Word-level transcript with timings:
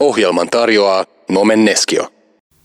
Ohjelman 0.00 0.48
tarjoaa 0.50 1.04
Nomen 1.30 1.64
Neskio. 1.64 2.08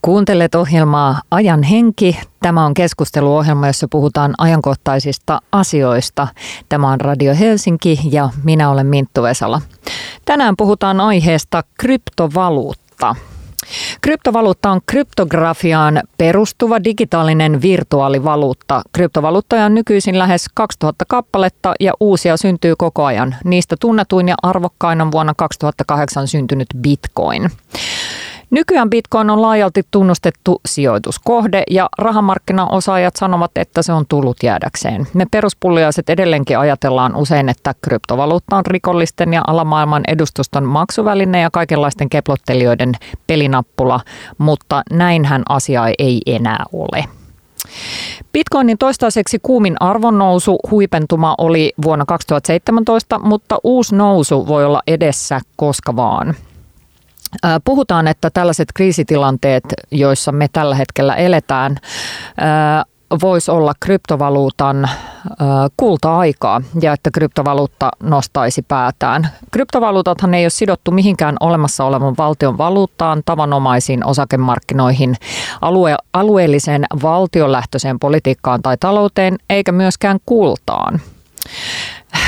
Kuuntelet 0.02 0.54
ohjelmaa 0.54 1.20
Ajan 1.30 1.62
henki. 1.62 2.18
Tämä 2.42 2.66
on 2.66 2.74
keskusteluohjelma, 2.74 3.66
jossa 3.66 3.86
puhutaan 3.90 4.34
ajankohtaisista 4.38 5.40
asioista. 5.52 6.28
Tämä 6.68 6.88
on 6.90 7.00
Radio 7.00 7.34
Helsinki 7.34 7.98
ja 8.10 8.28
minä 8.44 8.70
olen 8.70 8.86
Minttu 8.86 9.22
Vesala. 9.22 9.60
Tänään 10.24 10.54
puhutaan 10.56 11.00
aiheesta 11.00 11.62
kryptovaluutta. 11.80 13.14
Kryptovaluutta 14.00 14.70
on 14.70 14.80
kryptografiaan 14.86 16.02
perustuva 16.18 16.84
digitaalinen 16.84 17.62
virtuaalivaluutta. 17.62 18.82
Kryptovaluuttoja 18.92 19.64
on 19.64 19.74
nykyisin 19.74 20.18
lähes 20.18 20.46
2000 20.54 21.04
kappaletta 21.08 21.74
ja 21.80 21.92
uusia 22.00 22.36
syntyy 22.36 22.74
koko 22.78 23.04
ajan. 23.04 23.36
Niistä 23.44 23.76
tunnetuin 23.80 24.28
ja 24.28 24.34
arvokkain 24.42 25.00
on 25.00 25.12
vuonna 25.12 25.34
2008 25.36 26.28
syntynyt 26.28 26.68
Bitcoin. 26.78 27.50
Nykyään 28.50 28.90
Bitcoin 28.90 29.30
on 29.30 29.42
laajalti 29.42 29.82
tunnustettu 29.90 30.60
sijoituskohde 30.66 31.62
ja 31.70 31.88
rahamarkkinaosaajat 31.98 33.16
sanovat, 33.16 33.50
että 33.56 33.82
se 33.82 33.92
on 33.92 34.04
tullut 34.08 34.36
jäädäkseen. 34.42 35.06
Me 35.14 35.26
peruspulliaiset 35.30 36.10
edelleenkin 36.10 36.58
ajatellaan 36.58 37.16
usein, 37.16 37.48
että 37.48 37.74
kryptovaluutta 37.82 38.56
on 38.56 38.66
rikollisten 38.66 39.32
ja 39.32 39.42
alamaailman 39.46 40.02
edustuston 40.08 40.64
maksuväline 40.64 41.40
ja 41.40 41.50
kaikenlaisten 41.52 42.08
keplottelijoiden 42.08 42.92
pelinappula, 43.26 44.00
mutta 44.38 44.82
näinhän 44.90 45.42
asia 45.48 45.82
ei 45.98 46.20
enää 46.26 46.64
ole. 46.72 47.04
Bitcoinin 48.32 48.78
toistaiseksi 48.78 49.38
kuumin 49.42 49.76
arvonnousu 49.80 50.58
huipentuma 50.70 51.34
oli 51.38 51.72
vuonna 51.84 52.04
2017, 52.04 53.18
mutta 53.18 53.58
uusi 53.64 53.94
nousu 53.94 54.46
voi 54.46 54.64
olla 54.64 54.82
edessä 54.86 55.40
koska 55.56 55.96
vaan. 55.96 56.34
Puhutaan, 57.64 58.08
että 58.08 58.30
tällaiset 58.30 58.68
kriisitilanteet, 58.74 59.64
joissa 59.90 60.32
me 60.32 60.48
tällä 60.52 60.74
hetkellä 60.74 61.14
eletään, 61.14 61.76
voisi 63.22 63.50
olla 63.50 63.72
kryptovaluutan 63.80 64.88
kulta-aikaa 65.76 66.62
ja 66.80 66.92
että 66.92 67.10
kryptovaluutta 67.10 67.90
nostaisi 68.02 68.62
päätään. 68.62 69.28
Kryptovaluutathan 69.50 70.34
ei 70.34 70.44
ole 70.44 70.50
sidottu 70.50 70.90
mihinkään 70.90 71.36
olemassa 71.40 71.84
olevan 71.84 72.14
valtion 72.18 72.58
valuuttaan, 72.58 73.22
tavanomaisiin 73.24 74.06
osakemarkkinoihin, 74.06 75.16
alue, 75.60 75.96
alueelliseen 76.12 76.84
valtionlähtöiseen 77.02 77.98
politiikkaan 77.98 78.62
tai 78.62 78.76
talouteen, 78.80 79.36
eikä 79.50 79.72
myöskään 79.72 80.18
kultaan 80.26 81.00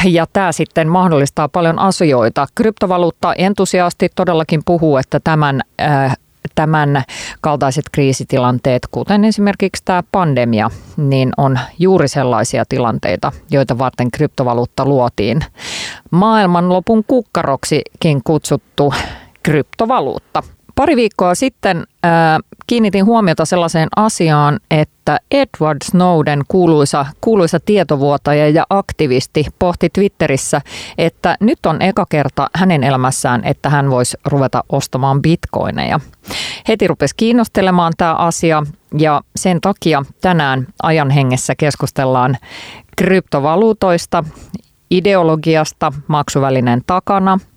ja 0.05 0.27
tämä 0.33 0.53
sitten 0.53 0.89
mahdollistaa 0.89 1.49
paljon 1.49 1.79
asioita. 1.79 2.47
Kryptovaluutta-entusiasti 2.55 4.09
todellakin 4.15 4.63
puhuu, 4.65 4.97
että 4.97 5.21
tämän 5.25 5.61
äh, 5.81 6.17
tämän 6.55 7.03
kaltaiset 7.41 7.85
kriisitilanteet, 7.93 8.83
kuten 8.91 9.25
esimerkiksi 9.25 9.83
tämä 9.85 10.03
pandemia, 10.13 10.71
niin 10.97 11.31
on 11.37 11.59
juuri 11.79 12.09
sellaisia 12.09 12.65
tilanteita, 12.69 13.33
joita 13.51 13.79
varten 13.79 14.11
kryptovaluutta 14.11 14.85
luotiin. 14.85 15.45
Maailmanlopun 16.11 17.05
kukkaroksikin 17.07 18.21
kutsuttu 18.25 18.95
kryptovaluutta. 19.43 20.43
Pari 20.79 20.97
viikkoa 20.97 21.35
sitten 21.35 21.77
äh, 21.77 22.13
kiinnitin 22.67 23.05
huomiota 23.05 23.45
sellaiseen 23.45 23.89
asiaan, 23.97 24.61
että 24.71 25.19
Edward 25.31 25.77
Snowden, 25.85 26.43
kuuluisa, 26.49 27.07
kuuluisa 27.21 27.61
tietovuotaja 27.61 28.49
ja 28.49 28.67
aktivisti, 28.71 29.47
pohti 29.59 29.89
Twitterissä, 29.93 30.61
että 30.99 31.37
nyt 31.41 31.67
on 31.67 31.83
eka 31.83 32.07
kerta 32.09 32.51
hänen 32.55 32.85
elämässään, 32.85 33.45
että 33.45 33.71
hän 33.71 33.91
voisi 33.91 34.17
ruveta 34.25 34.65
ostamaan 34.69 35.23
bitcoineja. 35.23 36.01
Heti 36.69 36.89
rupesi 36.89 37.15
kiinnostelemaan 37.17 37.93
tämä 37.97 38.15
asia 38.15 38.63
ja 38.99 39.21
sen 39.37 39.61
takia 39.61 40.03
tänään 40.21 40.67
ajan 40.83 41.11
hengessä 41.11 41.55
keskustellaan 41.55 42.37
kryptovaluutoista, 42.97 44.25
ideologiasta 44.91 45.93
maksuvälinen 46.09 46.83
takana– 46.87 47.39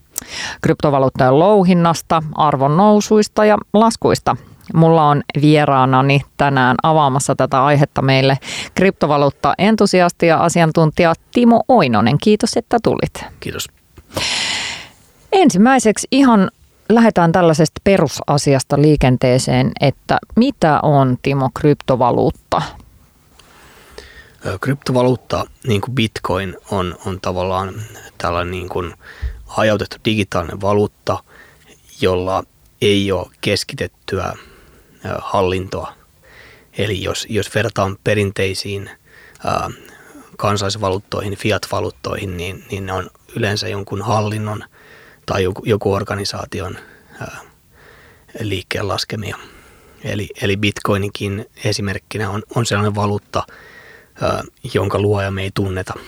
kryptovaluuttojen 0.61 1.39
louhinnasta, 1.39 2.23
arvon 2.35 2.77
nousuista 2.77 3.45
ja 3.45 3.57
laskuista. 3.73 4.35
Mulla 4.73 5.07
on 5.07 5.21
vieraanani 5.41 6.21
tänään 6.37 6.75
avaamassa 6.83 7.35
tätä 7.35 7.65
aihetta 7.65 8.01
meille 8.01 8.37
kryptovaluutta-entusiasti 8.75 10.27
ja 10.27 10.37
asiantuntija 10.37 11.13
Timo 11.31 11.63
Oinonen. 11.67 12.17
Kiitos, 12.17 12.57
että 12.57 12.77
tulit. 12.83 13.25
Kiitos. 13.39 13.67
Ensimmäiseksi 15.31 16.07
ihan 16.11 16.51
lähdetään 16.89 17.31
tällaisesta 17.31 17.81
perusasiasta 17.83 18.81
liikenteeseen, 18.81 19.71
että 19.81 20.17
mitä 20.35 20.79
on 20.83 21.17
Timo 21.21 21.49
kryptovaluutta? 21.53 22.61
Kryptovaluutta, 24.61 25.45
niin 25.67 25.81
kuin 25.81 25.95
bitcoin, 25.95 26.57
on, 26.71 26.95
on 27.05 27.21
tavallaan 27.21 27.73
tällainen 28.17 28.51
niin 28.51 28.69
kuin 28.69 28.93
hajautettu 29.51 29.97
digitaalinen 30.05 30.61
valuutta, 30.61 31.23
jolla 32.01 32.43
ei 32.81 33.11
ole 33.11 33.27
keskitettyä 33.41 34.33
hallintoa. 35.21 35.93
Eli 36.77 37.03
jos, 37.03 37.27
jos 37.29 37.55
vertaan 37.55 37.97
perinteisiin 38.03 38.89
ää, 39.45 39.69
kansallisvaluuttoihin, 40.37 41.37
fiat-valuuttoihin, 41.37 42.37
niin, 42.37 42.63
niin 42.71 42.85
ne 42.85 42.93
on 42.93 43.09
yleensä 43.35 43.67
jonkun 43.67 44.01
hallinnon 44.01 44.63
tai 45.25 45.43
joku, 45.43 45.61
joku 45.65 45.93
organisaation 45.93 46.77
ää, 47.19 47.39
liikkeen 48.39 48.87
laskemia. 48.87 49.37
Eli, 50.03 50.29
eli 50.41 50.57
bitcoinikin 50.57 51.45
esimerkkinä 51.65 52.29
on, 52.29 52.43
on 52.55 52.65
sellainen 52.65 52.95
valuutta, 52.95 53.43
ää, 54.21 54.43
jonka 54.73 54.99
luoja 54.99 55.31
me 55.31 55.43
ei 55.43 55.51
tunneta– 55.53 55.93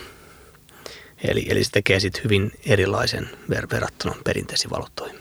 Eli, 1.28 1.46
eli 1.48 1.64
se 1.64 1.70
tekee 1.70 2.00
sitten 2.00 2.24
hyvin 2.24 2.52
erilaisen 2.66 3.30
ver- 3.50 3.70
verrattuna 3.72 4.14
perinteisiin 4.24 4.70
valuuttoihin. 4.70 5.18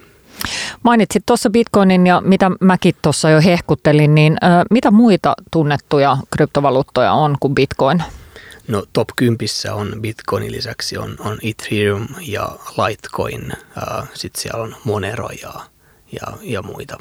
Mainitsit 0.83 1.23
tuossa 1.25 1.49
bitcoinin 1.49 2.07
ja 2.07 2.21
mitä 2.21 2.51
mäkin 2.59 2.95
tuossa 3.01 3.29
jo 3.29 3.41
hehkuttelin, 3.41 4.15
niin 4.15 4.37
ö, 4.43 4.47
mitä 4.71 4.91
muita 4.91 5.35
tunnettuja 5.51 6.17
kryptovaluuttoja 6.29 7.13
on 7.13 7.37
kuin 7.39 7.55
bitcoin? 7.55 8.03
No 8.67 8.83
top 8.93 9.09
10 9.15 9.47
on 9.73 9.93
bitcoinin 10.01 10.51
lisäksi 10.51 10.97
on, 10.97 11.15
on 11.19 11.37
Ethereum 11.43 12.07
ja 12.21 12.49
Litecoin, 12.77 13.53
sitten 14.13 14.41
siellä 14.41 14.63
on 14.63 14.75
Monero 14.83 15.29
ja, 15.41 15.53
ja, 16.11 16.37
ja 16.41 16.61
muita 16.61 16.97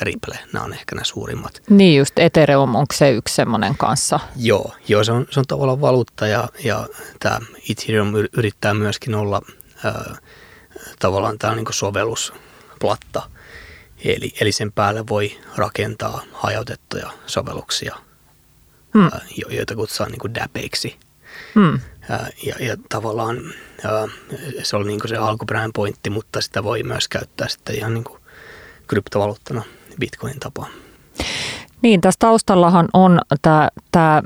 Ripple, 0.00 0.38
nämä 0.52 0.64
on 0.64 0.72
ehkä 0.72 0.94
nämä 0.94 1.04
suurimmat. 1.04 1.62
Niin 1.70 1.98
just, 1.98 2.18
Ethereum, 2.18 2.74
onko 2.74 2.94
se 2.94 3.10
yksi 3.10 3.34
semmoinen 3.34 3.76
kanssa? 3.76 4.20
Joo, 4.36 4.74
joo 4.88 5.04
se, 5.04 5.12
on, 5.12 5.26
se 5.30 5.40
on 5.40 5.46
tavallaan 5.48 5.80
valuutta 5.80 6.26
ja, 6.26 6.48
ja 6.64 6.86
tämä 7.20 7.40
Ethereum 7.70 8.12
yrittää 8.32 8.74
myöskin 8.74 9.14
olla 9.14 9.42
ää, 9.84 10.16
tavallaan 10.98 11.38
tämä 11.38 11.54
niin 11.54 11.66
sovellusplatta. 11.70 13.30
Eli, 14.04 14.32
eli 14.40 14.52
sen 14.52 14.72
päälle 14.72 15.06
voi 15.08 15.38
rakentaa 15.56 16.22
hajautettuja 16.32 17.10
sovelluksia, 17.26 17.96
hmm. 18.94 19.04
ää, 19.04 19.20
joita 19.50 19.74
kutsutaan 19.74 20.10
niin 20.10 20.34
dapeiksi. 20.34 20.96
Hmm. 21.54 21.80
Ää, 22.10 22.28
ja, 22.42 22.54
ja 22.60 22.76
tavallaan 22.88 23.36
ää, 23.84 24.08
se 24.62 24.76
oli 24.76 24.86
niin 24.86 25.00
se 25.08 25.16
alkuperäinen 25.16 25.72
pointti, 25.72 26.10
mutta 26.10 26.40
sitä 26.40 26.64
voi 26.64 26.82
myös 26.82 27.08
käyttää 27.08 27.48
sitten 27.48 27.76
ihan 27.76 27.94
niin 27.94 28.04
kryptovaluuttana– 28.86 29.62
bitcoinin 30.00 30.40
tapaan. 30.40 30.70
Niin, 31.82 32.00
tässä 32.00 32.18
taustallahan 32.18 32.88
on 32.92 33.20
tämä 33.92 34.22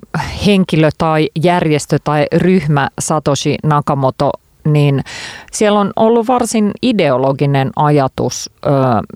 henkilö 0.47 0.91
tai 0.99 1.29
järjestö 1.43 1.99
tai 2.05 2.27
ryhmä 2.37 2.89
Satoshi 2.99 3.57
Nakamoto, 3.63 4.31
niin 4.65 5.05
siellä 5.53 5.81
on 5.81 5.93
ollut 5.97 6.29
varsin 6.29 6.71
ideologinen 6.83 7.71
ajatus 7.77 8.51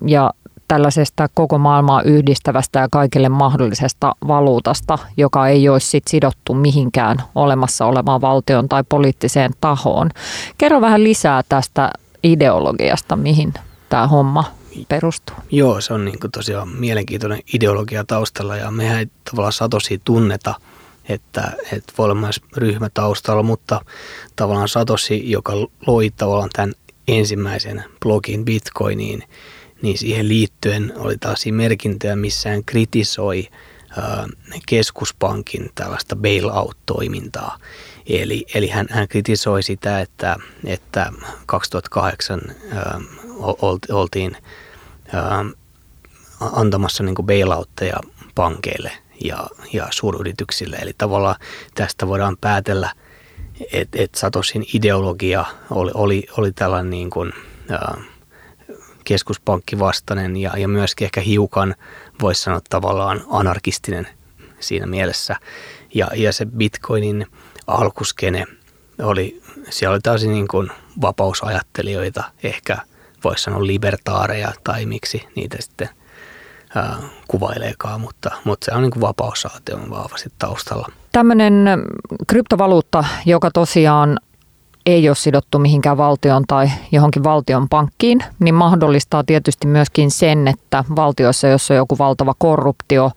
ja 0.07 0.31
tällaisesta 0.69 1.29
koko 1.35 1.59
maailmaa 1.59 2.03
yhdistävästä 2.03 2.81
ja 2.81 2.89
kaikille 2.91 3.29
mahdollisesta 3.29 4.15
valuutasta, 4.29 4.99
joka 5.17 5.49
ei 5.49 5.69
olisi 5.69 5.87
sit 5.87 6.09
sidottu 6.09 6.55
mihinkään 6.55 7.17
olemassa 7.35 7.87
olevaan 7.87 8.21
valtion 8.21 8.69
tai 8.69 8.85
poliittiseen 8.89 9.51
tahoon. 9.61 10.11
Kerro 10.59 10.81
vähän 10.81 11.05
lisää 11.05 11.43
tästä 11.49 11.91
ideologiasta, 12.23 13.17
mihin 13.17 13.55
tämä 13.89 14.07
homma 14.07 14.45
perustuu. 14.89 15.37
Joo, 15.51 15.81
se 15.81 15.95
on 15.95 16.05
niin 16.05 16.19
kuin 16.21 16.31
tosiaan 16.31 16.69
mielenkiintoinen 16.69 17.41
ideologia 17.55 18.05
taustalla 18.05 18.57
ja 18.57 18.71
mehän 18.71 18.99
ei 18.99 19.07
tavallaan 19.25 19.53
Satosi 19.53 20.01
tunneta, 20.05 20.55
että, 21.09 21.53
että 21.73 21.93
voi 21.99 22.05
olla 22.05 22.15
myös 22.15 22.41
ryhmä 22.57 22.91
taustalla, 22.95 23.43
mutta 23.43 23.81
tavallaan 24.37 24.69
Satosi, 24.69 25.31
joka 25.31 25.53
loi 25.87 26.11
tavallaan 26.11 26.51
tämän 26.53 26.75
ensimmäisen 27.09 27.85
blogin 28.01 28.45
Bitcoiniin, 28.45 29.23
niin 29.83 29.99
siihen 29.99 30.29
liittyen 30.29 30.93
oli 30.97 31.19
taas 31.19 31.47
merkintöjä, 31.51 32.17
missä 32.17 32.49
hän 32.49 32.65
kritisoi 32.65 33.49
keskuspankin 34.67 35.71
tällaista 35.75 36.17
bailout-toimintaa. 36.17 37.59
Eli, 38.07 38.47
eli 38.55 38.69
hän, 38.69 38.87
hän 38.91 39.09
kritisoi 39.09 39.63
sitä, 39.63 40.01
että, 40.01 40.37
että 40.65 41.13
2008 41.47 42.41
ää, 42.73 43.01
oltiin 43.91 44.37
antamassa 46.41 47.03
niin 47.03 47.15
kuin 47.15 47.27
bailoutteja 47.27 47.97
pankeille 48.35 48.93
ja, 49.25 49.47
ja 49.73 49.87
suuryrityksille. 49.91 50.77
Eli 50.77 50.93
tavallaan 50.99 51.37
tästä 51.75 52.07
voidaan 52.07 52.37
päätellä, 52.41 52.93
että 53.73 54.03
et 54.03 54.15
Satosin 54.15 54.67
ideologia 54.75 55.45
oli, 55.71 55.91
oli, 55.95 56.27
oli 56.37 56.53
tällainen 56.53 56.91
niin 56.91 57.11
kuin, 57.11 57.33
ää, 57.71 57.99
keskuspankkivastainen 59.05 60.37
ja, 60.37 60.59
ja 60.59 60.69
myöskin 60.69 61.05
ehkä 61.05 61.21
hiukan, 61.21 61.75
voisi 62.23 62.43
sanoa 62.43 62.61
tavallaan 62.71 63.25
anarkistinen 63.31 64.09
siinä 64.61 64.87
mielessä. 64.87 65.37
Ja, 65.95 66.11
ja 66.15 66.33
se 66.33 66.47
bitcoinin 66.47 67.27
alkuskene 67.67 68.45
oli, 69.03 69.43
siellä 69.71 69.95
oli 69.95 70.01
täysin 70.01 70.33
niin 70.33 70.49
kuin 70.49 70.71
vapausajattelijoita, 71.01 72.25
ehkä 72.43 72.79
voisi 73.27 73.45
sanoa 73.45 73.67
libertaareja 73.67 74.53
tai 74.65 74.87
miksi 74.87 75.29
niitä 75.37 75.57
sitten 75.61 75.89
ää, 76.75 76.97
kuvaileekaan, 77.29 78.01
mutta, 78.01 78.31
mutta 78.45 78.65
se 78.65 78.73
on 78.75 78.83
niin 78.83 78.91
kuin 78.91 79.01
vapaussaatio 79.01 79.79
vahvasti 79.91 80.29
taustalla. 80.39 80.89
Tämmöinen 81.13 81.65
kryptovaluutta, 82.27 83.05
joka 83.27 83.51
tosiaan 83.51 84.19
ei 84.87 85.09
ole 85.09 85.17
sidottu 85.17 85.59
mihinkään 85.59 85.97
valtion 85.97 86.45
tai 86.49 86.71
johonkin 86.93 87.25
valtion 87.25 87.69
pankkiin, 87.69 88.19
niin 88.39 88.55
mahdollistaa 88.55 89.25
tietysti 89.25 89.67
myöskin 89.67 90.11
sen, 90.11 90.49
että 90.49 90.85
valtioissa, 90.97 91.49
jossa 91.49 91.75
on 91.75 91.79
joku 91.79 91.99
valtava 91.99 92.35
korruptio 92.39 93.11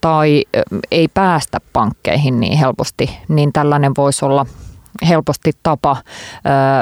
tai 0.00 0.44
ei 0.90 1.08
päästä 1.08 1.58
pankkeihin 1.72 2.40
niin 2.40 2.58
helposti, 2.58 3.18
niin 3.28 3.52
tällainen 3.52 3.92
voisi 3.96 4.24
olla 4.24 4.46
helposti 5.08 5.52
tapa, 5.62 5.96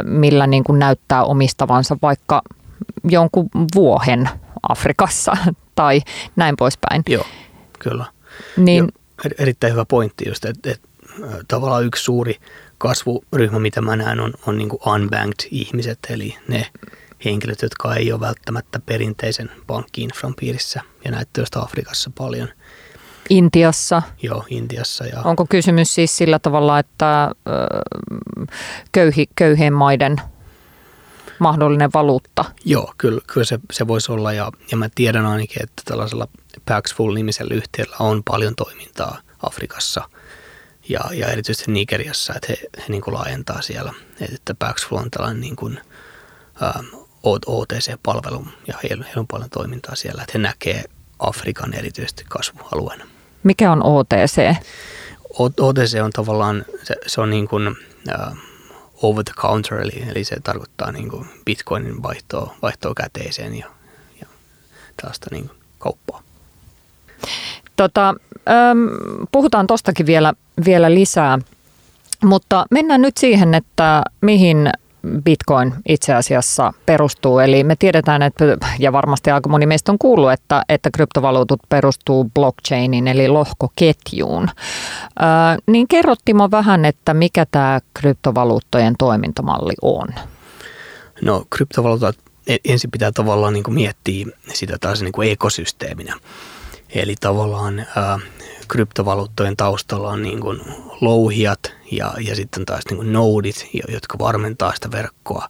millä 0.03 0.47
niin 0.47 0.65
kuin 0.65 0.79
näyttää 0.79 1.25
omistavansa 1.25 1.97
vaikka 2.03 2.43
jonkun 3.05 3.49
vuohen 3.75 4.29
Afrikassa 4.69 5.37
tai 5.75 6.01
näin 6.37 6.57
poispäin. 6.57 7.03
Joo, 7.09 7.27
kyllä. 7.79 8.05
Niin, 8.57 8.79
Joo, 8.79 9.33
erittäin 9.39 9.73
hyvä 9.73 9.85
pointti 9.85 10.29
just, 10.29 10.45
että, 10.45 10.71
että 10.71 10.89
tavallaan 11.49 11.85
yksi 11.85 12.05
suuri 12.05 12.37
kasvuryhmä, 12.79 13.59
mitä 13.59 13.81
mä 13.81 13.97
näen, 13.97 14.21
on, 14.21 14.33
on 14.47 14.59
niin 14.59 14.69
kuin 14.69 14.81
unbanked 14.87 15.49
ihmiset, 15.51 15.99
eli 16.11 16.37
ne 16.49 16.67
henkilöt, 17.25 17.63
jotka 17.63 17.95
ei 17.95 18.13
ole 18.13 18.21
välttämättä 18.21 18.81
perinteisen 18.87 19.51
pankkiinfran 19.67 20.35
piirissä, 20.35 20.81
ja 21.05 21.11
näitä 21.11 21.43
Afrikassa 21.57 22.11
paljon. 22.19 22.49
Intiassa. 23.31 24.03
Joo, 24.23 24.45
Intiassa. 24.51 25.07
Ja... 25.07 25.21
Onko 25.25 25.47
kysymys 25.51 25.95
siis 25.95 26.17
sillä 26.17 26.39
tavalla, 26.39 26.79
että 26.79 27.31
köyhi, 28.93 29.27
köyhien 29.35 29.73
maiden 29.73 30.17
mahdollinen 31.39 31.91
valuutta? 31.95 32.45
Joo, 32.65 32.95
kyllä, 32.99 33.21
kyllä 33.27 33.45
se, 33.45 33.59
se 33.73 33.89
voisi 33.89 34.13
olla, 34.13 34.33
ja, 34.33 34.53
ja 34.71 34.77
mä 34.77 34.89
tiedän 34.95 35.27
ainakin, 35.27 35.63
että 35.63 35.83
tällaisella 35.85 36.29
Paxful-nimisellä 36.69 37.55
yhtiöllä 37.55 37.97
on 37.99 38.23
paljon 38.25 38.55
toimintaa 38.57 39.19
Afrikassa– 39.43 40.09
ja, 40.89 41.01
ja 41.13 41.29
erityisesti 41.29 41.73
Nigeriassa, 41.73 42.33
että 42.37 42.47
he, 42.49 42.57
he 42.79 42.85
niin 42.89 43.03
kuin 43.03 43.15
laajentaa 43.15 43.63
siellä, 43.63 43.95
että 44.35 44.55
Paxful 44.55 44.97
on 44.97 45.11
tällainen 45.11 45.41
niin 45.41 45.57
kuin, 45.57 45.81
ä, 46.63 46.85
OTC-palvelu 47.47 48.47
ja 48.67 48.75
heillä, 48.83 49.05
heillä 49.05 49.21
on 49.21 49.27
paljon 49.27 49.51
toimintaa 49.51 49.95
siellä, 49.95 50.23
että 50.23 50.39
he 50.39 50.39
näkee 50.39 50.85
Afrikan 51.19 51.75
erityisesti 51.75 52.25
kasvualueena. 52.29 53.07
Mikä 53.47 53.73
on 53.73 53.83
OTC? 53.85 54.57
OTC 55.39 56.01
on 56.03 56.11
tavallaan, 56.11 56.65
se, 56.83 56.95
se 57.07 57.21
on 57.21 57.31
niin 57.31 57.49
kuin, 57.49 57.69
uh, 57.69 58.37
over 59.03 59.25
the 59.25 59.35
counter, 59.37 59.81
eli, 59.81 60.05
eli 60.09 60.25
se 60.25 60.37
tarkoittaa 60.41 60.93
niin 60.93 61.09
kuin 61.09 61.27
bitcoinin 61.45 62.03
vaihtoa, 62.03 62.55
vaihtoa 62.63 62.93
käteiseen 62.97 63.59
ja, 63.59 63.67
ja 64.21 64.27
tällaista 64.97 65.27
niin 65.31 65.49
kuin 65.49 65.59
kauppaa. 65.79 66.23
Tota, 67.77 68.09
ähm, 68.49 68.79
puhutaan 69.33 69.67
tostakin 69.67 70.07
vielä, 70.07 70.33
vielä 70.65 70.95
lisää, 70.95 71.39
mutta 72.25 72.67
mennään 72.71 73.03
nyt 73.03 73.17
siihen, 73.17 73.55
että 73.55 74.03
mihin 74.21 74.71
Bitcoin 75.25 75.75
itse 75.89 76.15
asiassa 76.15 76.73
perustuu. 76.87 77.39
Eli 77.39 77.65
me 77.65 77.77
tiedetään, 77.77 78.23
että, 78.23 78.45
ja 78.79 78.93
varmasti 78.93 79.31
aika 79.31 79.49
moni 79.49 79.67
meistä 79.67 79.93
on 79.93 79.99
kuullut, 79.99 80.33
että, 80.33 80.63
että 80.69 80.91
kryptovaluutot 80.91 81.61
perustuu 81.69 82.31
blockchainin 82.35 83.09
eli 83.09 83.29
lohkoketjuun. 83.29 84.49
Äh, 85.23 85.57
niin 85.67 85.89
kerro 85.89 86.15
Timo 86.25 86.51
vähän, 86.51 86.85
että 86.85 87.15
mikä 87.15 87.47
tämä 87.51 87.81
kryptovaluuttojen 87.95 88.95
toimintamalli 88.99 89.75
on? 89.83 90.09
No 91.23 91.45
kryptovaluutat 91.51 92.17
e-, 92.47 92.57
ensin 92.65 92.91
pitää 92.91 93.13
tavallaan 93.13 93.53
niin 93.53 93.65
kuin 93.65 93.75
miettiä 93.75 94.27
sitä 94.55 94.77
taas 94.81 95.03
niin 95.03 95.13
kuin 95.13 95.31
ekosysteeminä. 95.31 96.15
Eli 96.95 97.15
tavallaan 97.21 97.87
ää, 97.97 98.19
kryptovaluuttojen 98.69 99.57
taustalla 99.57 100.09
on 100.09 100.23
niin 100.23 100.41
kuin 100.41 100.61
louhijat 101.01 101.76
ja, 101.91 102.15
ja 102.21 102.37
sitten 102.37 102.65
taas 102.65 102.83
niin 102.91 102.97
kuin 102.97 103.13
nodit, 103.13 103.69
jotka 103.89 104.19
varmentaa 104.19 104.75
sitä 104.75 104.91
verkkoa 104.91 105.49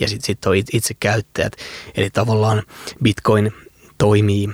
ja 0.00 0.08
sitten 0.08 0.26
sit 0.26 0.46
on 0.46 0.56
itse 0.56 0.94
käyttäjät. 1.00 1.52
Eli 1.94 2.10
tavallaan 2.10 2.62
Bitcoin 3.02 3.52
toimii 3.98 4.48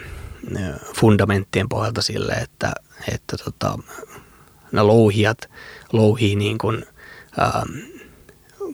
fundamenttien 0.94 1.68
pohjalta 1.68 2.02
sille, 2.02 2.32
että, 2.32 2.72
että 3.12 3.36
tota, 3.44 3.78
nämä 4.72 4.86
louhijat 4.86 5.50
louhii 5.92 6.36
niin 6.36 6.58
kuin, 6.58 6.86
ää, 7.38 7.66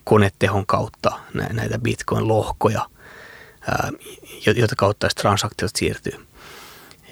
konetehon 0.04 0.66
kautta 0.66 1.20
näitä 1.52 1.78
Bitcoin-lohkoja, 1.78 2.86
ää, 3.60 3.92
jota 4.56 4.74
kautta 4.76 5.08
transaktiot 5.20 5.70
siirtyy. 5.76 6.29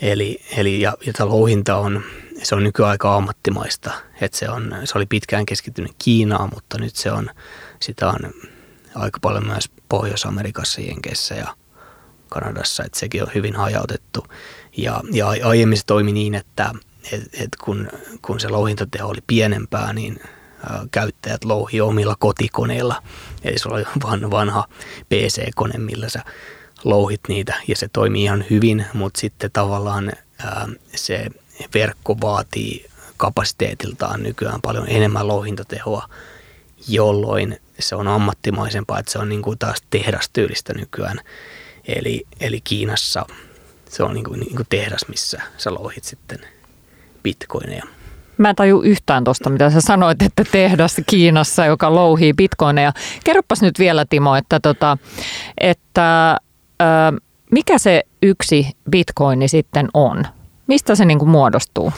Eli, 0.03 0.41
eli 0.57 0.81
ja, 0.81 0.95
ja 1.07 1.27
louhinta 1.27 1.77
on, 1.77 2.03
se 2.43 2.55
on 2.55 2.65
nykyään 2.65 2.91
aika 2.91 3.17
ammattimaista. 3.17 3.91
Et 4.21 4.35
se, 4.35 4.51
on, 4.51 4.77
se 4.85 4.99
oli 4.99 5.07
pitkään 5.07 5.47
keskittynyt 5.47 5.93
Kiinaan, 5.99 6.51
mutta 6.55 6.79
nyt 6.79 6.97
se 6.97 7.13
on, 7.13 7.31
sitä 7.81 8.09
on 8.09 8.33
aika 8.95 9.19
paljon 9.23 9.47
myös 9.47 9.71
Pohjois-Amerikassa, 9.89 10.81
Jenkeissä 10.81 11.35
ja 11.35 11.55
Kanadassa, 12.29 12.85
että 12.85 12.99
sekin 12.99 13.23
on 13.23 13.31
hyvin 13.35 13.57
hajautettu. 13.57 14.27
Ja, 14.77 15.01
ja 15.13 15.29
aiemmin 15.29 15.79
se 15.79 15.87
toimi 15.87 16.13
niin, 16.13 16.35
että 16.35 16.75
et, 17.13 17.23
et 17.33 17.57
kun, 17.61 17.89
kun 18.23 18.41
se 18.41 18.49
louhintateho 18.49 19.09
oli 19.09 19.23
pienempää, 19.27 19.93
niin 19.93 20.21
käyttäjät 20.91 21.45
louhi 21.45 21.81
omilla 21.81 22.17
kotikoneilla. 22.19 23.03
Eli 23.45 23.59
se 23.59 23.69
oli 23.69 23.85
vanha 24.31 24.69
PC-kone, 25.09 25.79
millä 25.79 26.09
sä 26.09 26.25
louhit 26.85 27.21
niitä 27.29 27.55
ja 27.69 27.77
se 27.77 27.89
toimii 27.93 28.25
ihan 28.25 28.45
hyvin, 28.51 28.87
mutta 28.95 29.21
sitten 29.21 29.51
tavallaan 29.53 30.13
ää, 30.39 30.69
se 30.95 31.27
verkko 31.75 32.21
vaatii 32.21 32.87
kapasiteetiltaan 33.17 34.23
nykyään 34.23 34.61
paljon 34.63 34.89
enemmän 34.89 35.29
louhintatehoa, 35.29 36.09
jolloin 36.89 37.61
se 37.79 37.97
on 37.97 38.09
ammattimaisempaa, 38.09 38.99
että 38.99 39.13
se 39.13 39.19
on 39.19 39.29
niin 39.29 39.43
kuin 39.43 39.59
taas 39.59 39.83
tehdastyylistä 39.91 40.75
nykyään. 40.75 41.21
Eli, 41.85 42.27
eli 42.41 42.61
Kiinassa 42.61 43.27
se 43.89 44.03
on 44.03 44.15
niin 44.15 44.25
kuin, 44.25 44.41
niin 44.41 44.57
kuin 44.57 44.67
tehdas, 44.71 45.09
missä 45.09 45.43
sä 45.59 45.75
louhit 45.75 46.05
sitten 46.05 46.39
bitcoineja. 47.23 47.85
Mä 48.39 48.51
en 48.51 48.57
taju 48.57 48.81
yhtään 48.81 49.25
tuosta, 49.25 49.51
mitä 49.51 49.71
sä 49.71 49.81
sanoit, 49.81 50.23
että 50.23 50.45
tehdas 50.53 50.97
Kiinassa, 51.07 51.67
joka 51.67 51.95
louhii 51.95 52.33
bitcoineja. 52.33 52.93
Kerropas 53.25 53.63
nyt 53.63 53.79
vielä 53.79 54.05
Timo, 54.11 54.37
että, 54.37 54.61
tota, 54.61 54.99
että 55.61 56.37
mikä 57.51 57.79
se 57.79 58.03
yksi 58.23 58.67
bitcoini 58.91 59.49
sitten 59.49 59.89
on? 59.95 60.25
Mistä 60.67 60.95
se 60.95 61.05
niin 61.05 61.19
kuin 61.19 61.29
muodostuu? 61.29 61.93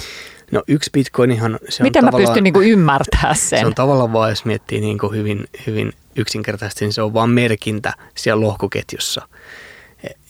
No 0.52 0.62
yksi 0.68 0.90
bitcoinihan... 0.92 1.58
Se 1.68 1.82
Miten 1.82 2.04
mä 2.04 2.10
pystyn 2.16 2.44
niin 2.44 2.54
kuin 2.54 2.68
ymmärtämään 2.68 3.36
sen? 3.48 3.60
Se 3.60 3.66
on 3.66 3.74
tavallaan 3.74 4.12
vaan, 4.12 4.30
jos 4.30 4.44
miettii 4.44 4.80
niin 4.80 4.98
kuin 4.98 5.16
hyvin, 5.16 5.44
hyvin 5.66 5.92
yksinkertaisesti, 6.16 6.84
niin 6.84 6.92
se 6.92 7.02
on 7.02 7.14
vaan 7.14 7.30
merkintä 7.30 7.92
siellä 8.14 8.46
lohkoketjussa. 8.46 9.28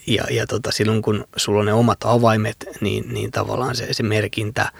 Ja, 0.06 0.24
ja 0.30 0.46
tota, 0.46 0.70
silloin 0.72 1.02
kun 1.02 1.24
sulla 1.36 1.60
on 1.60 1.66
ne 1.66 1.72
omat 1.72 1.98
avaimet, 2.04 2.56
niin, 2.80 3.14
niin 3.14 3.30
tavallaan 3.30 3.76
se, 3.76 3.92
se 3.92 4.02
merkintä 4.02 4.72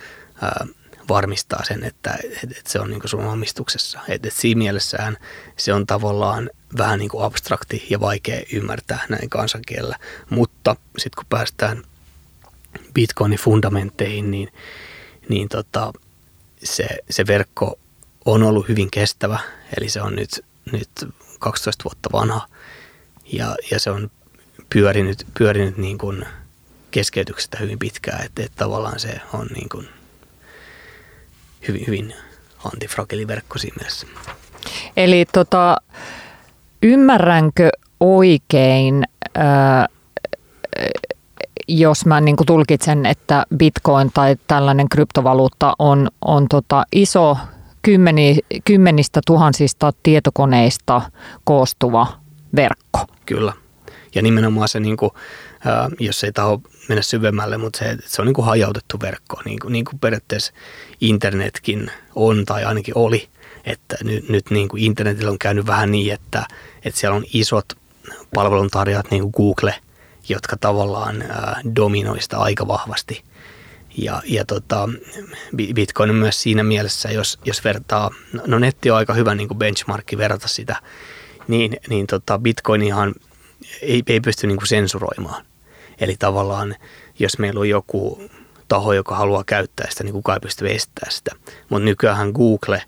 ää, 0.42 0.66
varmistaa 1.11 1.64
sen, 1.64 1.85
että, 1.85 2.19
että, 2.45 2.71
se 2.71 2.81
on 2.81 2.90
niin 2.90 3.00
sun 3.05 3.26
omistuksessa. 3.26 3.99
Että, 4.09 4.29
että 4.29 4.40
siinä 4.40 4.59
mielessään 4.59 5.17
se 5.57 5.73
on 5.73 5.87
tavallaan 5.87 6.50
vähän 6.79 6.99
niin 6.99 7.09
kuin 7.09 7.25
abstrakti 7.25 7.87
ja 7.90 8.00
vaikea 8.00 8.43
ymmärtää 8.52 9.07
näin 9.09 9.31
kansankielellä. 9.31 9.97
Mutta 10.31 10.76
sitten 10.99 11.17
kun 11.17 11.26
päästään 11.29 11.83
Bitcoinin 12.95 13.38
fundamentteihin, 13.38 14.31
niin, 14.31 14.49
niin 15.29 15.49
tota, 15.49 15.93
se, 16.64 16.87
se 17.11 17.26
verkko 17.26 17.79
on 18.25 18.43
ollut 18.43 18.69
hyvin 18.69 18.90
kestävä. 18.90 19.38
Eli 19.79 19.88
se 19.88 20.02
on 20.02 20.17
nyt, 20.17 20.45
nyt 20.73 20.90
12 21.38 21.85
vuotta 21.85 22.09
vanha 22.12 22.49
ja, 23.33 23.57
ja 23.71 23.81
se 23.81 23.90
on 23.90 24.11
pyörinyt, 24.71 25.26
pyörinyt 25.38 25.76
niin 25.76 25.99
kuin 25.99 26.25
keskeytyksestä 26.90 27.59
hyvin 27.59 27.79
pitkään. 27.79 28.25
Että, 28.25 28.43
että 28.43 28.57
tavallaan 28.57 29.00
se 29.00 29.21
on 29.33 29.47
niin 29.47 29.69
kuin 29.69 29.88
hyvin, 31.69 31.85
hyvin 31.87 32.14
antifragili 32.64 33.29
verkko 33.29 33.59
siinä 33.59 33.76
mielessä. 33.79 34.07
Eli 34.97 35.25
tota, 35.33 35.76
Ymmärränkö 36.83 37.71
oikein, 38.00 39.05
jos 41.69 42.07
mä 42.07 42.21
niin 42.21 42.37
tulkitsen, 42.47 43.07
että 43.07 43.47
bitcoin 43.57 44.11
tai 44.14 44.37
tällainen 44.47 44.88
kryptovaluutta 44.88 45.73
on, 45.79 46.09
on 46.25 46.49
tota 46.49 46.85
iso 46.93 47.37
kymmeni, 47.83 48.38
kymmenistä 48.64 49.21
tuhansista 49.26 49.93
tietokoneista 50.02 51.02
koostuva 51.45 52.07
verkko. 52.57 53.07
Kyllä. 53.26 53.52
Ja 54.14 54.23
nimenomaan 54.23 54.69
se, 54.69 54.81
niin 54.81 54.97
kuin, 54.97 55.11
jos 55.99 56.25
ei 56.25 56.33
taho 56.33 56.62
mennä 56.88 57.02
syvemmälle, 57.02 57.59
mutta 57.59 57.79
se, 57.79 57.97
se 58.07 58.23
on 58.23 58.26
niin 58.26 58.35
kuin 58.35 58.45
hajautettu 58.45 59.00
verkko, 59.00 59.43
niin 59.45 59.59
kuin, 59.59 59.73
niin 59.73 59.85
kuin 59.85 59.99
periaatteessa 59.99 60.52
internetkin 61.00 61.90
on 62.14 62.45
tai 62.45 62.64
ainakin 62.64 62.99
oli. 62.99 63.29
Että 63.64 63.97
nyt, 64.05 64.29
nyt 64.29 64.50
niin 64.50 64.69
kuin 64.69 64.83
internetillä 64.83 65.31
on 65.31 65.38
käynyt 65.38 65.67
vähän 65.67 65.90
niin, 65.90 66.12
että, 66.12 66.47
että 66.85 67.00
siellä 67.00 67.17
on 67.17 67.25
isot 67.33 67.73
palveluntarjoajat 68.35 69.11
niin 69.11 69.23
kuin 69.23 69.33
Google, 69.37 69.75
jotka 70.29 70.57
tavallaan 70.57 71.23
ää, 71.23 71.61
dominoi 71.76 72.23
sitä 72.23 72.38
aika 72.38 72.69
vahvasti. 72.69 73.23
Ja, 73.97 74.23
ja 74.25 74.45
tota, 74.45 74.88
Bitcoin 75.75 76.11
on 76.11 76.17
myös 76.17 76.43
siinä 76.43 76.62
mielessä, 76.62 77.11
jos, 77.11 77.38
jos 77.45 77.64
vertaa, 77.64 78.11
no 78.47 78.59
netti 78.59 78.90
on 78.90 78.97
aika 78.97 79.14
hyvä 79.14 79.35
niin 79.35 79.49
kuin 79.49 79.59
benchmarkki 79.59 80.19
verrata 80.19 80.49
sitä, 80.49 80.76
niin, 81.49 81.76
niin 81.88 82.07
tota 82.07 82.38
Bitcoinihan 82.38 83.14
ei, 83.83 84.02
ei 84.07 84.21
pysty 84.21 84.47
niin 84.47 84.57
kuin 84.57 84.67
sensuroimaan. 84.67 85.45
Eli 86.00 86.16
tavallaan, 86.19 86.76
jos 87.19 87.38
meillä 87.38 87.61
on 87.61 87.69
joku 87.69 88.23
taho, 88.69 88.92
joka 88.92 89.16
haluaa 89.16 89.45
käyttää 89.45 89.87
sitä, 89.90 90.04
niin 90.04 90.12
kukaan 90.12 90.37
ei 90.37 90.40
pysty 90.40 90.71
estämään 90.71 91.12
sitä. 91.12 91.30
Mutta 91.69 91.85
nykyään 91.85 92.30
Google, 92.30 92.83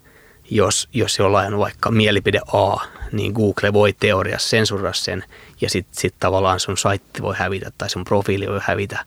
jos, 0.50 0.88
jos 0.92 1.18
jollain 1.18 1.54
on 1.54 1.60
vaikka 1.60 1.90
mielipide 1.90 2.40
A, 2.52 2.76
niin 3.12 3.32
Google 3.32 3.72
voi 3.72 3.92
teoriassa 3.92 4.48
sensuroida 4.48 4.92
sen 4.92 5.24
ja 5.60 5.70
sitten 5.70 6.00
sit 6.00 6.14
tavallaan 6.20 6.60
sun 6.60 6.78
saitti 6.78 7.22
voi 7.22 7.34
hävitä 7.38 7.72
tai 7.78 7.90
sun 7.90 8.04
profiili 8.04 8.46
voi 8.46 8.60
hävitä 8.62 8.98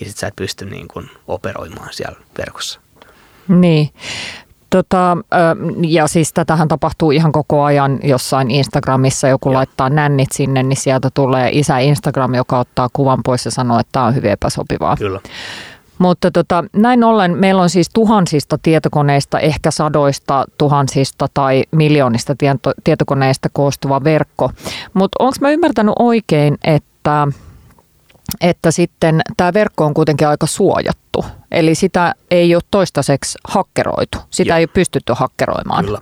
ja 0.00 0.06
sitten 0.06 0.20
sä 0.20 0.26
et 0.26 0.36
pysty 0.36 0.64
niin 0.64 0.88
kuin 0.88 1.10
operoimaan 1.28 1.92
siellä 1.92 2.18
verkossa. 2.38 2.80
Niin. 3.48 3.90
Tota, 4.70 5.16
ja 5.82 6.06
siis 6.06 6.32
tätähän 6.32 6.68
tapahtuu 6.68 7.10
ihan 7.10 7.32
koko 7.32 7.62
ajan 7.62 7.98
jossain 8.02 8.50
Instagramissa, 8.50 9.28
joku 9.28 9.48
ja. 9.48 9.54
laittaa 9.54 9.90
nännit 9.90 10.32
sinne, 10.32 10.62
niin 10.62 10.76
sieltä 10.76 11.08
tulee 11.14 11.50
isä 11.52 11.78
Instagram, 11.78 12.34
joka 12.34 12.58
ottaa 12.58 12.88
kuvan 12.92 13.20
pois 13.24 13.44
ja 13.44 13.50
sanoo, 13.50 13.78
että 13.78 13.92
tämä 13.92 14.06
on 14.06 14.14
hyvin 14.14 14.30
epäsopivaa. 14.30 14.96
Kyllä. 14.96 15.20
Mutta 15.98 16.30
tota, 16.30 16.64
näin 16.72 17.04
ollen 17.04 17.38
meillä 17.38 17.62
on 17.62 17.70
siis 17.70 17.90
tuhansista 17.94 18.58
tietokoneista, 18.62 19.40
ehkä 19.40 19.70
sadoista 19.70 20.44
tuhansista 20.58 21.26
tai 21.34 21.64
miljoonista 21.70 22.34
tieto- 22.34 22.72
tietokoneista 22.84 23.48
koostuva 23.52 24.04
verkko. 24.04 24.50
Mutta 24.94 25.16
onko 25.18 25.36
mä 25.40 25.50
ymmärtänyt 25.50 25.94
oikein, 25.98 26.58
että 26.64 27.28
että 28.40 28.70
sitten 28.70 29.20
tämä 29.36 29.54
verkko 29.54 29.84
on 29.84 29.94
kuitenkin 29.94 30.28
aika 30.28 30.46
suojattu. 30.46 31.24
Eli 31.50 31.74
sitä 31.74 32.14
ei 32.30 32.54
ole 32.54 32.62
toistaiseksi 32.70 33.38
hakkeroitu. 33.48 34.18
Sitä 34.30 34.48
Joo. 34.48 34.56
ei 34.56 34.62
ole 34.62 34.70
pystytty 34.74 35.12
hakkeroimaan. 35.16 35.84
Kyllä. 35.84 36.00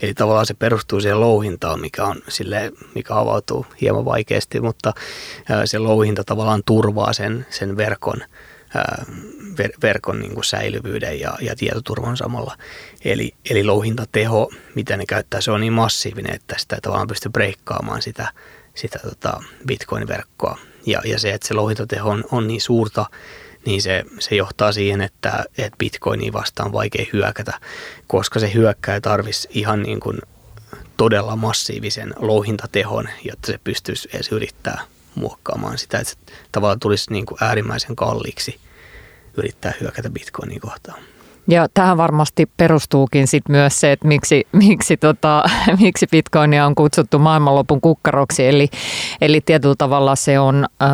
Eli 0.00 0.14
tavallaan 0.14 0.46
se 0.46 0.54
perustuu 0.54 1.00
siihen 1.00 1.20
louhintaan, 1.20 1.80
mikä, 1.80 2.04
on 2.04 2.22
sille, 2.28 2.72
mikä 2.94 3.14
avautuu 3.14 3.66
hieman 3.80 4.04
vaikeasti, 4.04 4.60
mutta 4.60 4.92
se 5.64 5.78
louhinta 5.78 6.24
tavallaan 6.24 6.62
turvaa 6.66 7.12
sen, 7.12 7.46
sen 7.50 7.76
verkon, 7.76 8.20
ver, 9.58 9.70
verkon 9.82 10.20
niin 10.20 10.34
kuin 10.34 10.44
säilyvyyden 10.44 11.20
ja, 11.20 11.38
ja 11.40 11.56
tietoturvan 11.56 12.16
samalla. 12.16 12.56
Eli, 13.04 13.34
eli 13.50 13.64
louhintateho, 13.64 14.50
mitä 14.74 14.96
ne 14.96 15.06
käyttää, 15.06 15.40
se 15.40 15.50
on 15.50 15.60
niin 15.60 15.72
massiivinen, 15.72 16.34
että 16.34 16.54
sitä 16.58 16.76
ei 16.76 16.80
tavallaan 16.80 17.08
pysty 17.08 17.28
breikkaamaan 17.28 18.02
sitä, 18.02 18.28
sitä 18.74 18.98
tota 18.98 19.42
Bitcoin-verkkoa 19.66 20.58
ja, 20.88 21.02
ja 21.04 21.18
se, 21.18 21.30
että 21.30 21.48
se 21.48 21.54
louhintateho 21.54 22.10
on, 22.10 22.24
on 22.32 22.46
niin 22.46 22.60
suurta, 22.60 23.06
niin 23.66 23.82
se, 23.82 24.04
se 24.18 24.34
johtaa 24.34 24.72
siihen, 24.72 25.00
että, 25.00 25.44
että 25.58 25.76
bitcoiniin 25.78 26.32
vastaan 26.32 26.66
on 26.66 26.72
vaikea 26.72 27.06
hyökätä, 27.12 27.60
koska 28.06 28.40
se 28.40 28.54
hyökkää 28.54 29.00
tarvisi 29.00 29.48
ihan 29.52 29.82
niin 29.82 30.00
kuin 30.00 30.18
todella 30.96 31.36
massiivisen 31.36 32.14
louhintatehon, 32.16 33.08
jotta 33.24 33.46
se 33.46 33.60
pystyisi 33.64 34.08
edes 34.14 34.32
yrittää 34.32 34.80
muokkaamaan 35.14 35.78
sitä, 35.78 35.98
että 35.98 36.10
se 36.12 36.18
tavallaan 36.52 36.80
tulisi 36.80 37.12
niin 37.12 37.26
kuin 37.26 37.38
äärimmäisen 37.40 37.96
kalliiksi 37.96 38.60
yrittää 39.36 39.72
hyökätä 39.80 40.10
bitcoiniin 40.10 40.60
kohtaan. 40.60 41.02
Ja 41.50 41.66
tähän 41.74 41.96
varmasti 41.96 42.50
perustuukin 42.56 43.26
sit 43.26 43.48
myös 43.48 43.80
se, 43.80 43.92
että 43.92 44.08
miksi, 44.08 44.46
miksi, 44.52 44.96
tota, 44.96 45.44
miksi 45.80 46.06
bitcoinia 46.10 46.66
on 46.66 46.74
kutsuttu 46.74 47.18
maailmanlopun 47.18 47.80
kukkaroksi. 47.80 48.48
Eli, 48.48 48.68
eli 49.20 49.40
tietyllä 49.40 49.74
tavalla 49.78 50.16
se 50.16 50.38
on, 50.38 50.66
äh, 50.82 50.88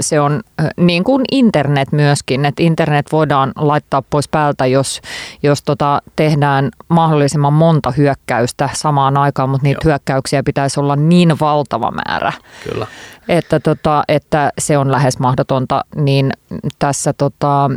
se 0.00 0.20
on 0.20 0.40
äh, 0.60 0.66
niin 0.76 1.04
kuin 1.04 1.24
internet 1.32 1.92
myöskin, 1.92 2.44
että 2.44 2.62
internet 2.62 3.06
voidaan 3.12 3.52
laittaa 3.56 4.02
pois 4.10 4.28
päältä, 4.28 4.66
jos, 4.66 5.00
jos 5.42 5.62
tota 5.62 6.02
tehdään 6.16 6.68
mahdollisimman 6.88 7.52
monta 7.52 7.90
hyökkäystä 7.90 8.70
samaan 8.72 9.16
aikaan, 9.16 9.48
mutta 9.48 9.64
niitä 9.64 9.80
Joo. 9.84 9.90
hyökkäyksiä 9.90 10.42
pitäisi 10.42 10.80
olla 10.80 10.96
niin 10.96 11.40
valtava 11.40 11.90
määrä. 11.90 12.32
Kyllä 12.64 12.86
että, 13.28 13.60
tota, 13.60 14.04
että 14.08 14.52
se 14.58 14.78
on 14.78 14.92
lähes 14.92 15.18
mahdotonta, 15.18 15.84
niin 15.96 16.32
tässä, 16.78 17.12
tota, 17.12 17.70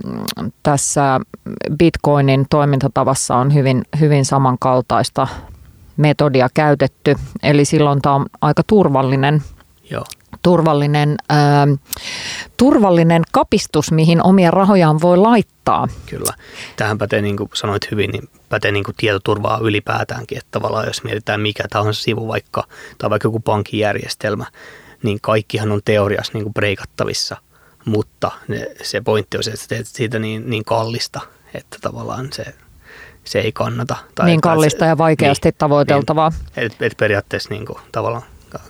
tässä 0.64 1.20
Bitcoinin 1.78 2.46
toimintatavassa 2.50 3.36
on 3.36 3.54
hyvin, 3.54 3.84
hyvin 4.00 4.25
samankaltaista 4.25 5.28
metodia 5.98 6.50
käytetty. 6.54 7.16
Eli 7.44 7.66
silloin 7.66 8.02
tämä 8.02 8.16
on 8.16 8.25
aika 8.42 8.64
turvallinen, 8.68 9.44
Joo. 9.92 10.04
turvallinen, 10.42 11.16
ää, 11.30 11.68
turvallinen 12.58 13.24
kapistus, 13.32 13.92
mihin 13.92 14.24
omia 14.24 14.52
rahojaan 14.52 15.02
voi 15.02 15.18
laittaa. 15.18 15.88
Kyllä. 16.06 16.34
Tähän 16.75 16.98
pätee, 16.98 17.22
niin 17.22 17.38
kuin 17.38 17.50
sanoit 17.54 17.92
hyvin, 17.92 18.12
niin 18.12 18.30
pätee 18.50 18.72
niin 18.72 18.84
kuin 18.84 18.96
tietoturvaa 18.98 19.60
ylipäätäänkin. 19.62 20.38
Että 20.38 20.52
tavallaan 20.52 20.88
jos 20.88 21.04
mietitään 21.04 21.42
mikä 21.42 21.64
tahansa 21.70 22.04
sivu 22.04 22.28
vaikka, 22.28 22.64
tai 22.98 23.10
vaikka 23.10 23.28
joku 23.28 23.40
pankkijärjestelmä, 23.40 24.46
niin 25.06 25.22
kaikkihan 25.22 25.72
on 25.72 25.82
teoriassa 25.86 26.34
niin 26.34 26.44
kuin 26.44 26.54
breikattavissa, 26.54 27.38
mutta 27.86 28.32
ne, 28.48 28.68
se 28.84 29.02
pointti 29.02 29.38
on 29.38 29.44
se, 29.44 29.52
että 29.52 29.66
teet 29.70 29.88
siitä 29.88 30.20
niin, 30.20 30.50
niin 30.50 30.66
kallista, 30.66 31.22
että 31.54 31.78
tavallaan 31.82 32.34
se, 32.34 32.46
se 33.24 33.40
ei 33.40 33.52
kannata. 33.52 33.96
Tai 34.16 34.26
niin 34.26 34.42
kallista 34.42 34.80
se, 34.80 34.90
ja 34.90 34.98
vaikeasti 34.98 35.50
niin, 35.50 35.56
tavoiteltavaa. 35.58 36.30
Niin, 36.30 36.66
et, 36.66 36.82
et 36.82 36.98
periaatteessa 36.98 37.50
niin 37.50 37.66
kuin, 37.66 37.80
tavallaan 37.92 38.24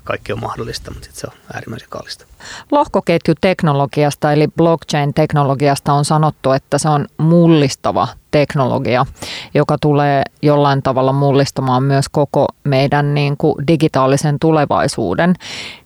kaikki 0.04 0.34
on 0.34 0.39
mahdollista, 0.39 0.92
mutta 0.92 1.06
sit 1.06 1.15
se 1.15 1.27
on 1.27 1.38
äärimmäisen 1.54 1.89
kallista. 1.89 2.25
Lohkoketjuteknologiasta 2.72 4.34
eli 4.34 4.48
blockchain-teknologiasta 4.48 5.94
on 5.94 6.06
sanottu, 6.06 6.51
että 6.51 6.77
se 6.77 6.89
on 6.89 7.08
mullistava 7.18 8.08
teknologia, 8.32 9.06
joka 9.55 9.77
tulee 9.81 10.24
jollain 10.41 10.83
tavalla 10.83 11.13
mullistamaan 11.13 11.83
myös 11.83 12.05
koko 12.12 12.47
meidän 12.63 13.13
niin 13.13 13.38
kuin 13.38 13.67
digitaalisen 13.67 14.39
tulevaisuuden. 14.39 15.33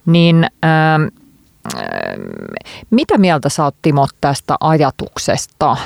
Niin 0.06 0.48
ähm, 0.66 1.04
ähm, 1.76 2.22
mitä 2.90 3.18
mieltä 3.18 3.50
sä 3.50 3.64
oot 3.64 3.76
Timo 3.82 4.08
tästä 4.22 4.56
ajatuksesta? 4.60 5.78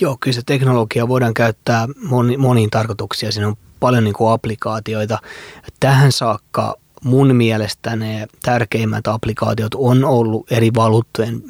Joo, 0.00 0.16
kyllä 0.20 0.34
se 0.34 0.42
teknologia 0.46 1.08
voidaan 1.08 1.34
käyttää 1.34 1.88
moni, 2.08 2.36
moniin 2.36 2.70
tarkoituksiin. 2.70 3.32
Siinä 3.32 3.48
on 3.48 3.56
paljon 3.80 4.04
niin 4.04 4.14
kuin 4.14 4.32
applikaatioita. 4.32 5.18
Tähän 5.80 6.12
saakka 6.12 6.74
mun 7.04 7.36
mielestä 7.36 7.96
ne 7.96 8.26
tärkeimmät 8.42 9.06
applikaatiot 9.06 9.74
on 9.74 10.04
ollut 10.04 10.52
eri 10.52 10.70
valuuttojen 10.74 11.42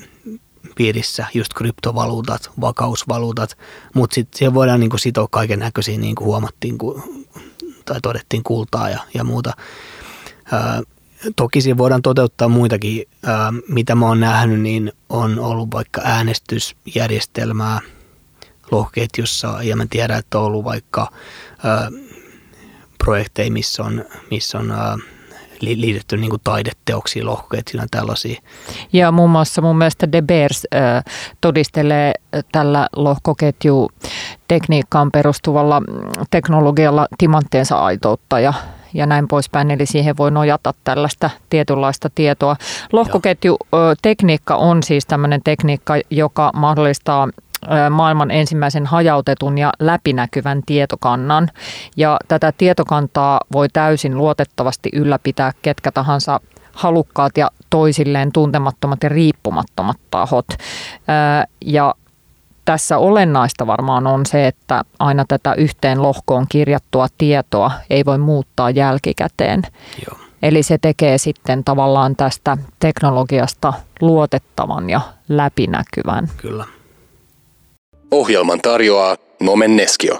piirissä, 0.76 1.26
just 1.34 1.54
kryptovaluutat, 1.54 2.50
vakausvaluutat, 2.60 3.58
mutta 3.94 4.14
sitten 4.14 4.38
siihen 4.38 4.54
voidaan 4.54 4.80
niin 4.80 4.90
kuin 4.90 5.00
sitoa 5.00 5.28
kaiken 5.30 5.58
näköisiä, 5.58 5.98
niin 5.98 6.14
kuin 6.14 6.26
huomattiin 6.26 6.78
tai 7.84 8.00
todettiin 8.02 8.42
kultaa 8.42 8.90
ja, 8.90 8.98
ja 9.14 9.24
muuta. 9.24 9.52
Ää, 10.52 10.82
toki 11.36 11.60
siinä 11.60 11.78
voidaan 11.78 12.02
toteuttaa 12.02 12.48
muitakin, 12.48 13.04
ää, 13.26 13.52
mitä 13.68 13.94
mä 13.94 14.06
oon 14.06 14.20
nähnyt, 14.20 14.60
niin 14.60 14.92
on 15.08 15.38
ollut 15.38 15.70
vaikka 15.72 16.00
äänestysjärjestelmää 16.04 17.80
lohketjussa 18.70 19.58
ja 19.62 19.76
mä 19.76 19.86
tiedän, 19.90 20.18
että 20.18 20.38
on 20.38 20.44
ollut 20.44 20.64
vaikka 20.64 21.10
ää, 21.64 21.90
projekteja, 22.98 23.50
missä 23.50 23.82
on, 23.82 24.04
missä 24.30 24.58
on 24.58 24.70
ää, 24.70 24.98
liitetty 25.64 26.16
niin 26.16 26.32
taideteoksia, 26.44 27.26
lohkoketjuna 27.26 27.86
tällaisia. 27.90 28.42
Ja 28.92 29.12
muun 29.12 29.30
muassa 29.30 29.62
mun 29.62 29.78
mielestä 29.78 30.12
De 30.12 30.22
Beers 30.22 30.66
äh, 30.74 31.04
todistelee 31.40 32.12
tällä 32.52 32.88
lohkoketju 32.96 33.90
tekniikkaan 34.48 35.10
perustuvalla 35.10 35.82
teknologialla 36.30 37.08
timanttiensa 37.18 37.76
aitoutta 37.76 38.40
ja 38.40 38.52
ja 38.94 39.06
näin 39.06 39.28
poispäin, 39.28 39.70
eli 39.70 39.86
siihen 39.86 40.16
voi 40.16 40.30
nojata 40.30 40.74
tällaista 40.84 41.30
tietynlaista 41.50 42.10
tietoa. 42.14 42.56
Lohkoketjutekniikka 42.92 44.56
on 44.56 44.82
siis 44.82 45.06
tämmöinen 45.06 45.40
tekniikka, 45.44 45.94
joka 46.10 46.50
mahdollistaa 46.54 47.28
maailman 47.90 48.30
ensimmäisen 48.30 48.86
hajautetun 48.86 49.58
ja 49.58 49.72
läpinäkyvän 49.78 50.62
tietokannan. 50.66 51.50
Ja 51.96 52.16
tätä 52.28 52.52
tietokantaa 52.52 53.40
voi 53.52 53.68
täysin 53.72 54.18
luotettavasti 54.18 54.88
ylläpitää 54.92 55.52
ketkä 55.62 55.92
tahansa 55.92 56.40
halukkaat 56.72 57.36
ja 57.36 57.50
toisilleen 57.70 58.32
tuntemattomat 58.32 59.02
ja 59.02 59.08
riippumattomat 59.08 59.96
tahot. 60.10 60.46
Ja 61.64 61.94
tässä 62.64 62.98
olennaista 62.98 63.66
varmaan 63.66 64.06
on 64.06 64.26
se, 64.26 64.46
että 64.46 64.82
aina 64.98 65.24
tätä 65.28 65.54
yhteen 65.54 66.02
lohkoon 66.02 66.46
kirjattua 66.48 67.06
tietoa 67.18 67.70
ei 67.90 68.04
voi 68.04 68.18
muuttaa 68.18 68.70
jälkikäteen. 68.70 69.62
Joo. 70.06 70.18
Eli 70.42 70.62
se 70.62 70.78
tekee 70.78 71.18
sitten 71.18 71.64
tavallaan 71.64 72.16
tästä 72.16 72.56
teknologiasta 72.78 73.72
luotettavan 74.00 74.90
ja 74.90 75.00
läpinäkyvän. 75.28 76.28
Kyllä. 76.36 76.64
Ohjelman 78.10 78.60
tarjoaa 78.60 79.16
Nomen 79.40 79.76
Neskio. 79.76 80.18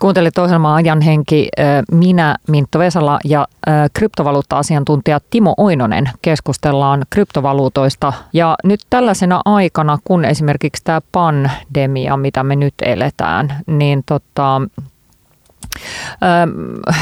Kuuntelit 0.00 0.38
ohjelmaa 0.38 0.74
Ajan 0.74 1.00
henki. 1.00 1.48
Minä, 1.90 2.36
Mintto 2.48 2.78
Vesala 2.78 3.18
ja 3.24 3.48
kryptovaluutta-asiantuntija 3.92 5.20
Timo 5.30 5.54
Oinonen 5.56 6.10
keskustellaan 6.22 7.02
kryptovaluutoista. 7.10 8.12
Ja 8.32 8.56
nyt 8.64 8.80
tällaisena 8.90 9.40
aikana, 9.44 9.98
kun 10.04 10.24
esimerkiksi 10.24 10.84
tämä 10.84 11.00
pandemia, 11.12 12.16
mitä 12.16 12.42
me 12.42 12.56
nyt 12.56 12.74
eletään, 12.82 13.56
niin 13.66 14.02
tota, 14.06 14.60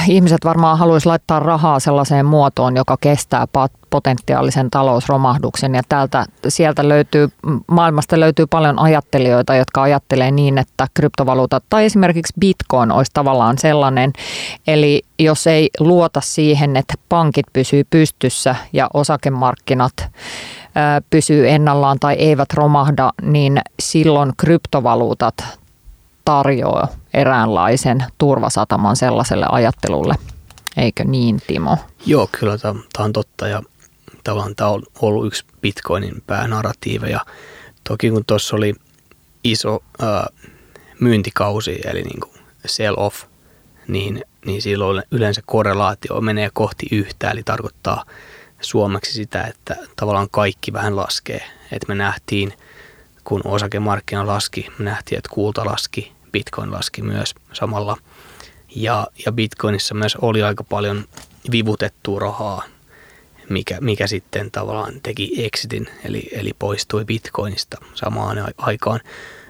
ihmiset 0.08 0.44
varmaan 0.44 0.78
haluaisi 0.78 1.06
laittaa 1.06 1.40
rahaa 1.40 1.80
sellaiseen 1.80 2.26
muotoon, 2.26 2.76
joka 2.76 2.96
kestää 3.00 3.46
potentiaalisen 3.92 4.70
talousromahduksen 4.70 5.74
ja 5.74 5.82
täältä, 5.88 6.24
sieltä 6.48 6.88
löytyy, 6.88 7.28
maailmasta 7.66 8.20
löytyy 8.20 8.46
paljon 8.46 8.78
ajattelijoita, 8.78 9.54
jotka 9.54 9.82
ajattelee 9.82 10.30
niin, 10.30 10.58
että 10.58 10.86
kryptovaluutat 10.94 11.64
tai 11.70 11.84
esimerkiksi 11.84 12.32
bitcoin 12.40 12.92
olisi 12.92 13.10
tavallaan 13.14 13.58
sellainen, 13.58 14.12
eli 14.66 15.02
jos 15.18 15.46
ei 15.46 15.70
luota 15.80 16.20
siihen, 16.20 16.76
että 16.76 16.94
pankit 17.08 17.46
pysyy 17.52 17.84
pystyssä 17.90 18.56
ja 18.72 18.88
osakemarkkinat 18.94 19.92
pysyy 21.10 21.48
ennallaan 21.48 21.98
tai 22.00 22.14
eivät 22.14 22.52
romahda, 22.54 23.12
niin 23.22 23.60
silloin 23.80 24.32
kryptovaluutat 24.36 25.34
tarjoaa 26.24 26.88
eräänlaisen 27.14 28.04
turvasataman 28.18 28.96
sellaiselle 28.96 29.46
ajattelulle. 29.48 30.14
Eikö 30.76 31.04
niin, 31.04 31.40
Timo? 31.46 31.78
Joo, 32.06 32.28
kyllä 32.40 32.58
tämä 32.58 32.74
on 32.98 33.12
totta 33.12 33.48
ja 33.48 33.62
tavallaan 34.24 34.56
tämä 34.56 34.70
on 34.70 34.82
ollut 35.00 35.26
yksi 35.26 35.44
Bitcoinin 35.60 36.22
päänarratiiveja. 36.26 37.20
Toki 37.88 38.10
kun 38.10 38.24
tuossa 38.26 38.56
oli 38.56 38.74
iso 39.44 39.82
ää, 40.02 40.26
myyntikausi, 41.00 41.80
eli 41.84 42.02
niin 42.02 42.20
kuin 42.20 42.32
sell 42.66 42.94
off, 42.98 43.24
niin, 43.88 44.24
niin 44.46 44.62
silloin 44.62 45.02
yleensä 45.10 45.42
korrelaatio 45.46 46.20
menee 46.20 46.50
kohti 46.52 46.86
yhtä, 46.92 47.30
eli 47.30 47.42
tarkoittaa 47.42 48.04
suomeksi 48.60 49.12
sitä, 49.12 49.42
että 49.42 49.76
tavallaan 49.96 50.30
kaikki 50.30 50.72
vähän 50.72 50.96
laskee. 50.96 51.42
Että 51.72 51.88
me 51.88 51.94
nähtiin, 51.94 52.52
kun 53.24 53.40
osakemarkkina 53.44 54.26
laski, 54.26 54.66
me 54.78 54.84
nähtiin, 54.84 55.18
että 55.18 55.30
kulta 55.32 55.64
laski, 55.64 56.12
Bitcoin 56.32 56.72
laski 56.72 57.02
myös 57.02 57.34
samalla. 57.52 57.96
Ja, 58.76 59.06
ja 59.26 59.32
Bitcoinissa 59.32 59.94
myös 59.94 60.16
oli 60.16 60.42
aika 60.42 60.64
paljon 60.64 61.04
vivutettua 61.50 62.20
rahaa, 62.20 62.62
mikä, 63.48 63.78
mikä 63.80 64.06
sitten 64.06 64.50
tavallaan 64.50 65.00
teki 65.02 65.44
exitin, 65.44 65.88
eli, 66.04 66.28
eli 66.32 66.52
poistui 66.58 67.04
Bitcoinista 67.04 67.76
samaan 67.94 68.38
aikaan. 68.58 69.00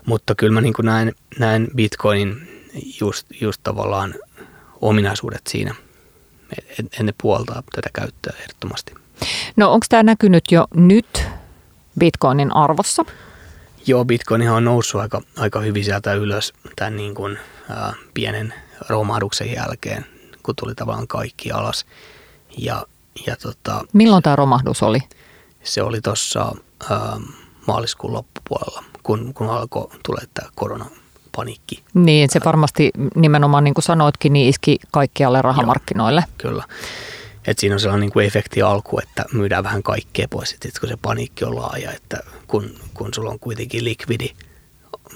Mutta 0.06 0.34
kyllä 0.34 0.52
mä 0.54 0.61
niin 0.61 0.75
näen, 0.82 1.12
näen 1.38 1.68
Bitcoinin 1.76 2.49
just, 3.00 3.26
just 3.40 3.61
tavallaan 3.62 4.14
ominaisuudet 4.80 5.42
siinä, 5.49 5.75
en 7.00 7.06
ne 7.06 7.14
puoltaa 7.22 7.62
tätä 7.75 7.90
käyttöä 7.92 8.37
ehdottomasti. 8.40 8.94
No 9.56 9.72
onko 9.72 9.87
tämä 9.88 10.02
näkynyt 10.02 10.44
jo 10.50 10.66
nyt 10.75 11.25
Bitcoinin 11.99 12.56
arvossa? 12.56 13.04
Joo, 13.87 14.04
Bitcoin 14.04 14.50
on 14.50 14.64
noussut 14.64 15.00
aika, 15.00 15.23
aika 15.36 15.60
hyvin 15.60 15.84
sieltä 15.84 16.14
ylös 16.14 16.52
tämän 16.76 16.97
niin 16.97 17.14
kuin, 17.14 17.38
ää, 17.71 17.95
pienen 18.14 18.54
romahduksen 18.88 19.52
jälkeen, 19.52 20.06
kun 20.43 20.56
tuli 20.56 20.75
tavallaan 20.75 21.08
kaikki 21.08 21.52
alas. 21.52 21.86
Ja, 22.58 22.86
ja 23.26 23.36
tota, 23.36 23.84
Milloin 23.92 24.22
tämä 24.22 24.36
romahdus 24.36 24.82
oli? 24.82 24.98
Se 25.62 25.82
oli 25.82 26.00
tuossa 26.00 26.54
maaliskuun 27.66 28.12
loppupuolella, 28.12 28.84
kun, 29.02 29.34
kun 29.34 29.50
alkoi 29.50 29.88
tulla 30.04 30.20
tämä 30.34 30.48
koronapaniikki. 30.54 31.84
Niin, 31.94 32.30
se 32.30 32.40
varmasti 32.44 32.90
nimenomaan 33.14 33.64
niin 33.64 33.75
kuin 33.75 33.84
sanoitkin, 33.84 34.32
niin 34.32 34.48
iski 34.48 34.78
kaikkialle 34.90 35.42
rahamarkkinoille. 35.42 36.20
Joo, 36.26 36.50
kyllä. 36.50 36.64
Et 37.46 37.58
siinä 37.58 37.75
on 37.75 37.80
sellainen 37.80 38.00
niin 38.00 38.12
kuin 38.12 38.26
efekti 38.26 38.62
alku, 38.62 38.98
että 38.98 39.25
myydään 39.32 39.64
vähän 39.64 39.82
kaikkea 39.82 40.28
pois, 40.30 40.50
sitten 40.50 40.70
kun 40.80 40.88
se 40.88 40.96
paniikki 41.02 41.44
on 41.44 41.56
laaja, 41.56 41.92
että 41.92 42.20
kun, 42.46 42.70
kun 42.94 43.14
sulla 43.14 43.30
on 43.30 43.38
kuitenkin 43.38 43.84
likvidi 43.84 44.30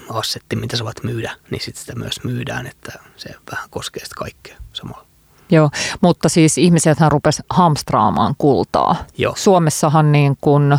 assetti, 0.09 0.55
mitä 0.55 0.77
sä 0.77 0.85
voit 0.85 1.03
myydä, 1.03 1.35
niin 1.51 1.61
sitten 1.61 1.81
sitä 1.81 1.95
myös 1.95 2.23
myydään, 2.23 2.67
että 2.67 2.91
se 3.17 3.29
vähän 3.51 3.69
koskee 3.69 4.03
sitä 4.03 4.15
kaikkea 4.17 4.57
samalla. 4.73 5.06
Joo, 5.49 5.69
mutta 6.01 6.29
siis 6.29 6.57
ihmisethän 6.57 7.11
rupes 7.11 7.43
hamstraamaan 7.49 8.35
kultaa. 8.37 8.95
Joo. 9.17 9.33
Suomessahan 9.37 10.11
niin 10.11 10.37
kun, 10.41 10.77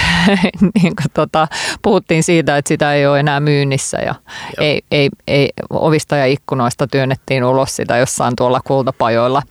niin 0.74 0.96
kun 0.96 1.10
tota, 1.14 1.48
puhuttiin 1.82 2.22
siitä, 2.22 2.56
että 2.56 2.68
sitä 2.68 2.94
ei 2.94 3.06
ole 3.06 3.20
enää 3.20 3.40
myynnissä 3.40 3.98
ja 3.98 4.14
ei, 4.60 4.82
ei, 4.90 5.10
ei, 5.26 5.50
ovista 5.70 6.16
ja 6.16 6.26
ikkunoista 6.26 6.86
työnnettiin 6.86 7.44
ulos 7.44 7.76
sitä 7.76 7.96
jossain 7.96 8.36
tuolla 8.36 8.60
kultapajoilla. 8.64 9.42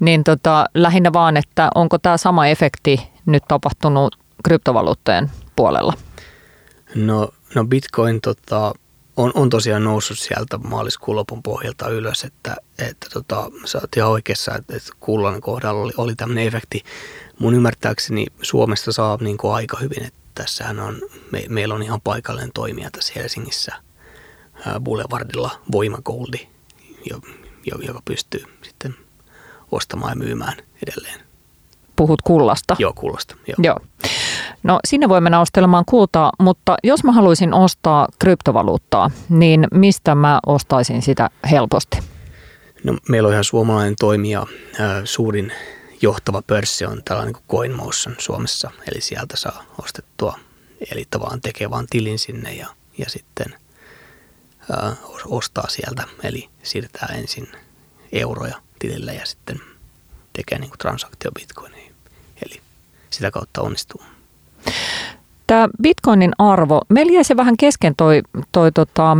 Niin 0.00 0.24
tota, 0.24 0.64
lähinnä 0.74 1.12
vaan, 1.12 1.36
että 1.36 1.70
onko 1.74 1.98
tämä 1.98 2.16
sama 2.16 2.46
efekti 2.46 3.10
nyt 3.26 3.42
tapahtunut 3.48 4.16
kryptovaluuttojen 4.44 5.30
puolella? 5.56 5.92
No, 6.94 7.28
no 7.54 7.64
Bitcoin 7.64 8.20
tota, 8.20 8.72
on, 9.22 9.32
on 9.34 9.50
tosiaan 9.50 9.84
noussut 9.84 10.18
sieltä 10.18 10.58
maaliskuun 10.58 11.16
lopun 11.16 11.42
pohjalta 11.42 11.88
ylös, 11.88 12.24
että, 12.24 12.56
että 12.78 13.06
tota, 13.12 13.50
sä 13.64 13.78
oot 13.78 13.96
ihan 13.96 14.10
oikeassa, 14.10 14.54
että, 14.54 14.76
että 14.76 14.90
kullan 15.00 15.40
kohdalla 15.40 15.82
oli, 15.82 15.92
oli 15.96 16.14
tämmöinen 16.14 16.46
efekti. 16.46 16.84
Mun 17.38 17.54
ymmärtääkseni 17.54 18.26
Suomesta 18.42 18.92
saa 18.92 19.18
niin 19.20 19.38
kuin 19.38 19.54
aika 19.54 19.76
hyvin, 19.76 20.02
että 20.02 20.20
tässähän 20.34 20.80
on, 20.80 21.02
me, 21.30 21.44
meillä 21.48 21.74
on 21.74 21.82
ihan 21.82 22.00
paikallinen 22.00 22.50
toimija 22.54 22.90
tässä 22.90 23.12
Helsingissä 23.16 23.74
ää, 24.66 24.80
Boulevardilla 24.80 25.50
Voimagoldi, 25.72 26.48
jo, 27.10 27.20
jo, 27.66 27.78
joka 27.86 28.02
pystyy 28.04 28.44
sitten 28.62 28.94
ostamaan 29.72 30.12
ja 30.12 30.16
myymään 30.16 30.56
edelleen. 30.86 31.29
Puhut 32.00 32.22
kullasta? 32.22 32.76
Joo, 32.78 32.92
kullasta. 32.92 33.36
Joo. 33.46 33.56
joo. 33.62 33.76
No 34.62 34.80
sinne 34.88 35.08
voi 35.08 35.20
mennä 35.20 35.40
ostelemaan 35.40 35.84
kultaa, 35.84 36.32
mutta 36.38 36.76
jos 36.84 37.04
mä 37.04 37.12
haluaisin 37.12 37.54
ostaa 37.54 38.08
kryptovaluuttaa, 38.18 39.10
niin 39.28 39.66
mistä 39.74 40.14
mä 40.14 40.40
ostaisin 40.46 41.02
sitä 41.02 41.30
helposti? 41.50 41.98
No, 42.84 42.96
meillä 43.08 43.26
on 43.26 43.32
ihan 43.32 43.44
suomalainen 43.44 43.94
toimija, 44.00 44.46
suurin 45.04 45.52
johtava 46.02 46.42
pörssi 46.46 46.84
on 46.84 47.02
tällainen 47.04 47.32
kuin 47.32 47.44
CoinMotion 47.50 48.16
Suomessa, 48.18 48.70
eli 48.92 49.00
sieltä 49.00 49.36
saa 49.36 49.64
ostettua, 49.82 50.38
eli 50.92 51.04
tavallaan 51.10 51.40
tekee 51.40 51.70
vaan 51.70 51.86
tilin 51.90 52.18
sinne 52.18 52.52
ja, 52.52 52.66
ja 52.98 53.10
sitten 53.10 53.54
ää, 54.70 54.92
ostaa 55.26 55.68
sieltä, 55.68 56.02
eli 56.22 56.48
siirtää 56.62 57.14
ensin 57.14 57.48
euroja 58.12 58.56
tilille 58.78 59.14
ja 59.14 59.26
sitten 59.26 59.60
tekee 60.32 60.58
niin 60.58 60.70
kuin 60.70 60.78
transaktio 60.78 61.30
bitcoiniin, 61.32 61.79
eli 61.79 61.79
sitä 63.12 63.30
kautta 63.30 63.62
onnistuu. 63.62 64.02
Tämä 65.46 65.68
bitcoinin 65.82 66.32
arvo, 66.38 66.80
meillä 66.88 67.12
jäi 67.12 67.24
se 67.24 67.36
vähän 67.36 67.56
kesken 67.56 67.96
toi, 67.96 68.22
toi 68.52 68.72
tota, 68.72 69.16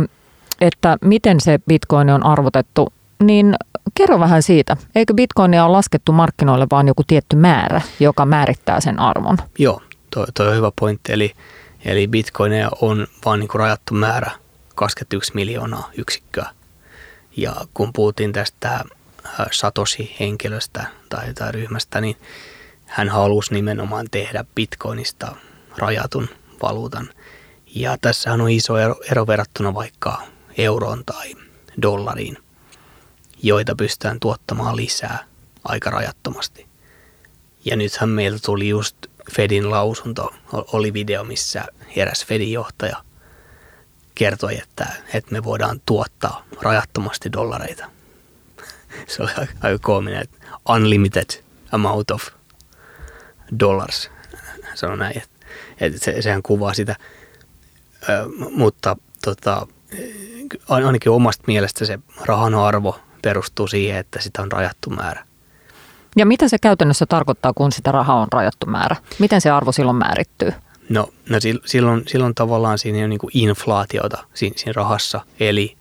että 0.61 0.97
miten 1.01 1.41
se 1.41 1.59
bitcoin 1.67 2.09
on 2.09 2.25
arvotettu, 2.25 2.93
niin 3.23 3.55
kerro 3.93 4.19
vähän 4.19 4.43
siitä. 4.43 4.77
Eikö 4.95 5.13
bitcoinia 5.13 5.65
ole 5.65 5.71
laskettu 5.71 6.11
markkinoille 6.11 6.67
vaan 6.71 6.87
joku 6.87 7.03
tietty 7.07 7.35
määrä, 7.35 7.81
joka 7.99 8.25
määrittää 8.25 8.81
sen 8.81 8.99
arvon? 8.99 9.37
Joo, 9.57 9.81
toi, 10.11 10.25
toi 10.33 10.47
on 10.47 10.55
hyvä 10.55 10.71
pointti. 10.79 11.13
Eli, 11.13 11.31
eli 11.85 12.07
bitcoineja 12.07 12.71
on 12.81 13.07
vain 13.25 13.39
niin 13.39 13.49
rajattu 13.53 13.93
määrä, 13.93 14.31
21 14.75 15.31
miljoonaa 15.35 15.91
yksikköä. 15.97 16.49
Ja 17.37 17.55
kun 17.73 17.93
puhuttiin 17.93 18.33
tästä 18.33 18.69
äh, 18.73 19.47
Satoshi-henkilöstä 19.51 20.83
tai, 21.09 21.33
tai 21.33 21.51
ryhmästä, 21.51 22.01
niin 22.01 22.17
hän 22.91 23.09
halusi 23.09 23.53
nimenomaan 23.53 24.07
tehdä 24.11 24.45
bitcoinista 24.55 25.35
rajatun 25.77 26.29
valuutan. 26.63 27.09
Ja 27.75 27.97
tässähän 28.01 28.41
on 28.41 28.49
iso 28.49 28.77
ero, 28.77 28.95
ero 29.11 29.27
verrattuna 29.27 29.73
vaikka 29.73 30.21
euroon 30.57 31.05
tai 31.05 31.35
dollariin, 31.81 32.37
joita 33.43 33.75
pystytään 33.75 34.19
tuottamaan 34.19 34.75
lisää 34.75 35.25
aika 35.63 35.89
rajattomasti. 35.89 36.67
Ja 37.65 37.75
nythän 37.75 38.09
meiltä 38.09 38.39
tuli 38.45 38.69
just 38.69 38.95
Fedin 39.35 39.69
lausunto, 39.69 40.33
oli 40.53 40.93
video, 40.93 41.23
missä 41.23 41.65
eräs 41.95 42.25
Fedin 42.25 42.51
johtaja 42.51 43.03
kertoi, 44.15 44.57
että, 44.57 44.87
että 45.13 45.31
me 45.31 45.43
voidaan 45.43 45.81
tuottaa 45.85 46.45
rajattomasti 46.61 47.31
dollareita. 47.31 47.85
Se 49.07 49.23
oli 49.23 49.31
aika 49.61 49.79
koominen, 49.81 50.21
että 50.21 50.37
unlimited 50.69 51.43
amount 51.71 52.11
of 52.11 52.27
dollars 53.59 54.11
sanon 54.73 54.99
näin, 54.99 55.17
että, 55.17 55.45
että 55.81 55.99
se, 55.99 56.21
sehän 56.21 56.43
kuvaa 56.43 56.73
sitä, 56.73 56.95
Ö, 58.09 58.25
mutta 58.51 58.97
tota, 59.25 59.67
ainakin 60.69 61.11
omasta 61.11 61.43
mielestä 61.47 61.85
se 61.85 61.99
rahan 62.25 62.55
arvo 62.55 62.99
perustuu 63.21 63.67
siihen, 63.67 63.99
että 63.99 64.21
sitä 64.21 64.41
on 64.41 64.51
rajattu 64.51 64.89
määrä. 64.89 65.25
Ja 66.15 66.25
mitä 66.25 66.47
se 66.47 66.57
käytännössä 66.61 67.05
tarkoittaa, 67.05 67.53
kun 67.53 67.71
sitä 67.71 67.91
rahaa 67.91 68.21
on 68.21 68.27
rajattu 68.31 68.65
määrä? 68.65 68.95
Miten 69.19 69.41
se 69.41 69.49
arvo 69.49 69.71
silloin 69.71 69.97
määrittyy? 69.97 70.53
No, 70.89 71.09
no 71.29 71.37
silloin, 71.65 72.03
silloin 72.07 72.35
tavallaan 72.35 72.77
siinä 72.77 73.03
on 73.03 73.09
niin 73.09 73.19
kuin 73.19 73.31
inflaatiota 73.33 74.23
siinä, 74.33 74.53
siinä 74.57 74.73
rahassa, 74.75 75.21
eli 75.39 75.77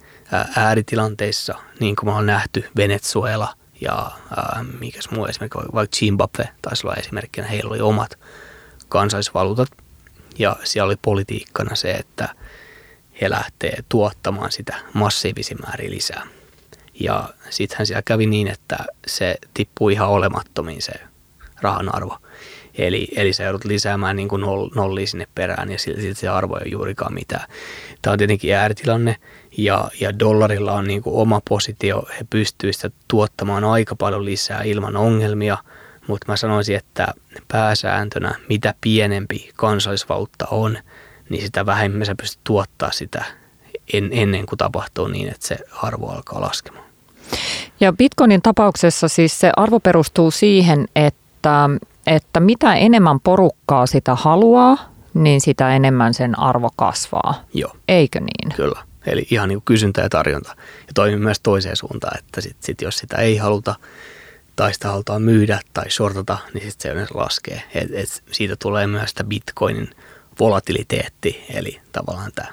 ääritilanteissa, 0.56 1.54
niin 1.80 1.96
kuin 1.96 2.08
me 2.08 2.12
on 2.12 2.26
nähty 2.26 2.64
Venezuela 2.76 3.54
ja 3.80 4.10
ää, 4.36 4.64
mikäs 4.80 5.10
muu 5.10 5.26
esimerkiksi, 5.26 5.58
vaikka 5.74 5.96
Zimbabwe 5.96 6.48
taisi 6.62 6.86
olla 6.86 6.96
esimerkkinä, 6.96 7.46
heillä 7.46 7.70
oli 7.70 7.80
omat 7.80 8.18
kansallisvaluutat 8.88 9.68
ja 10.38 10.56
siellä 10.64 10.86
oli 10.86 10.96
politiikkana 11.02 11.76
se, 11.76 11.90
että 11.90 12.28
he 13.20 13.30
lähtee 13.30 13.84
tuottamaan 13.88 14.52
sitä 14.52 14.76
massiivisin 14.92 15.58
määrin 15.66 15.90
lisää. 15.90 16.26
Ja 17.00 17.28
sittenhän 17.50 17.86
siellä 17.86 18.02
kävi 18.02 18.26
niin, 18.26 18.48
että 18.48 18.78
se 19.06 19.36
tippui 19.54 19.92
ihan 19.92 20.08
olemattomiin 20.08 20.82
se 20.82 20.92
rahan 21.60 21.94
arvo. 21.94 22.18
Eli, 22.78 23.08
eli 23.16 23.32
sä 23.32 23.44
joudut 23.44 23.64
lisäämään 23.64 24.16
niin 24.16 24.28
kuin 24.28 24.42
nollia 24.74 25.06
sinne 25.06 25.26
perään 25.34 25.72
ja 25.72 25.78
silti 25.78 26.14
se 26.14 26.28
arvo 26.28 26.56
ei 26.56 26.62
ole 26.62 26.72
juurikaan 26.72 27.14
mitään. 27.14 27.48
Tämä 28.02 28.12
on 28.12 28.18
tietenkin 28.18 28.54
ääritilanne 28.54 29.16
ja, 29.56 29.90
ja 30.00 30.18
dollarilla 30.18 30.72
on 30.72 30.86
niin 30.86 31.02
kuin 31.02 31.16
oma 31.16 31.40
positio. 31.48 32.02
He 32.18 32.26
pystyvät 32.30 32.76
sitä 32.76 32.90
tuottamaan 33.08 33.64
aika 33.64 33.96
paljon 33.96 34.24
lisää 34.24 34.62
ilman 34.62 34.96
ongelmia, 34.96 35.58
mutta 36.06 36.32
mä 36.32 36.36
sanoisin, 36.36 36.76
että 36.76 37.14
pääsääntönä 37.48 38.34
mitä 38.48 38.74
pienempi 38.80 39.50
kansallisvaluutta 39.56 40.46
on, 40.50 40.78
niin 41.28 41.42
sitä 41.42 41.66
vähemmän 41.66 42.06
sä 42.06 42.14
pystyt 42.14 42.40
tuottaa 42.44 42.90
sitä 42.90 43.24
en, 43.92 44.08
ennen 44.12 44.46
kuin 44.46 44.58
tapahtuu 44.58 45.08
niin, 45.08 45.28
että 45.28 45.46
se 45.46 45.58
arvo 45.82 46.08
alkaa 46.08 46.40
laskemaan. 46.40 46.84
Ja 47.80 47.92
Bitcoinin 47.92 48.42
tapauksessa 48.42 49.08
siis 49.08 49.40
se 49.40 49.52
arvo 49.56 49.80
perustuu 49.80 50.30
siihen, 50.30 50.88
että, 50.96 51.70
että 52.06 52.40
mitä 52.40 52.74
enemmän 52.74 53.20
porukkaa 53.20 53.86
sitä 53.86 54.14
haluaa, 54.14 54.78
niin 55.14 55.40
sitä 55.40 55.76
enemmän 55.76 56.14
sen 56.14 56.38
arvo 56.38 56.70
kasvaa. 56.76 57.34
Joo. 57.54 57.72
Eikö 57.88 58.20
niin? 58.20 58.56
Kyllä. 58.56 58.82
Eli 59.10 59.26
ihan 59.30 59.48
niin 59.48 59.56
kuin 59.56 59.64
kysyntä 59.64 60.00
ja 60.00 60.08
tarjonta. 60.08 60.56
Ja 60.58 60.92
toimii 60.94 61.18
myös 61.18 61.40
toiseen 61.40 61.76
suuntaan, 61.76 62.18
että 62.18 62.40
sit, 62.40 62.56
sit 62.60 62.82
jos 62.82 62.98
sitä 62.98 63.16
ei 63.16 63.36
haluta 63.36 63.74
tai 64.56 64.74
sitä 64.74 64.88
halutaan 64.88 65.22
myydä 65.22 65.60
tai 65.72 65.90
shortata, 65.90 66.38
niin 66.54 66.70
sitten 66.70 66.90
se 66.90 66.94
yleensä 66.94 67.14
laskee. 67.18 67.62
Et, 67.74 67.88
et 67.92 68.22
siitä 68.30 68.56
tulee 68.56 68.86
myös 68.86 69.10
sitä 69.10 69.24
bitcoinin 69.24 69.90
volatiliteetti, 70.40 71.44
eli 71.54 71.80
tavallaan 71.92 72.32
tämä 72.34 72.48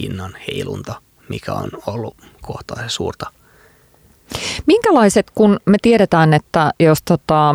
hinnan 0.00 0.36
heilunta, 0.48 1.02
mikä 1.28 1.52
on 1.52 1.70
ollut 1.86 2.16
kohtaisen 2.42 2.90
suurta– 2.90 3.26
Minkälaiset, 4.66 5.30
kun 5.34 5.60
me 5.64 5.76
tiedetään, 5.82 6.34
että 6.34 6.72
jos 6.80 6.98
tota, 7.04 7.54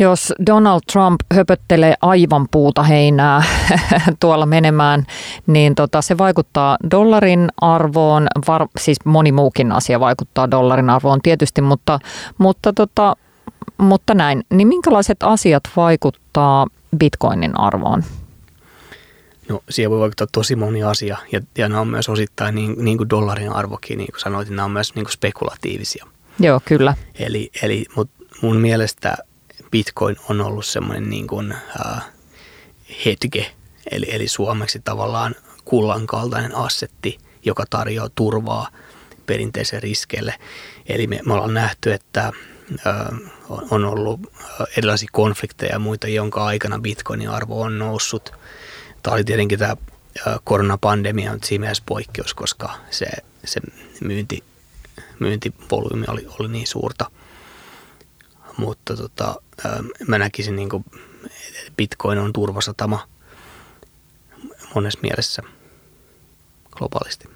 jos 0.00 0.32
Donald 0.46 0.80
Trump 0.92 1.20
höpöttelee 1.34 1.94
aivan 2.02 2.46
puuta 2.50 2.82
heinää 2.82 3.42
tuolla 4.20 4.46
menemään, 4.46 5.06
niin 5.46 5.74
tota, 5.74 6.02
se 6.02 6.18
vaikuttaa 6.18 6.76
dollarin 6.90 7.48
arvoon, 7.60 8.26
var, 8.48 8.66
siis 8.78 8.98
moni 9.04 9.32
muukin 9.32 9.72
asia 9.72 10.00
vaikuttaa 10.00 10.50
dollarin 10.50 10.90
arvoon 10.90 11.22
tietysti, 11.22 11.60
mutta, 11.62 11.98
mutta, 12.38 12.72
tota, 12.72 13.16
mutta 13.78 14.14
näin. 14.14 14.44
Niin 14.50 14.68
minkälaiset 14.68 15.22
asiat 15.22 15.62
vaikuttaa 15.76 16.66
bitcoinin 16.96 17.60
arvoon? 17.60 18.04
No 19.48 19.62
siihen 19.70 19.90
voi 19.90 20.00
vaikuttaa 20.00 20.26
tosi 20.32 20.56
moni 20.56 20.82
asia 20.82 21.16
ja, 21.32 21.40
ja 21.58 21.68
nämä 21.68 21.80
on 21.80 21.88
myös 21.88 22.08
osittain 22.08 22.54
niin, 22.54 22.84
niin 22.84 22.98
kuin 22.98 23.10
dollarin 23.10 23.52
arvokin, 23.52 23.98
niin 23.98 24.12
kuin 24.12 24.20
sanoit, 24.20 24.48
nämä 24.48 24.64
on 24.64 24.70
myös 24.70 24.94
niin 24.94 25.04
kuin 25.04 25.12
spekulatiivisia. 25.12 26.06
Joo, 26.38 26.60
kyllä. 26.64 26.94
Eli, 27.18 27.50
eli 27.62 27.86
mut 27.96 28.10
mun 28.42 28.56
mielestä 28.56 29.16
Bitcoin 29.70 30.16
on 30.28 30.40
ollut 30.40 30.66
semmoinen 30.66 31.10
niin 31.10 31.26
kuin, 31.26 31.54
äh, 31.86 32.04
hetke, 33.04 33.52
eli, 33.90 34.06
eli 34.08 34.28
suomeksi 34.28 34.80
tavallaan 34.84 35.34
kullan 35.64 36.06
kaltainen 36.06 36.54
assetti, 36.54 37.18
joka 37.44 37.64
tarjoaa 37.70 38.08
turvaa 38.14 38.68
perinteisen 39.26 39.82
riskeille. 39.82 40.34
Eli 40.86 41.06
me, 41.06 41.20
me 41.26 41.34
ollaan 41.34 41.54
nähty, 41.54 41.92
että 41.92 42.24
äh, 42.26 42.94
on 43.70 43.84
ollut 43.84 44.20
erilaisia 44.76 45.08
konflikteja 45.12 45.72
ja 45.72 45.78
muita, 45.78 46.08
jonka 46.08 46.44
aikana 46.44 46.78
Bitcoinin 46.78 47.30
arvo 47.30 47.60
on 47.60 47.78
noussut– 47.78 48.32
Tämä 49.02 49.14
oli 49.14 49.24
tietenkin 49.24 49.58
tämä 49.58 49.76
koronapandemia 50.44 51.32
on 51.32 51.38
siinä 51.44 51.60
mielessä 51.60 51.82
poikkeus, 51.86 52.34
koska 52.34 52.74
se, 52.90 53.06
se 53.44 53.60
myynti, 54.00 54.44
myyntivolyymi 55.18 56.06
oli, 56.08 56.26
oli 56.38 56.48
niin 56.48 56.66
suurta. 56.66 57.10
Mutta 58.60 58.96
tota, 58.96 59.42
mä 60.06 60.18
näkisin, 60.18 60.56
niin 60.56 60.68
kuin, 60.68 60.84
että 61.58 61.72
Bitcoin 61.76 62.18
on 62.18 62.32
turvasatama 62.32 63.08
monessa 64.74 65.00
mielessä 65.02 65.42
globaalisti. 66.70 67.28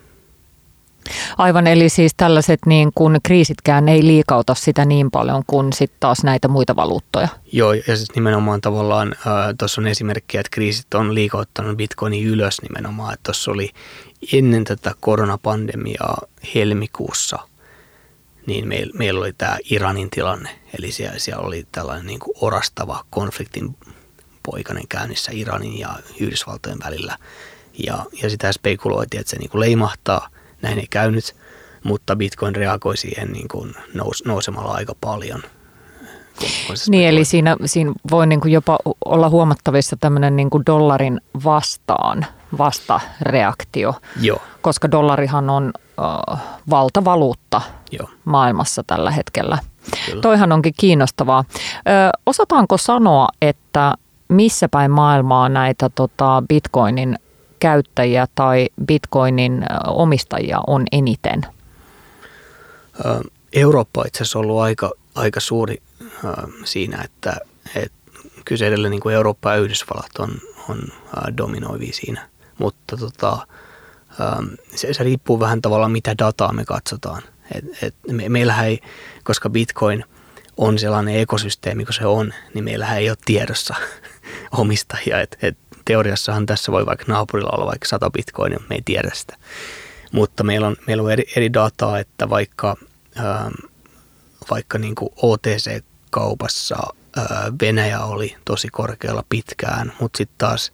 Aivan, 1.39 1.67
eli 1.67 1.89
siis 1.89 2.13
tällaiset 2.17 2.61
niin 2.67 2.91
kun 2.95 3.17
kriisitkään 3.23 3.89
ei 3.89 4.07
liikauta 4.07 4.55
sitä 4.55 4.85
niin 4.85 5.11
paljon 5.11 5.43
kuin 5.47 5.73
sitten 5.73 5.97
taas 6.01 6.25
näitä 6.25 6.49
muita 6.49 6.77
valuuttoja. 6.77 7.29
Joo, 7.53 7.73
ja 7.73 7.97
siis 7.97 8.15
nimenomaan 8.15 8.61
tavallaan 8.61 9.15
äh, 9.19 9.55
tuossa 9.59 9.81
on 9.81 9.87
esimerkkejä, 9.87 10.41
että 10.41 10.51
kriisit 10.51 10.95
on 10.95 11.15
liikauttanut 11.15 11.77
bitcoinin 11.77 12.27
ylös 12.27 12.63
nimenomaan, 12.63 13.15
että 13.15 13.23
tuossa 13.23 13.51
oli 13.51 13.71
ennen 14.33 14.65
tätä 14.65 14.95
koronapandemiaa 15.01 16.23
helmikuussa, 16.55 17.39
niin 18.47 18.69
meillä, 18.69 18.93
meillä 18.99 19.21
oli 19.21 19.33
tämä 19.33 19.59
Iranin 19.71 20.11
tilanne, 20.11 20.59
eli 20.79 20.93
siellä, 20.93 21.19
siellä 21.19 21.47
oli 21.47 21.67
tällainen 21.73 22.07
niin 22.07 22.21
kuin 22.21 22.37
orastava 22.41 23.05
konfliktin 23.11 23.77
poikainen 24.43 24.89
käynnissä 24.89 25.33
Iranin 25.35 25.79
ja 25.79 25.95
Yhdysvaltojen 26.21 26.79
välillä. 26.85 27.19
Ja, 27.87 28.07
ja 28.23 28.31
sitä 28.31 28.53
spekuloitiin, 28.53 29.21
että 29.21 29.31
se 29.31 29.39
niin 29.39 29.51
kuin 29.51 29.61
leimahtaa– 29.61 30.29
näin 30.65 30.79
ei 30.79 30.87
käynyt, 30.91 31.37
mutta 31.85 32.17
Bitcoin 32.17 32.57
reagoi 32.57 32.97
siihen 32.97 33.33
niin 33.33 33.49
kuin 33.49 33.75
nous, 33.95 34.25
nousemalla 34.25 34.73
aika 34.73 34.95
paljon. 35.01 35.43
Niin, 36.89 37.09
eli 37.09 37.25
siinä, 37.25 37.57
siinä 37.65 37.93
voi 38.11 38.27
niin 38.27 38.41
kuin 38.41 38.53
jopa 38.53 38.79
olla 39.05 39.29
huomattavissa 39.29 39.97
tämmöinen 40.01 40.37
niin 40.37 40.51
kuin 40.51 40.63
dollarin 40.67 41.21
vastaan 41.45 42.27
vastareaktio, 42.59 43.95
Joo. 44.21 44.43
koska 44.63 44.91
dollarihan 44.91 45.51
on 45.51 45.73
äh, 45.77 46.39
valtavaluutta 46.71 47.61
Joo. 47.99 48.09
maailmassa 48.25 48.83
tällä 48.87 49.11
hetkellä. 49.11 49.59
Kyllä. 50.07 50.23
Toihan 50.23 50.53
onkin 50.53 50.75
kiinnostavaa. 50.81 51.45
Ö, 51.49 51.83
osataanko 52.27 52.79
sanoa, 52.79 53.29
että 53.43 53.95
missä 54.29 54.69
päin 54.69 54.91
maailmaa 54.91 55.49
näitä 55.49 55.91
tota, 55.95 56.43
bitcoinin 56.49 57.19
käyttäjiä 57.61 58.27
tai 58.35 58.69
bitcoinin 58.87 59.65
omistajia 59.87 60.59
on 60.67 60.83
eniten? 60.93 61.47
Eurooppa 63.53 64.01
on 64.01 64.07
itse 64.07 64.23
asiassa 64.23 64.39
ollut 64.39 64.61
aika, 64.61 64.91
aika 65.15 65.41
suuri 65.41 65.83
siinä, 66.65 67.03
että, 67.05 67.37
että 67.77 67.99
kyse 68.45 68.67
edelleen 68.67 68.91
niin 68.91 69.01
kuin 69.01 69.15
Eurooppa 69.15 69.53
ja 69.53 69.57
Yhdysvallat 69.57 70.19
on, 70.19 70.31
on 70.69 70.79
dominoivia 71.37 71.93
siinä. 71.93 72.29
Mutta 72.59 72.97
tota, 72.97 73.47
se, 74.75 74.95
se 74.95 75.05
riippuu 75.05 75.41
vähän 75.41 75.63
tavallaan 75.63 75.93
mitä 75.93 76.15
dataa 76.19 76.53
me 76.53 76.65
katsotaan. 76.65 77.23
Et, 77.55 77.65
et 77.83 77.95
me, 78.11 78.29
meillähän 78.29 78.67
ei, 78.67 78.81
koska 79.25 79.51
Bitcoin 79.51 80.05
on 80.57 80.79
sellainen 80.79 81.17
ekosysteemi 81.17 81.85
kuin 81.85 81.95
se 81.95 82.07
on, 82.07 82.35
niin 82.55 82.65
meillähän 82.65 82.99
ei 82.99 83.11
ole 83.11 83.19
tiedossa 83.25 83.75
omistajia. 84.53 85.21
Et, 85.21 85.39
et 85.43 85.59
teoriassahan 85.85 86.47
tässä 86.47 86.73
voi 86.73 86.87
vaikka 86.87 87.05
naapurilla 87.09 87.51
olla 87.53 87.67
vaikka 87.67 87.89
100 87.89 88.11
bitcoinia, 88.11 88.61
me 88.69 88.75
ei 88.75 88.83
tiedä 88.85 89.11
sitä. 89.15 89.37
Mutta 90.13 90.45
meillä 90.45 90.67
on, 90.67 90.77
meillä 90.87 91.03
on 91.03 91.13
eri, 91.13 91.25
eri 91.37 91.53
dataa, 91.53 91.99
että 91.99 92.31
vaikka, 92.31 92.77
ää, 93.17 93.51
vaikka 94.51 94.79
niin 94.79 94.95
kuin 94.95 95.11
OTC-kaupassa 95.17 96.95
ää, 97.17 97.53
Venäjä 97.61 98.01
oli 98.01 98.37
tosi 98.45 98.69
korkealla 98.69 99.25
pitkään, 99.29 99.93
mutta 100.01 100.17
sitten 100.17 100.39
taas 100.39 100.73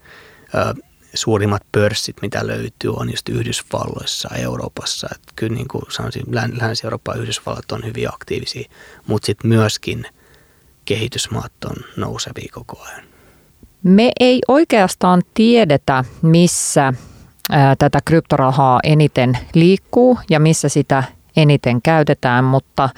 ää, 0.55 0.75
suurimmat 1.15 1.63
pörssit, 1.73 2.17
mitä 2.23 2.47
löytyy, 2.47 2.93
on 2.97 3.11
just 3.11 3.29
Yhdysvalloissa, 3.29 4.29
Euroopassa. 4.35 5.09
Et 5.15 5.21
kyllä 5.37 5.55
niin 5.55 5.69
kuin 5.69 5.83
sanoisin, 5.89 6.23
Länsi-Eurooppa 6.61 7.15
ja 7.15 7.21
Yhdysvallat 7.23 7.73
on 7.73 7.85
hyvin 7.85 8.15
aktiivisia, 8.15 8.71
mutta 9.07 9.27
sitten 9.27 9.49
myöskin 9.49 10.07
kehitysmaat 10.85 11.53
on 11.65 11.77
nousevia 11.97 12.49
koko 12.55 12.83
ajan. 12.83 13.03
Me 13.83 14.13
ei 14.21 14.41
oikeastaan 14.49 15.23
tiedetä, 15.35 16.05
missä 16.23 16.93
tätä 17.79 17.99
kryptorahaa 18.05 18.81
eniten 18.83 19.39
liikkuu 19.55 20.19
ja 20.31 20.41
missä 20.41 20.69
sitä 20.69 21.05
eniten 21.37 21.83
käytetään, 21.83 22.45
mutta 22.45 22.89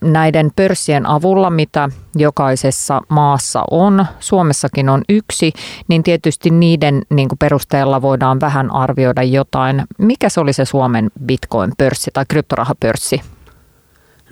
näiden 0.00 0.50
pörssien 0.56 1.06
avulla, 1.06 1.50
mitä 1.50 1.88
jokaisessa 2.14 3.00
maassa 3.08 3.62
on, 3.70 4.06
Suomessakin 4.20 4.88
on 4.88 5.02
yksi, 5.08 5.52
niin 5.88 6.02
tietysti 6.02 6.50
niiden 6.50 7.02
niin 7.10 7.28
kuin 7.28 7.38
perusteella 7.38 8.02
voidaan 8.02 8.40
vähän 8.40 8.70
arvioida 8.70 9.22
jotain. 9.22 9.82
Mikä 9.98 10.28
se 10.28 10.40
oli 10.40 10.52
se 10.52 10.64
Suomen 10.64 11.10
bitcoin-pörssi 11.26 12.10
tai 12.12 12.24
kryptorahapörssi? 12.28 13.20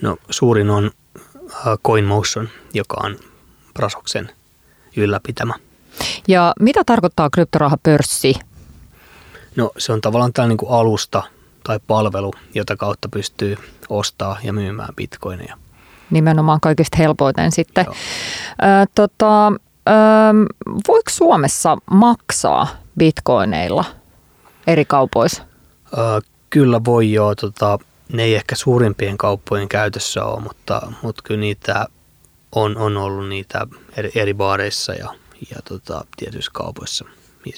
No 0.02 0.16
suurin 0.30 0.70
on 0.70 0.90
CoinMotion, 1.86 2.48
joka 2.74 2.96
on 3.04 3.16
Brasoksen 3.74 4.30
ylläpitämä. 4.96 5.54
Ja 6.28 6.52
mitä 6.60 6.84
tarkoittaa 6.86 7.30
kryptorahapörssi? 7.30 8.34
No 9.56 9.70
se 9.78 9.92
on 9.92 10.00
tavallaan 10.00 10.32
tällainen 10.32 10.48
niin 10.48 10.66
kuin 10.66 10.72
alusta 10.72 11.22
tai 11.68 11.80
palvelu, 11.86 12.32
jota 12.54 12.76
kautta 12.76 13.08
pystyy 13.08 13.56
ostaa 13.88 14.38
ja 14.42 14.52
myymään 14.52 14.94
bitcoineja. 14.96 15.56
Nimenomaan 16.10 16.60
kaikista 16.60 16.96
helpoiten 16.96 17.52
sitten. 17.52 17.86
Ö, 17.88 17.94
tota, 18.94 19.46
ö, 19.48 19.52
voiko 20.88 21.10
Suomessa 21.10 21.78
maksaa 21.90 22.68
bitcoineilla 22.98 23.84
eri 24.66 24.84
kaupoissa? 24.84 25.42
Ö, 25.98 26.20
kyllä 26.50 26.80
voi 26.84 27.12
joo. 27.12 27.34
Tota, 27.34 27.78
ne 28.12 28.22
ei 28.22 28.34
ehkä 28.34 28.56
suurimpien 28.56 29.18
kauppojen 29.18 29.68
käytössä 29.68 30.24
ole, 30.24 30.42
mutta, 30.42 30.92
mutta 31.02 31.22
kyllä 31.24 31.40
niitä 31.40 31.86
on, 32.52 32.76
on 32.76 32.96
ollut 32.96 33.28
niitä 33.28 33.66
eri, 33.96 34.10
eri 34.14 34.34
baareissa 34.34 34.92
ja, 34.92 35.14
ja 35.50 35.56
tota, 35.68 36.04
tietyissä 36.16 36.50
kaupoissa, 36.54 37.04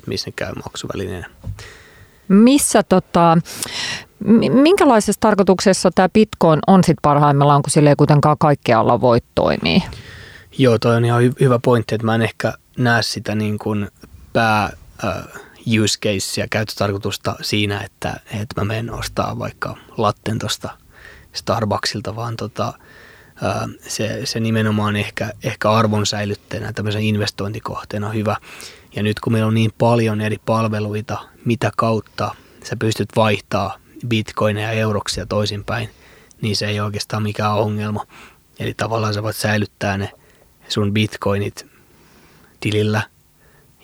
missä 0.06 0.28
ne 0.28 0.32
käy 0.36 0.52
maksuvälineenä. 0.64 1.30
Missä 2.30 2.82
tota, 2.82 3.38
minkälaisessa 4.62 5.20
tarkoituksessa 5.20 5.90
tämä 5.94 6.08
Bitcoin 6.08 6.60
on 6.66 6.84
sitten 6.84 7.02
parhaimmillaan, 7.02 7.62
kun 7.62 7.70
sille 7.70 7.90
ei 7.90 7.96
kuitenkaan 7.96 8.36
kaikkialla 8.38 9.00
voi 9.00 9.18
toimia? 9.34 9.80
Joo, 10.58 10.78
toi 10.78 10.96
on 10.96 11.04
ihan 11.04 11.22
hyvä 11.40 11.58
pointti, 11.58 11.94
että 11.94 12.04
mä 12.04 12.14
en 12.14 12.22
ehkä 12.22 12.52
näe 12.78 13.02
sitä 13.02 13.34
niin 13.34 13.58
kuin 13.58 13.88
pää 14.32 14.72
uh, 15.04 15.40
use 15.82 15.98
casea, 15.98 16.46
käyttötarkoitusta 16.50 17.36
siinä, 17.40 17.80
että, 17.80 18.20
että 18.26 18.60
mä 18.60 18.64
menen 18.64 18.92
ostaa 18.92 19.38
vaikka 19.38 19.76
latten 19.96 20.38
tuosta 20.38 20.70
Starbucksilta, 21.32 22.16
vaan 22.16 22.36
tota, 22.36 22.72
uh, 23.42 23.74
se, 23.88 24.20
se 24.24 24.40
nimenomaan 24.40 24.96
ehkä, 24.96 25.30
ehkä 25.42 25.70
arvon 25.70 26.06
säilytteenä, 26.06 26.72
tämmöisen 26.72 27.02
investointikohteena 27.02 28.08
on 28.08 28.14
hyvä. 28.14 28.36
Ja 28.96 29.02
nyt 29.02 29.20
kun 29.20 29.32
meillä 29.32 29.48
on 29.48 29.54
niin 29.54 29.72
paljon 29.78 30.20
eri 30.20 30.36
palveluita, 30.46 31.18
mitä 31.44 31.70
kautta 31.76 32.34
sä 32.64 32.76
pystyt 32.76 33.08
vaihtaa 33.16 33.76
bitcoineja 34.08 34.70
euroksia 34.70 35.26
toisinpäin, 35.26 35.88
niin 36.42 36.56
se 36.56 36.66
ei 36.66 36.80
oikeastaan 36.80 37.22
mikään 37.22 37.54
ongelma. 37.54 38.06
Eli 38.58 38.74
tavallaan 38.74 39.14
sä 39.14 39.22
voit 39.22 39.36
säilyttää 39.36 39.98
ne 39.98 40.10
sun 40.68 40.92
bitcoinit 40.92 41.66
tilillä 42.60 43.02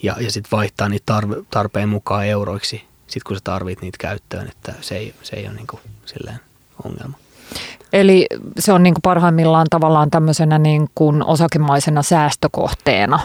ja, 0.03 0.17
ja 0.21 0.31
sitten 0.31 0.59
vaihtaa 0.59 0.89
niitä 0.89 1.03
tarve, 1.07 1.37
tarpeen 1.51 1.89
mukaan 1.89 2.27
euroiksi, 2.27 2.85
sit 3.07 3.23
kun 3.23 3.37
sä 3.37 3.41
tarvit 3.45 3.83
niitä 3.83 3.99
käyttöön, 4.01 4.49
että 4.49 4.75
se 4.81 4.97
ei, 4.97 5.15
se 5.23 5.37
ei 5.37 5.47
ole 5.47 5.55
niin 5.55 5.67
kuin 5.67 5.81
silleen 6.07 6.41
ongelma. 6.85 7.17
Eli 7.93 8.27
se 8.59 8.73
on 8.73 8.83
niin 8.83 8.95
kuin 8.95 9.03
parhaimmillaan 9.03 9.67
tavallaan 9.71 10.11
tämmöisenä 10.11 10.59
niin 10.59 10.89
kuin 10.95 11.25
osakemaisena 11.25 12.03
säästökohteena. 12.03 13.21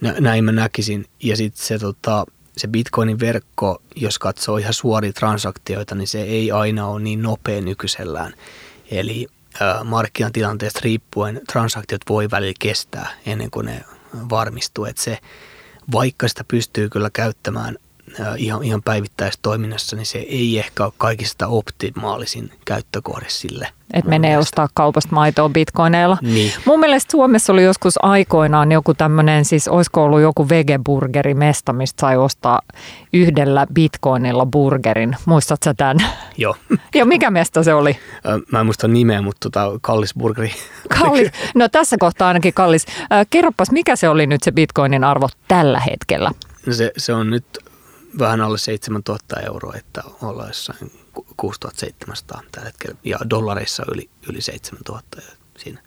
Näin 0.00 0.44
mä 0.44 0.52
näkisin. 0.52 1.06
Ja 1.22 1.36
sitten 1.36 1.66
se, 1.66 1.78
tota, 1.78 2.26
se 2.56 2.68
Bitcoinin 2.68 3.20
verkko, 3.20 3.82
jos 3.96 4.18
katsoo 4.18 4.56
ihan 4.56 4.74
suoria 4.74 5.12
transaktioita, 5.12 5.94
niin 5.94 6.08
se 6.08 6.22
ei 6.22 6.52
aina 6.52 6.86
ole 6.86 7.00
niin 7.00 7.22
nopea 7.22 7.60
nykyisellään. 7.60 8.34
Eli 8.90 9.26
markkinatilanteesta 9.84 10.80
riippuen 10.82 11.40
transaktiot 11.52 12.00
voi 12.08 12.30
välillä 12.30 12.54
kestää 12.58 13.10
ennen 13.26 13.50
kuin 13.50 13.66
ne 13.66 13.84
varmistuu. 14.30 14.84
Että 14.84 15.02
se, 15.02 15.18
vaikka 15.92 16.28
sitä 16.28 16.44
pystyy 16.44 16.88
kyllä 16.88 17.10
käyttämään 17.12 17.76
ihan, 18.36 18.64
ihan 18.64 18.82
päivittäistoiminnassa, 18.82 19.96
niin 19.96 20.06
se 20.06 20.18
ei 20.18 20.58
ehkä 20.58 20.84
ole 20.84 20.92
kaikista 20.98 21.46
optimaalisin 21.46 22.52
käyttökohde 22.64 23.26
sille. 23.28 23.68
Että 23.92 24.10
menee 24.10 24.30
mielestä. 24.30 24.48
ostaa 24.48 24.68
kaupasta 24.74 25.14
maitoa 25.14 25.48
bitcoineilla. 25.48 26.18
Niin. 26.22 26.52
Mun 26.64 26.80
mielestä 26.80 27.10
Suomessa 27.10 27.52
oli 27.52 27.62
joskus 27.62 27.94
aikoinaan 28.04 28.72
joku 28.72 28.94
tämmöinen, 28.94 29.44
siis 29.44 29.68
olisiko 29.68 30.04
ollut 30.04 30.20
joku 30.20 30.48
vegeburgeri 30.48 31.34
mesta, 31.34 31.72
mistä 31.72 32.00
sai 32.00 32.16
ostaa 32.16 32.60
yhdellä 33.12 33.66
bitcoinilla 33.74 34.46
burgerin. 34.46 35.16
Muistatko 35.24 35.64
sä 35.64 35.74
tämän? 35.74 35.96
Joo. 36.36 36.56
ja 36.94 37.04
mikä 37.04 37.30
mesta 37.30 37.62
se 37.62 37.74
oli? 37.74 37.96
Mä 38.52 38.60
en 38.60 38.66
muista 38.66 38.88
nimeä, 38.88 39.22
mutta 39.22 39.50
tota, 39.50 39.78
kallis 39.80 40.14
burgeri. 40.14 40.52
Kallis. 40.98 41.30
No 41.54 41.68
tässä 41.68 41.96
kohtaa 42.00 42.28
ainakin 42.28 42.54
kallis. 42.54 42.86
Kerropas, 43.30 43.70
mikä 43.70 43.96
se 43.96 44.08
oli 44.08 44.26
nyt 44.26 44.42
se 44.42 44.52
bitcoinin 44.52 45.04
arvo 45.04 45.28
tällä 45.48 45.80
hetkellä? 45.80 46.30
Se, 46.70 46.92
se 46.96 47.12
on 47.12 47.30
nyt 47.30 47.44
vähän 48.18 48.40
alle 48.40 48.58
7000 48.58 49.40
euroa, 49.40 49.74
että 49.76 50.02
ollaan 50.22 50.48
jossain 50.48 50.92
6700 51.36 52.40
tällä 52.52 52.66
hetkellä 52.66 52.96
ja 53.04 53.18
dollareissa 53.30 53.84
yli, 53.94 54.10
yli 54.28 54.40
7000 54.40 55.22
siinä. 55.58 55.82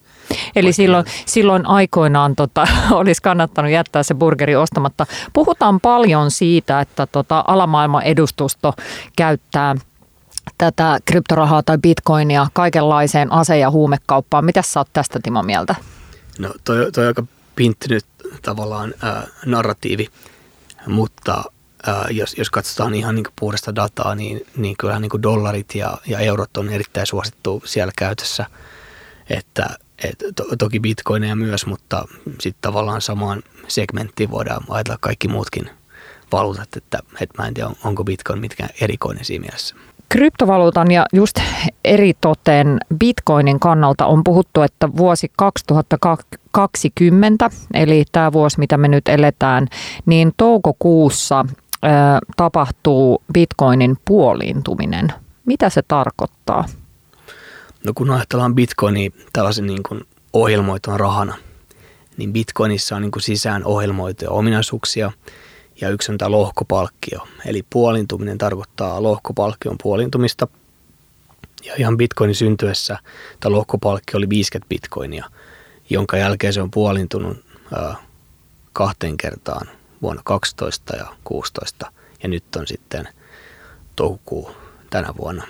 Eli 0.55 0.73
silloin, 0.73 1.05
silloin 1.25 1.65
aikoinaan 1.65 2.35
tota, 2.35 2.67
olisi 2.91 3.21
kannattanut 3.21 3.71
jättää 3.71 4.03
se 4.03 4.13
burgeri 4.13 4.55
ostamatta. 4.55 5.05
Puhutaan 5.33 5.79
paljon 5.79 6.31
siitä, 6.31 6.81
että 6.81 7.07
tota, 7.07 7.43
alamaailman 7.47 8.03
edustusto 8.03 8.73
käyttää 9.15 9.75
tätä 10.57 10.99
kryptorahaa 11.05 11.63
tai 11.63 11.77
bitcoinia 11.77 12.47
kaikenlaiseen 12.53 13.31
ase- 13.31 13.59
ja 13.59 13.71
huumekauppaan. 13.71 14.45
Mitä 14.45 14.61
sä 14.61 14.79
oot 14.79 14.89
tästä 14.93 15.19
Timo 15.23 15.43
mieltä? 15.43 15.75
No 16.39 16.53
toi, 16.63 16.91
toi 16.91 17.03
on 17.03 17.07
aika 17.07 17.23
pinttynyt 17.55 18.05
tavallaan 18.41 18.93
ää, 19.01 19.27
narratiivi, 19.45 20.07
mutta 20.87 21.43
ää, 21.87 22.07
jos, 22.11 22.37
jos 22.37 22.49
katsotaan 22.49 22.95
ihan 22.95 23.15
niin 23.15 23.25
puhdasta 23.39 23.75
dataa, 23.75 24.15
niin, 24.15 24.45
niin 24.57 24.75
kyllähän 24.79 25.01
niin 25.01 25.23
dollarit 25.23 25.75
ja, 25.75 25.97
ja 26.07 26.19
eurot 26.19 26.57
on 26.57 26.69
erittäin 26.69 27.07
suosittu 27.07 27.63
siellä 27.65 27.93
käytössä. 27.97 28.45
Että 29.29 29.69
et, 30.03 30.23
to, 30.35 30.43
toki 30.57 30.79
bitcoineja 30.79 31.35
myös, 31.35 31.65
mutta 31.65 32.05
sitten 32.39 32.61
tavallaan 32.61 33.01
samaan 33.01 33.43
segmenttiin 33.67 34.31
voidaan 34.31 34.63
ajatella 34.69 34.97
kaikki 35.01 35.27
muutkin 35.27 35.69
valuutat, 36.31 36.69
että, 36.77 36.99
että 37.21 37.41
mä 37.41 37.47
en 37.47 37.53
tiedä, 37.53 37.69
onko 37.83 38.03
bitcoin 38.03 38.39
mitkään 38.39 38.69
erikoinen 38.81 39.25
siinä 39.25 39.41
mielessä. 39.41 39.75
Kryptovaluutan 40.09 40.91
ja 40.91 41.05
just 41.13 41.39
eritoten 41.85 42.77
bitcoinin 42.99 43.59
kannalta 43.59 44.05
on 44.05 44.23
puhuttu, 44.23 44.61
että 44.61 44.89
vuosi 44.97 45.31
2020, 45.37 47.49
eli 47.73 48.05
tämä 48.11 48.31
vuosi 48.31 48.59
mitä 48.59 48.77
me 48.77 48.87
nyt 48.87 49.07
eletään, 49.07 49.67
niin 50.05 50.31
toukokuussa 50.37 51.45
tapahtuu 52.37 53.23
bitcoinin 53.33 53.97
puoliintuminen. 54.05 55.13
Mitä 55.45 55.69
se 55.69 55.81
tarkoittaa? 55.87 56.65
No 57.85 57.91
kun 57.95 58.11
ajatellaan 58.11 58.55
bitcoinia 58.55 59.09
tällaisen 59.33 59.65
niin 59.65 59.83
kuin 59.83 60.01
ohjelmoituvan 60.33 60.99
rahana, 60.99 61.37
niin 62.17 62.33
bitcoinissa 62.33 62.95
on 62.95 63.01
niin 63.01 63.11
kuin 63.11 63.23
sisään 63.23 63.65
ohjelmoituja 63.65 64.31
ominaisuuksia 64.31 65.11
ja 65.81 65.89
yksi 65.89 66.11
on 66.11 66.17
tämä 66.17 66.31
lohkopalkkio. 66.31 67.27
Eli 67.45 67.65
puolintuminen 67.69 68.37
tarkoittaa 68.37 69.03
lohkopalkkion 69.03 69.75
puolintumista. 69.83 70.47
Ja 71.65 71.73
ihan 71.77 71.97
bitcoinin 71.97 72.35
syntyessä 72.35 72.97
tämä 73.39 73.55
lohkopalkki 73.55 74.17
oli 74.17 74.29
50 74.29 74.69
bitcoinia, 74.69 75.25
jonka 75.89 76.17
jälkeen 76.17 76.53
se 76.53 76.61
on 76.61 76.71
puolintunut 76.71 77.37
ää, 77.75 77.95
kahteen 78.73 79.17
kertaan 79.17 79.67
vuonna 80.03 80.21
12 80.25 80.95
ja 80.95 81.05
16 81.23 81.91
ja 82.23 82.29
nyt 82.29 82.55
on 82.55 82.67
sitten 82.67 83.07
toukokuu 83.95 84.51
tänä 84.89 85.13
vuonna 85.17 85.43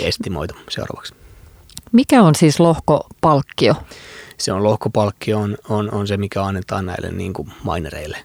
estimoitu 0.00 0.54
seuraavaksi. 0.70 1.14
Mikä 1.92 2.22
on 2.22 2.34
siis 2.34 2.60
lohkopalkkio? 2.60 3.74
Se 4.38 4.52
on 4.52 4.64
lohkopalkkio 4.64 5.38
on, 5.38 5.58
on, 5.68 5.94
on 5.94 6.06
se, 6.06 6.16
mikä 6.16 6.42
annetaan 6.42 6.86
näille 6.86 7.10
niin 7.10 7.32
kuin 7.32 7.52
minereille 7.74 8.18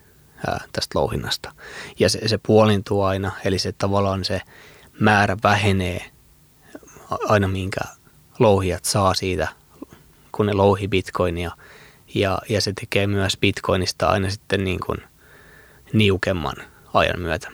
ää, 0.48 0.64
tästä 0.74 1.00
louhinnasta. 1.00 1.52
Ja 2.00 2.10
se, 2.10 2.28
se 2.28 2.40
puolintuu 2.48 3.02
aina, 3.02 3.32
eli 3.46 3.60
se 3.60 3.72
tavallaan 3.72 4.26
se 4.26 4.42
määrä 5.00 5.38
vähenee 5.44 6.12
aina 7.10 7.48
minkä 7.48 7.82
louhijat 8.40 8.86
saa 8.86 9.14
siitä, 9.14 9.48
kun 10.32 10.46
ne 10.46 10.54
louhi 10.54 10.88
bitcoinia. 10.88 11.52
Ja, 12.16 12.40
ja 12.50 12.62
se 12.62 12.74
tekee 12.80 13.08
myös 13.08 13.38
bitcoinista 13.38 14.08
aina 14.08 14.30
sitten 14.30 14.64
niin 14.64 14.80
kuin 14.86 14.98
niukemman 15.94 16.56
ajan 16.94 17.20
myötä. 17.20 17.52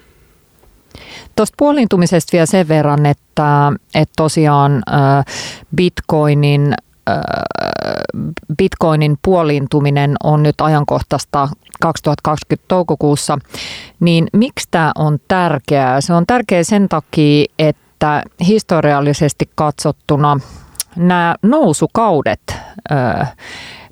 Tuosta 1.35 1.55
puolintumisesta 1.57 2.29
vielä 2.33 2.45
sen 2.45 2.67
verran, 2.67 3.05
että, 3.05 3.71
että 3.95 4.13
tosiaan 4.17 4.83
bitcoinin 5.75 6.73
bitcoinin 8.57 9.17
puoliintuminen 9.21 10.15
on 10.23 10.43
nyt 10.43 10.61
ajankohtaista 10.61 11.49
2020 11.81 12.65
toukokuussa, 12.67 13.37
niin 13.99 14.27
miksi 14.33 14.67
tämä 14.71 14.91
on 14.95 15.17
tärkeää? 15.27 16.01
Se 16.01 16.13
on 16.13 16.25
tärkeää 16.27 16.63
sen 16.63 16.89
takia, 16.89 17.45
että 17.59 18.23
historiallisesti 18.47 19.49
katsottuna 19.55 20.39
nämä 20.95 21.35
nousukaudet 21.41 22.55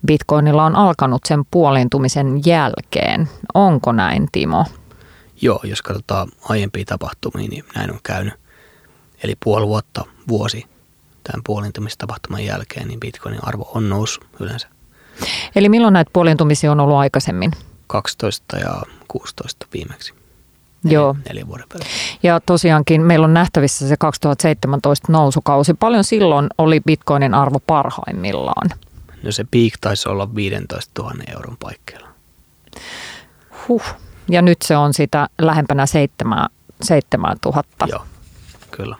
Bitcoinilla 0.05 0.65
on 0.65 0.75
alkanut 0.75 1.21
sen 1.27 1.43
puolintumisen 1.51 2.41
jälkeen. 2.45 3.29
Onko 3.53 3.91
näin, 3.91 4.27
Timo? 4.31 4.65
Joo, 5.41 5.59
jos 5.63 5.81
katsotaan 5.81 6.27
aiempia 6.49 6.85
tapahtumia, 6.85 7.49
niin 7.49 7.63
näin 7.75 7.91
on 7.91 7.99
käynyt. 8.03 8.33
Eli 9.23 9.33
puoli 9.43 9.67
vuotta, 9.67 10.05
vuosi 10.27 10.65
tämän 11.23 11.41
puolintumistapahtuman 11.45 12.45
jälkeen, 12.45 12.87
niin 12.87 12.99
bitcoinin 12.99 13.43
arvo 13.43 13.71
on 13.75 13.89
noussut 13.89 14.27
yleensä. 14.39 14.67
Eli 15.55 15.69
milloin 15.69 15.93
näitä 15.93 16.11
puolintumisia 16.13 16.71
on 16.71 16.79
ollut 16.79 16.97
aikaisemmin? 16.97 17.51
12 17.87 18.57
ja 18.57 18.81
16 19.07 19.67
viimeksi. 19.73 20.13
Joo. 20.83 21.15
Neljän 21.29 21.47
vuoden 21.47 21.65
päälle. 21.69 21.85
Ja 22.23 22.39
tosiaankin 22.39 23.01
meillä 23.01 23.23
on 23.23 23.33
nähtävissä 23.33 23.87
se 23.87 23.97
2017 23.97 25.11
nousukausi. 25.11 25.73
Paljon 25.73 26.03
silloin 26.03 26.47
oli 26.57 26.81
bitcoinin 26.85 27.33
arvo 27.33 27.59
parhaimmillaan? 27.67 28.69
No 29.25 29.31
se 29.31 29.43
peak 29.51 29.73
taisi 29.81 30.09
olla 30.09 30.35
15 30.35 31.01
000 31.01 31.15
euron 31.33 31.57
paikkeilla. 31.59 32.07
Huh. 33.67 33.83
Ja 34.29 34.41
nyt 34.41 34.61
se 34.61 34.77
on 34.77 34.93
sitä 34.93 35.29
lähempänä 35.41 35.85
7, 35.85 36.49
7000. 36.81 37.87
Joo, 37.89 38.05
kyllä. 38.71 38.95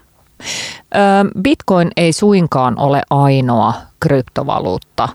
Bitcoin 1.42 1.92
ei 1.98 2.14
suinkaan 2.14 2.80
ole 2.80 3.02
ainoa 3.10 3.74
kryptovaluutta 4.00 5.10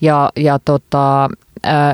ja, 0.00 0.30
ja 0.36 0.58
tota, 0.64 1.28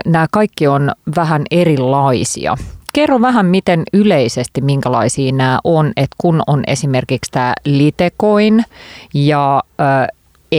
nämä 0.06 0.26
kaikki 0.30 0.66
on 0.66 0.92
vähän 1.16 1.42
erilaisia. 1.50 2.56
Kerro 2.92 3.20
vähän, 3.20 3.46
miten 3.46 3.82
yleisesti 3.92 4.60
minkälaisia 4.60 5.32
nämä 5.32 5.58
on, 5.64 5.92
että 5.96 6.16
kun 6.18 6.42
on 6.46 6.64
esimerkiksi 6.66 7.30
tämä 7.30 7.54
Litecoin 7.64 8.64
ja 9.14 9.62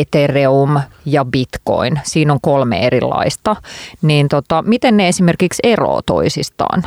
Ethereum 0.01 0.79
ja 1.05 1.25
Bitcoin, 1.25 1.99
siinä 2.03 2.33
on 2.33 2.41
kolme 2.41 2.79
erilaista, 2.79 3.55
niin 4.01 4.29
tota, 4.29 4.61
miten 4.61 4.97
ne 4.97 5.07
esimerkiksi 5.07 5.59
eroavat 5.63 6.05
toisistaan? 6.05 6.83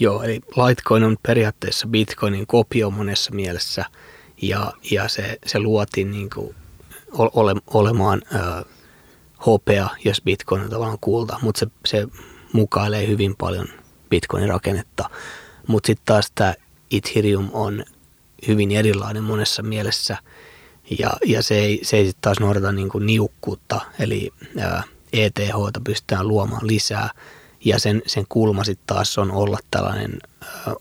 Joo, 0.00 0.22
eli 0.22 0.40
Litecoin 0.66 1.04
on 1.04 1.16
periaatteessa 1.22 1.86
Bitcoinin 1.86 2.46
kopio 2.46 2.90
monessa 2.90 3.34
mielessä. 3.34 3.84
Ja, 4.42 4.72
ja 4.90 5.08
se, 5.08 5.38
se 5.46 5.58
luotiin 5.58 6.10
niin 6.10 6.30
ole, 7.12 7.54
olemaan 7.66 8.22
ö, 8.34 8.64
hopea, 9.46 9.88
jos 10.04 10.22
Bitcoin 10.22 10.62
on 10.62 10.70
tavallaan 10.70 10.98
kulta, 11.00 11.38
mutta 11.42 11.58
se, 11.58 11.66
se 11.86 12.06
mukailee 12.52 13.06
hyvin 13.06 13.36
paljon 13.36 13.66
Bitcoinin 14.10 14.48
rakennetta. 14.48 15.10
Mutta 15.66 15.86
sitten 15.86 16.06
taas 16.06 16.32
tämä 16.34 16.54
Ethereum 16.92 17.48
on 17.52 17.84
hyvin 18.48 18.70
erilainen 18.70 19.22
monessa 19.22 19.62
mielessä 19.62 20.16
ja, 20.98 21.10
ja 21.26 21.42
se 21.42 21.54
ei, 21.58 21.80
se 21.82 21.96
ei 21.96 22.06
sitten 22.06 22.22
taas 22.22 22.40
noudata 22.40 22.72
niin 22.72 22.88
kuin 22.88 23.06
niukkuutta, 23.06 23.80
eli 23.98 24.32
ETH 25.12 25.54
pystytään 25.84 26.28
luomaan 26.28 26.66
lisää. 26.66 27.10
Ja 27.64 27.78
sen, 27.78 28.02
sen 28.06 28.24
kulma 28.28 28.64
sitten 28.64 28.86
taas 28.86 29.18
on 29.18 29.30
olla 29.30 29.58
tällainen 29.70 30.18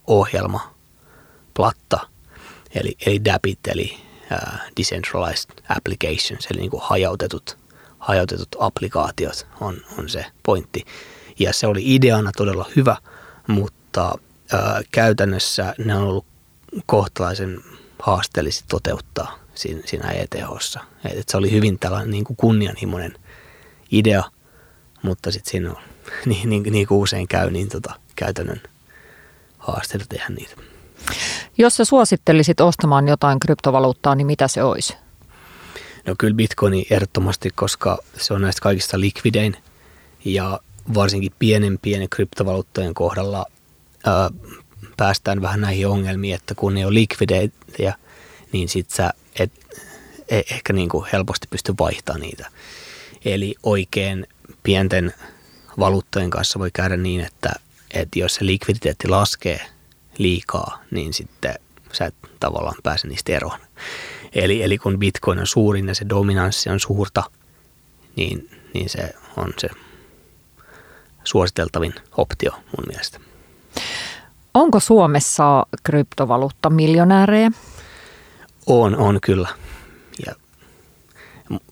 ohjelma, 0.07 0.73
platta, 1.53 1.99
eli, 2.75 2.95
eli 3.05 3.25
DAPit, 3.25 3.59
eli 3.67 3.97
Decentralized 4.77 5.51
Applications, 5.69 6.47
eli 6.51 6.59
niin 6.59 6.71
kuin 6.71 6.83
hajautetut, 6.83 7.57
hajautetut 7.99 8.47
applikaatiot 8.59 9.47
on, 9.61 9.77
on 9.97 10.09
se 10.09 10.25
pointti. 10.43 10.85
Ja 11.39 11.53
se 11.53 11.67
oli 11.67 11.95
ideana 11.95 12.31
todella 12.37 12.65
hyvä, 12.75 12.97
mutta 13.47 14.19
ää, 14.53 14.81
käytännössä 14.91 15.75
ne 15.77 15.95
on 15.95 16.03
ollut 16.03 16.25
kohtalaisen 16.85 17.59
haasteellisesti 17.99 18.65
toteuttaa 18.67 19.48
siinä, 19.59 19.81
siinä 19.85 20.11
ETHssa. 20.11 20.79
Et, 21.05 21.17
et 21.17 21.29
se 21.29 21.37
oli 21.37 21.51
hyvin 21.51 21.79
tällainen 21.79 22.11
niin 22.11 22.23
kuin 22.23 22.37
kunnianhimoinen 22.37 23.15
idea, 23.91 24.23
mutta 25.01 25.31
sitten 25.31 25.51
siinä 25.51 25.69
on, 25.69 25.77
niin, 26.25 26.49
niin, 26.49 26.63
niin 26.63 26.87
kuin 26.87 26.99
usein 26.99 27.27
käy, 27.27 27.51
niin 27.51 27.69
tota, 27.69 27.93
käytännön 28.15 28.61
haasteita 29.57 30.05
tehdä 30.09 30.25
niitä. 30.29 30.55
Jos 31.57 31.77
sä 31.77 31.85
suosittelisit 31.85 32.61
ostamaan 32.61 33.07
jotain 33.07 33.39
kryptovaluuttaa, 33.39 34.15
niin 34.15 34.27
mitä 34.27 34.47
se 34.47 34.63
olisi? 34.63 34.93
No 36.05 36.15
kyllä 36.17 36.35
bitcoini 36.35 36.85
ehdottomasti, 36.89 37.49
koska 37.55 37.97
se 38.17 38.33
on 38.33 38.41
näistä 38.41 38.61
kaikista 38.61 38.99
likvidein 38.99 39.57
ja 40.25 40.59
varsinkin 40.93 41.31
pienempien 41.39 42.09
kryptovaluuttojen 42.09 42.93
kohdalla 42.93 43.45
ää, 44.05 44.29
päästään 44.97 45.41
vähän 45.41 45.61
näihin 45.61 45.87
ongelmiin, 45.87 46.35
että 46.35 46.55
kun 46.55 46.73
ne 46.73 46.85
on 46.85 46.93
likvideitä, 46.93 47.55
niin 48.51 48.69
sit 48.69 48.89
sä 48.89 49.13
ehkä 50.29 50.73
niin 50.73 50.89
kuin 50.89 51.05
helposti 51.13 51.47
pysty 51.49 51.73
vaihtamaan 51.79 52.21
niitä. 52.21 52.49
Eli 53.25 53.55
oikein 53.63 54.27
pienten 54.63 55.13
valuuttojen 55.79 56.29
kanssa 56.29 56.59
voi 56.59 56.71
käydä 56.73 56.97
niin, 56.97 57.21
että, 57.21 57.53
että 57.93 58.19
jos 58.19 58.35
se 58.35 58.45
likviditeetti 58.45 59.07
laskee 59.07 59.61
liikaa, 60.17 60.83
niin 60.91 61.13
sitten 61.13 61.55
sä 61.91 62.05
et 62.05 62.15
tavallaan 62.39 62.75
pääse 62.83 63.07
niistä 63.07 63.31
eroon. 63.31 63.59
Eli, 64.33 64.63
eli 64.63 64.77
kun 64.77 64.99
bitcoin 64.99 65.39
on 65.39 65.47
suurin 65.47 65.87
ja 65.87 65.95
se 65.95 66.05
dominanssi 66.09 66.69
on 66.69 66.79
suurta, 66.79 67.23
niin, 68.15 68.49
niin 68.73 68.89
se 68.89 69.13
on 69.37 69.53
se 69.57 69.69
suositeltavin 71.23 71.93
optio 72.17 72.51
mun 72.51 72.85
mielestä. 72.87 73.19
Onko 74.53 74.79
Suomessa 74.79 75.65
kryptovaluutta 75.83 76.69
miljonäärejä? 76.69 77.51
On, 78.65 78.95
on 78.95 79.19
kyllä. 79.21 79.47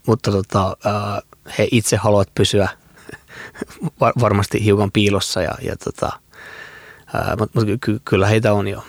Mutta 0.07 0.31
tota, 0.31 0.77
he 1.57 1.67
itse 1.71 1.97
haluavat 1.97 2.35
pysyä 2.35 2.69
varmasti 4.21 4.63
hiukan 4.63 4.91
piilossa, 4.91 5.41
ja, 5.41 5.51
ja 5.61 5.75
tota, 5.75 6.11
mutta 7.39 7.77
ky- 7.81 8.01
kyllä 8.05 8.27
heitä 8.27 8.53
on 8.53 8.67
jo. 8.67 8.83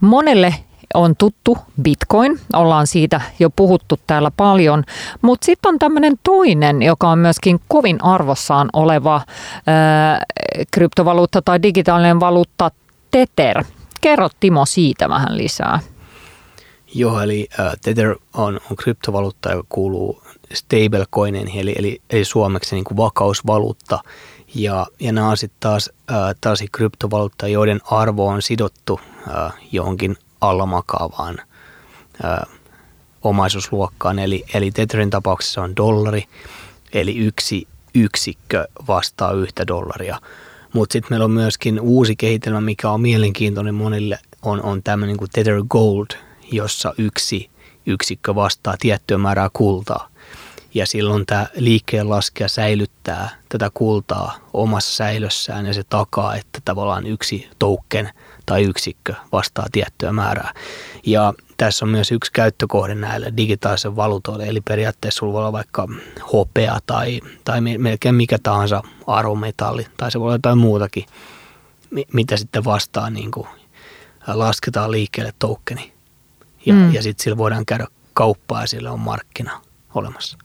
Monelle 0.00 0.54
on 0.94 1.16
tuttu 1.16 1.58
Bitcoin, 1.82 2.40
ollaan 2.52 2.86
siitä 2.86 3.20
jo 3.38 3.50
puhuttu 3.50 4.00
täällä 4.06 4.30
paljon, 4.36 4.84
mutta 5.22 5.44
sitten 5.44 5.68
on 5.68 5.78
tämmöinen 5.78 6.14
toinen, 6.22 6.82
joka 6.82 7.08
on 7.08 7.18
myöskin 7.18 7.60
kovin 7.68 8.04
arvossaan 8.04 8.68
oleva 8.72 9.20
ää, 9.66 10.22
kryptovaluutta 10.70 11.42
tai 11.42 11.62
digitaalinen 11.62 12.20
valuutta 12.20 12.70
Tether. 13.10 13.64
Kerro 14.00 14.28
Timo 14.40 14.66
siitä 14.66 15.08
vähän 15.08 15.36
lisää. 15.36 15.80
Joo, 16.94 17.20
eli 17.20 17.48
äh, 17.60 17.72
Tether 17.84 18.16
on, 18.34 18.60
on 18.70 18.76
kryptovaluutta, 18.76 19.50
joka 19.50 19.66
kuuluu 19.68 20.22
stablecoineihin, 20.54 21.60
eli, 21.60 21.74
eli, 21.78 22.02
eli 22.10 22.24
suomeksi 22.24 22.74
niin 22.74 22.84
kuin 22.84 22.96
vakausvaluutta. 22.96 23.98
Ja, 24.54 24.86
ja 25.00 25.12
nämä 25.12 25.28
on 25.28 25.36
sitten 25.36 25.60
taas 25.60 25.90
tällaisia 26.40 26.68
kryptovaluuttoja, 26.72 27.52
joiden 27.52 27.80
arvo 27.84 28.26
on 28.26 28.42
sidottu 28.42 29.00
äh, 29.28 29.52
johonkin 29.72 30.16
allamakaavaan 30.40 31.38
omaisuusluokkaan. 33.22 34.18
Eli, 34.18 34.44
eli 34.54 34.70
Tetherin 34.70 35.10
tapauksessa 35.10 35.62
on 35.62 35.76
dollari, 35.76 36.24
eli 36.92 37.16
yksi 37.16 37.68
yksikkö 37.94 38.68
vastaa 38.88 39.32
yhtä 39.32 39.66
dollaria. 39.66 40.20
Mutta 40.72 40.92
sitten 40.92 41.12
meillä 41.12 41.24
on 41.24 41.30
myöskin 41.30 41.80
uusi 41.80 42.16
kehitelmä, 42.16 42.60
mikä 42.60 42.90
on 42.90 43.00
mielenkiintoinen 43.00 43.74
monille, 43.74 44.18
on, 44.42 44.62
on 44.62 44.82
tämmöinen 44.82 45.16
kuin 45.16 45.30
Tether 45.32 45.62
Gold, 45.68 46.06
jossa 46.52 46.94
yksi 46.98 47.50
yksikkö 47.86 48.34
vastaa 48.34 48.76
tiettyä 48.78 49.18
määrää 49.18 49.50
kultaa. 49.52 50.08
Ja 50.76 50.86
silloin 50.86 51.26
tämä 51.26 51.46
liikkeen 51.54 52.10
laskija 52.10 52.48
säilyttää 52.48 53.28
tätä 53.48 53.70
kultaa 53.74 54.38
omassa 54.52 54.96
säilössään 54.96 55.66
ja 55.66 55.74
se 55.74 55.82
takaa, 55.84 56.34
että 56.34 56.60
tavallaan 56.64 57.06
yksi 57.06 57.48
token 57.58 58.10
tai 58.46 58.62
yksikkö 58.62 59.14
vastaa 59.32 59.66
tiettyä 59.72 60.12
määrää. 60.12 60.54
Ja 61.06 61.34
tässä 61.56 61.84
on 61.84 61.88
myös 61.88 62.12
yksi 62.12 62.32
käyttökohde 62.32 62.94
näille 62.94 63.32
digitaalisen 63.36 63.96
valuutoille, 63.96 64.46
eli 64.46 64.60
periaatteessa 64.60 65.18
sulla 65.18 65.32
voi 65.32 65.40
olla 65.40 65.52
vaikka 65.52 65.88
hopea 66.32 66.78
tai, 66.86 67.20
tai 67.44 67.60
melkein 67.60 68.14
mikä 68.14 68.38
tahansa 68.42 68.82
arvometalli, 69.06 69.86
tai 69.96 70.10
se 70.10 70.20
voi 70.20 70.26
olla 70.26 70.34
jotain 70.34 70.58
muutakin, 70.58 71.04
mitä 72.12 72.36
sitten 72.36 72.64
vastaan 72.64 73.14
niin 73.14 73.30
kuin 73.30 73.48
lasketaan 74.26 74.90
liikkeelle 74.90 75.32
tokeni. 75.38 75.92
Ja, 76.66 76.74
mm. 76.74 76.94
ja 76.94 77.02
sitten 77.02 77.24
sillä 77.24 77.36
voidaan 77.36 77.66
käydä 77.66 77.86
kauppaa 78.14 78.60
ja 78.60 78.66
sillä 78.66 78.92
on 78.92 79.00
markkina 79.00 79.60
olemassa. 79.94 80.38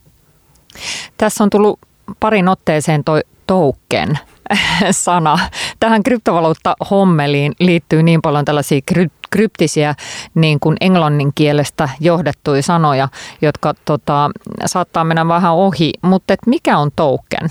Tässä 1.17 1.43
on 1.43 1.49
tullut 1.49 1.79
parin 2.19 2.47
otteeseen 2.47 3.03
toi 3.03 3.21
token 3.47 4.19
sana. 4.91 5.39
Tähän 5.79 6.03
kryptovaluutta-hommeliin 6.03 7.51
liittyy 7.59 8.03
niin 8.03 8.21
paljon 8.21 8.45
tällaisia 8.45 8.79
kry- 8.93 9.11
kryptisiä 9.31 9.95
niin 10.33 10.59
kuin 10.59 10.77
englannin 10.81 11.31
kielestä 11.35 11.89
johdettuja 11.99 12.63
sanoja, 12.63 13.09
jotka 13.41 13.73
tota, 13.85 14.31
saattaa 14.65 15.03
mennä 15.03 15.27
vähän 15.27 15.53
ohi. 15.53 15.93
Mutta 16.01 16.35
mikä 16.45 16.77
on 16.77 16.91
token? 16.95 17.47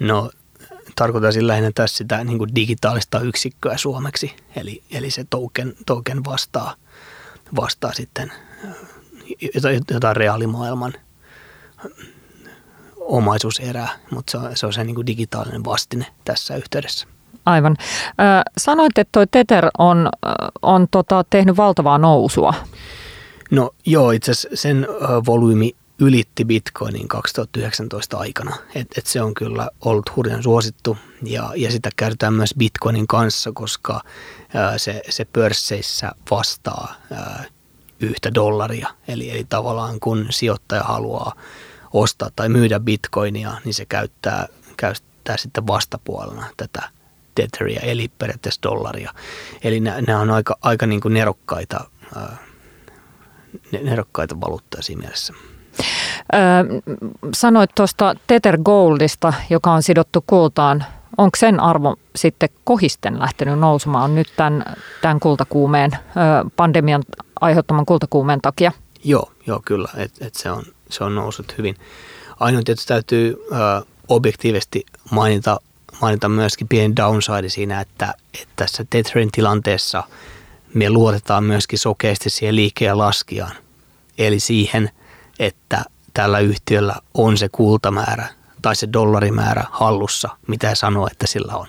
No 0.00 0.30
tarkoitan 0.96 1.32
sillä 1.32 1.50
lähinnä 1.50 1.70
tässä 1.74 1.96
sitä 1.96 2.24
niin 2.24 2.38
kuin 2.38 2.54
digitaalista 2.54 3.20
yksikköä 3.20 3.76
suomeksi, 3.76 4.36
eli, 4.56 4.82
eli 4.90 5.10
se 5.10 5.24
token, 5.30 5.74
token 5.86 6.24
vastaa 6.24 6.74
vastaa 7.56 7.92
sitten 7.92 8.32
jotain 9.90 10.16
reaalimaailman 10.16 10.92
omaisuuserää, 13.06 13.88
mutta 14.10 14.30
se 14.30 14.38
on 14.38 14.56
se, 14.56 14.66
on 14.66 14.72
se 14.72 14.84
niin 14.84 14.94
kuin 14.94 15.06
digitaalinen 15.06 15.64
vastine 15.64 16.06
tässä 16.24 16.56
yhteydessä. 16.56 17.06
Aivan. 17.46 17.76
Sanoit, 18.58 18.98
että 18.98 19.10
tuo 19.12 19.26
Tether 19.30 19.68
on, 19.78 20.08
on 20.62 20.86
tota, 20.90 21.24
tehnyt 21.30 21.56
valtavaa 21.56 21.98
nousua. 21.98 22.54
No 23.50 23.70
joo, 23.86 24.10
itse 24.10 24.30
asiassa 24.30 24.56
sen 24.62 24.86
volyymi 25.26 25.72
ylitti 25.98 26.44
Bitcoinin 26.44 27.08
2019 27.08 28.16
aikana. 28.16 28.56
Et, 28.74 28.86
et 28.98 29.06
se 29.06 29.22
on 29.22 29.34
kyllä 29.34 29.68
ollut 29.84 30.16
hurjan 30.16 30.42
suosittu 30.42 30.96
ja, 31.22 31.50
ja 31.56 31.70
sitä 31.70 31.90
käytetään 31.96 32.34
myös 32.34 32.54
Bitcoinin 32.58 33.06
kanssa, 33.06 33.52
koska 33.54 34.00
ää, 34.54 34.78
se, 34.78 35.02
se 35.08 35.24
pörsseissä 35.24 36.12
vastaa 36.30 36.94
ää, 37.12 37.44
yhtä 38.00 38.34
dollaria. 38.34 38.88
Eli, 39.08 39.30
eli 39.30 39.44
tavallaan 39.48 40.00
kun 40.00 40.26
sijoittaja 40.30 40.82
haluaa 40.82 41.32
ostaa 42.00 42.30
tai 42.36 42.48
myydä 42.48 42.80
bitcoinia, 42.80 43.52
niin 43.64 43.74
se 43.74 43.84
käyttää, 43.84 44.48
käyttää 44.76 45.36
sitten 45.36 45.66
vastapuolena 45.66 46.46
tätä 46.56 46.82
tetheria, 47.34 47.80
eli 47.80 48.10
periaatteessa 48.18 48.62
dollaria. 48.62 49.12
Eli 49.62 49.80
nämä 49.80 50.20
on 50.20 50.30
aika, 50.30 50.56
aika 50.62 50.86
niin 50.86 51.00
kuin 51.00 51.14
nerokkaita, 51.14 51.84
ää, 52.16 52.36
nerokkaita 53.82 54.40
valuuttoja 54.40 54.82
siinä 54.82 55.00
mielessä. 55.00 55.34
Öö, 56.34 56.40
sanoit 57.34 57.70
tuosta 57.74 58.14
Tether 58.26 58.58
Goldista, 58.62 59.32
joka 59.50 59.72
on 59.72 59.82
sidottu 59.82 60.24
kultaan. 60.26 60.84
Onko 61.18 61.36
sen 61.36 61.60
arvo 61.60 61.96
sitten 62.16 62.48
kohisten 62.64 63.18
lähtenyt 63.18 63.58
nousemaan 63.58 64.14
nyt 64.14 64.32
tämän, 64.36 64.64
tämän 65.02 65.20
kultakuumeen, 65.20 65.90
pandemian 66.56 67.02
aiheuttaman 67.40 67.86
kultakuumeen 67.86 68.40
takia? 68.40 68.72
Joo, 69.04 69.32
joo 69.46 69.62
kyllä, 69.64 69.88
et, 69.96 70.12
et 70.20 70.34
se, 70.34 70.50
on, 70.50 70.62
se 70.90 71.04
on 71.04 71.14
noussut 71.14 71.54
hyvin. 71.58 71.76
Ainoa 72.40 72.62
tietysti 72.62 72.88
täytyy 72.88 73.36
ö, 73.52 73.86
objektiivisesti 74.08 74.86
mainita, 75.10 75.60
mainita 76.00 76.28
myöskin 76.28 76.68
pieni 76.68 76.96
downside 76.96 77.48
siinä, 77.48 77.80
että, 77.80 78.14
että 78.34 78.52
tässä 78.56 78.84
Tetherin 78.90 79.32
tilanteessa 79.32 80.02
me 80.74 80.90
luotetaan 80.90 81.44
myöskin 81.44 81.78
sokeasti 81.78 82.30
siihen 82.30 82.56
liikkeen 82.56 82.98
laskijaan. 82.98 83.56
Eli 84.18 84.40
siihen, 84.40 84.90
että 85.38 85.84
tällä 86.14 86.38
yhtiöllä 86.38 86.94
on 87.14 87.38
se 87.38 87.48
kultamäärä 87.48 88.26
tai 88.62 88.76
se 88.76 88.88
dollarimäärä 88.92 89.64
hallussa, 89.70 90.28
mitä 90.46 90.74
sanoo, 90.74 91.08
että 91.12 91.26
sillä 91.26 91.52
on. 91.54 91.66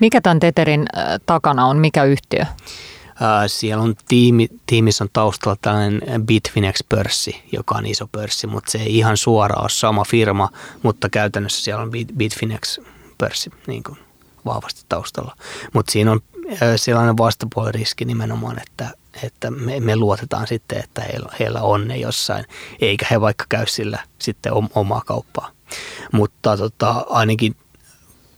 Mikä 0.00 0.20
tämän 0.20 0.40
Teterin 0.40 0.86
takana 1.26 1.66
on? 1.66 1.78
Mikä 1.78 2.04
yhtiö? 2.04 2.46
Siellä 3.46 3.82
on 3.82 3.94
tiimi, 4.08 4.48
tiimissä 4.66 5.04
on 5.04 5.10
taustalla 5.12 5.56
tällainen 5.62 6.02
Bitfinex-pörssi, 6.26 7.42
joka 7.52 7.74
on 7.74 7.86
iso 7.86 8.06
pörssi, 8.06 8.46
mutta 8.46 8.70
se 8.70 8.78
ei 8.78 8.98
ihan 8.98 9.16
suoraan 9.16 9.62
ole 9.62 9.70
sama 9.70 10.04
firma, 10.04 10.48
mutta 10.82 11.08
käytännössä 11.08 11.64
siellä 11.64 11.82
on 11.82 11.90
Bitfinex-pörssi 12.16 13.50
niin 13.66 13.82
kuin 13.82 13.98
vahvasti 14.44 14.82
taustalla. 14.88 15.36
Mutta 15.72 15.92
siinä 15.92 16.12
on 16.12 16.20
sellainen 16.76 17.16
vastapuoliriski 17.16 18.04
nimenomaan, 18.04 18.62
että, 18.62 18.90
että 19.22 19.50
me, 19.50 19.80
me 19.80 19.96
luotetaan 19.96 20.46
sitten, 20.46 20.78
että 20.84 21.02
heillä, 21.02 21.28
heillä 21.40 21.62
on 21.62 21.88
ne 21.88 21.96
jossain, 21.96 22.44
eikä 22.80 23.06
he 23.10 23.20
vaikka 23.20 23.44
käy 23.48 23.66
sillä 23.66 23.98
sitten 24.18 24.52
omaa 24.74 25.02
kauppaa. 25.06 25.50
Mutta 26.12 26.56
tota, 26.56 27.06
ainakin 27.08 27.56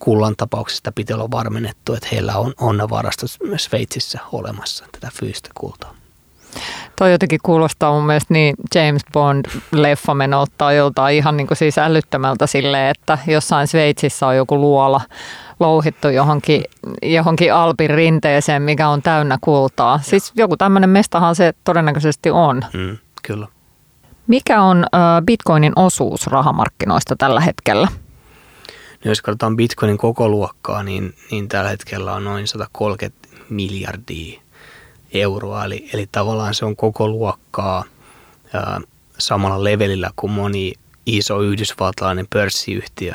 kullan 0.08 0.34
tapauksesta 0.36 0.92
piti 0.92 1.12
olla 1.12 1.30
varmennettu, 1.30 1.94
että 1.94 2.08
heillä 2.12 2.36
on, 2.36 2.52
on 2.60 2.90
varastot 2.90 3.30
Sveitsissä 3.56 4.18
olemassa 4.32 4.84
tätä 4.92 5.08
fyysistä 5.14 5.50
kultaa. 5.54 5.94
Toi 6.96 7.12
jotenkin 7.12 7.40
kuulostaa 7.42 7.92
mun 7.92 8.06
mielestä 8.06 8.34
niin 8.34 8.54
James 8.74 9.02
Bond-leffa 9.12 10.14
menolta 10.14 10.72
joltain 10.72 11.16
ihan 11.16 11.36
niin 11.36 11.46
kuin 11.46 11.58
siis 11.58 11.78
älyttömältä 11.78 12.46
silleen, 12.46 12.90
että 12.90 13.18
jossain 13.26 13.68
Sveitsissä 13.68 14.26
on 14.26 14.36
joku 14.36 14.60
luola 14.60 15.00
louhittu 15.60 16.08
johonkin, 16.08 16.64
johonkin 17.02 17.54
Alpin 17.54 17.90
rinteeseen, 17.90 18.62
mikä 18.62 18.88
on 18.88 19.02
täynnä 19.02 19.38
kultaa. 19.40 20.00
Siis 20.02 20.32
joku 20.36 20.56
tämmöinen 20.56 20.90
mestahan 20.90 21.36
se 21.36 21.52
todennäköisesti 21.64 22.30
on. 22.30 22.64
Mm, 22.74 22.98
kyllä. 23.22 23.46
Mikä 24.26 24.62
on 24.62 24.86
Bitcoinin 25.24 25.72
osuus 25.76 26.26
rahamarkkinoista 26.26 27.16
tällä 27.16 27.40
hetkellä? 27.40 27.88
No 29.04 29.10
jos 29.10 29.22
katsotaan 29.22 29.56
Bitcoinin 29.56 29.98
koko 29.98 30.28
luokkaa, 30.28 30.82
niin, 30.82 31.14
niin 31.30 31.48
tällä 31.48 31.70
hetkellä 31.70 32.14
on 32.14 32.24
noin 32.24 32.48
130 32.48 33.28
miljardia 33.48 34.40
euroa. 35.12 35.64
Eli, 35.64 35.88
eli 35.92 36.08
tavallaan 36.12 36.54
se 36.54 36.64
on 36.64 36.76
koko 36.76 37.08
luokkaa 37.08 37.84
ää, 38.54 38.80
samalla 39.18 39.64
levelillä 39.64 40.10
kuin 40.16 40.30
moni 40.30 40.72
iso 41.06 41.40
yhdysvaltalainen 41.40 42.26
pörssiyhtiö. 42.30 43.14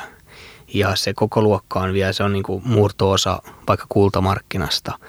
Ja 0.74 0.96
se 0.96 1.14
koko 1.14 1.42
luokka 1.42 1.80
on 1.80 1.94
vielä, 1.94 2.14
se 2.14 2.24
on 2.24 2.34
niin 2.34 2.44
kuin 2.44 2.62
murto-osa 2.66 3.42
vaikka 3.68 3.86
kultamarkkinasta. 3.90 5.00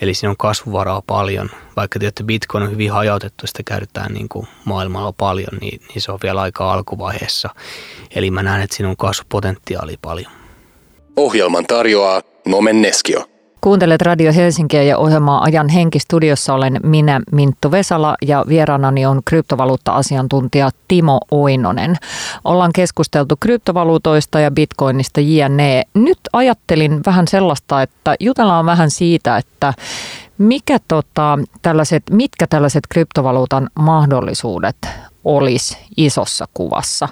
Eli 0.00 0.14
siinä 0.14 0.30
on 0.30 0.36
kasvuvaraa 0.36 1.02
paljon. 1.06 1.50
Vaikka 1.76 1.98
tietty 1.98 2.24
Bitcoin 2.24 2.64
on 2.64 2.70
hyvin 2.70 2.92
hajautettu, 2.92 3.46
sitä 3.46 3.62
käytetään 3.62 4.14
niin 4.14 4.28
kuin 4.28 4.46
maailmalla 4.64 5.12
paljon, 5.12 5.58
niin, 5.60 5.80
niin 5.88 6.02
se 6.02 6.12
on 6.12 6.18
vielä 6.22 6.40
aika 6.40 6.72
alkuvaiheessa. 6.72 7.48
Eli 8.14 8.30
mä 8.30 8.42
näen, 8.42 8.62
että 8.62 8.76
siinä 8.76 8.90
on 8.90 8.96
kasvupotentiaali 8.96 9.96
paljon. 10.02 10.32
Ohjelman 11.16 11.66
tarjoaa 11.66 12.22
Nomen 12.46 12.82
Neskio. 12.82 13.37
Kuuntelet 13.60 14.02
Radio 14.02 14.32
Helsinkiä 14.32 14.82
ja 14.82 14.98
ohjelmaa 14.98 15.42
Ajan 15.42 15.68
henki. 15.68 15.98
Studiossa 15.98 16.54
olen 16.54 16.80
minä 16.82 17.20
Minttu 17.32 17.70
Vesala 17.70 18.16
ja 18.22 18.44
vieraanani 18.48 19.06
on 19.06 19.20
kryptovaluutta-asiantuntija 19.24 20.70
Timo 20.88 21.20
Oinonen. 21.30 21.96
Ollaan 22.44 22.72
keskusteltu 22.74 23.34
kryptovaluutoista 23.40 24.40
ja 24.40 24.50
bitcoinista 24.50 25.20
jne. 25.20 25.82
Nyt 25.94 26.18
ajattelin 26.32 27.00
vähän 27.06 27.28
sellaista, 27.28 27.82
että 27.82 28.14
jutellaan 28.20 28.66
vähän 28.66 28.90
siitä, 28.90 29.36
että 29.36 29.74
mikä 30.38 30.78
tota, 30.88 31.38
tällaiset, 31.62 32.02
mitkä 32.10 32.46
tällaiset 32.46 32.84
kryptovaluutan 32.88 33.70
mahdollisuudet 33.78 34.76
olisi 35.24 35.76
isossa 35.96 36.48
kuvassa. 36.54 37.08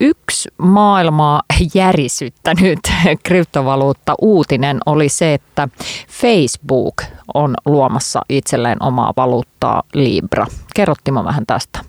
Yksi 0.00 0.48
maailmaa 0.58 1.42
järisyttänyt 1.74 2.78
kryptovaluutta 3.26 4.14
uutinen 4.20 4.78
oli 4.86 5.08
se, 5.08 5.34
että 5.34 5.68
Facebook 6.08 7.02
on 7.34 7.54
luomassa 7.66 8.20
itselleen 8.28 8.82
omaa 8.82 9.12
valuuttaa 9.16 9.82
Libra. 9.94 10.46
Kerrottimo 10.74 11.24
vähän 11.24 11.46
tästä? 11.46 11.80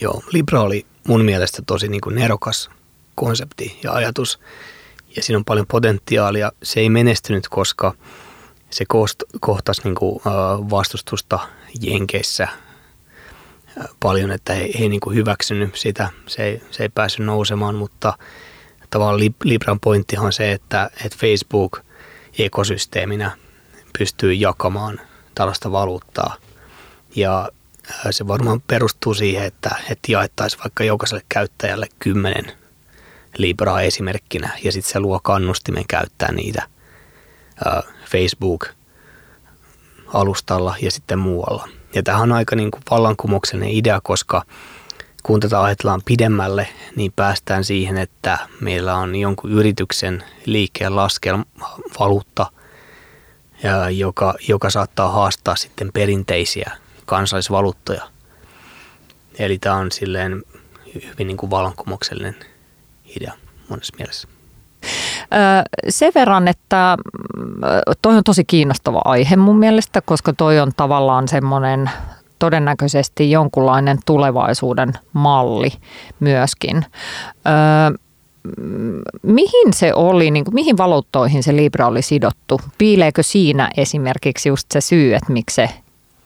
Joo, 0.00 0.22
Libra 0.32 0.62
oli 0.62 0.86
mun 1.08 1.24
mielestä 1.24 1.62
tosi 1.66 1.88
niin 1.88 2.00
kuin 2.00 2.14
nerokas 2.14 2.70
konsepti 3.14 3.78
ja 3.82 3.92
ajatus. 3.92 4.40
Ja 5.16 5.22
siinä 5.22 5.38
on 5.38 5.44
paljon 5.44 5.66
potentiaalia. 5.66 6.52
Se 6.62 6.80
ei 6.80 6.90
menestynyt, 6.90 7.48
koska 7.48 7.94
se 8.70 8.84
kohtasi 9.40 9.82
niin 9.84 9.94
kuin 9.94 10.20
vastustusta 10.70 11.38
Jenkeissä– 11.80 12.48
paljon, 14.00 14.30
että 14.30 14.54
he 14.54 14.62
ei 14.62 14.88
niin 14.88 15.00
hyväksynyt 15.14 15.76
sitä. 15.76 16.08
Se 16.26 16.42
ei, 16.42 16.62
se 16.70 16.82
ei 16.82 16.88
päässyt 16.88 17.26
nousemaan, 17.26 17.74
mutta 17.74 18.18
tavallaan 18.90 19.20
Libran 19.44 19.80
pointtihan 19.80 20.26
on 20.26 20.32
se, 20.32 20.52
että, 20.52 20.90
että 21.04 21.18
Facebook 21.20 21.80
ekosysteeminä 22.38 23.30
pystyy 23.98 24.32
jakamaan 24.32 25.00
tällaista 25.34 25.72
valuuttaa. 25.72 26.36
Ja 27.16 27.48
se 28.10 28.28
varmaan 28.28 28.60
perustuu 28.60 29.14
siihen, 29.14 29.44
että, 29.44 29.76
että 29.90 30.12
jaettaisiin 30.12 30.62
vaikka 30.62 30.84
jokaiselle 30.84 31.22
käyttäjälle 31.28 31.86
kymmenen 31.98 32.52
Libraa 33.38 33.82
esimerkkinä 33.82 34.50
ja 34.64 34.72
sitten 34.72 34.92
se 34.92 35.00
luo 35.00 35.20
kannustimen 35.20 35.84
käyttää 35.88 36.32
niitä 36.32 36.62
Facebook-alustalla 38.10 40.76
ja 40.80 40.90
sitten 40.90 41.18
muualla. 41.18 41.68
Ja 41.96 42.02
tämä 42.02 42.18
on 42.18 42.32
aika 42.32 42.56
niin 42.56 42.70
kuin 42.70 42.82
vallankumouksellinen 42.90 43.74
idea, 43.74 44.00
koska 44.02 44.42
kun 45.22 45.40
tätä 45.40 45.62
ajatellaan 45.62 46.02
pidemmälle, 46.04 46.68
niin 46.96 47.12
päästään 47.16 47.64
siihen, 47.64 47.96
että 47.98 48.38
meillä 48.60 48.96
on 48.96 49.16
jonkun 49.16 49.52
yrityksen 49.52 50.24
liikkeen 50.46 50.96
laskelma 50.96 51.44
valuutta, 52.00 52.52
joka, 53.90 54.34
joka 54.48 54.70
saattaa 54.70 55.08
haastaa 55.08 55.56
sitten 55.56 55.90
perinteisiä 55.92 56.70
kansallisvaluuttoja. 57.06 58.08
Eli 59.38 59.58
tämä 59.58 59.76
on 59.76 59.92
silleen 59.92 60.42
hyvin 60.94 61.26
niin 61.26 61.36
kuin 61.36 61.50
vallankumouksellinen 61.50 62.36
idea 63.16 63.32
monessa 63.68 63.96
mielessä. 63.98 64.28
Sen 65.88 66.12
verran, 66.14 66.48
että 66.48 66.96
toi 68.02 68.16
on 68.16 68.24
tosi 68.24 68.44
kiinnostava 68.44 69.02
aihe 69.04 69.36
mun 69.36 69.58
mielestä, 69.58 70.00
koska 70.00 70.32
toi 70.32 70.60
on 70.60 70.72
tavallaan 70.76 71.28
semmoinen 71.28 71.90
todennäköisesti 72.38 73.30
jonkunlainen 73.30 73.98
tulevaisuuden 74.06 74.92
malli 75.12 75.72
myöskin. 76.20 76.86
mihin 79.22 79.72
se 79.72 79.94
oli, 79.94 80.30
niin 80.30 80.44
kuin, 80.44 80.54
mihin 80.54 80.76
valuuttoihin 80.76 81.42
se 81.42 81.56
Libra 81.56 81.86
oli 81.86 82.02
sidottu? 82.02 82.60
Piileekö 82.78 83.22
siinä 83.22 83.70
esimerkiksi 83.76 84.48
just 84.48 84.66
se 84.72 84.80
syy, 84.80 85.14
että 85.14 85.32
miksi 85.32 85.54
se 85.54 85.70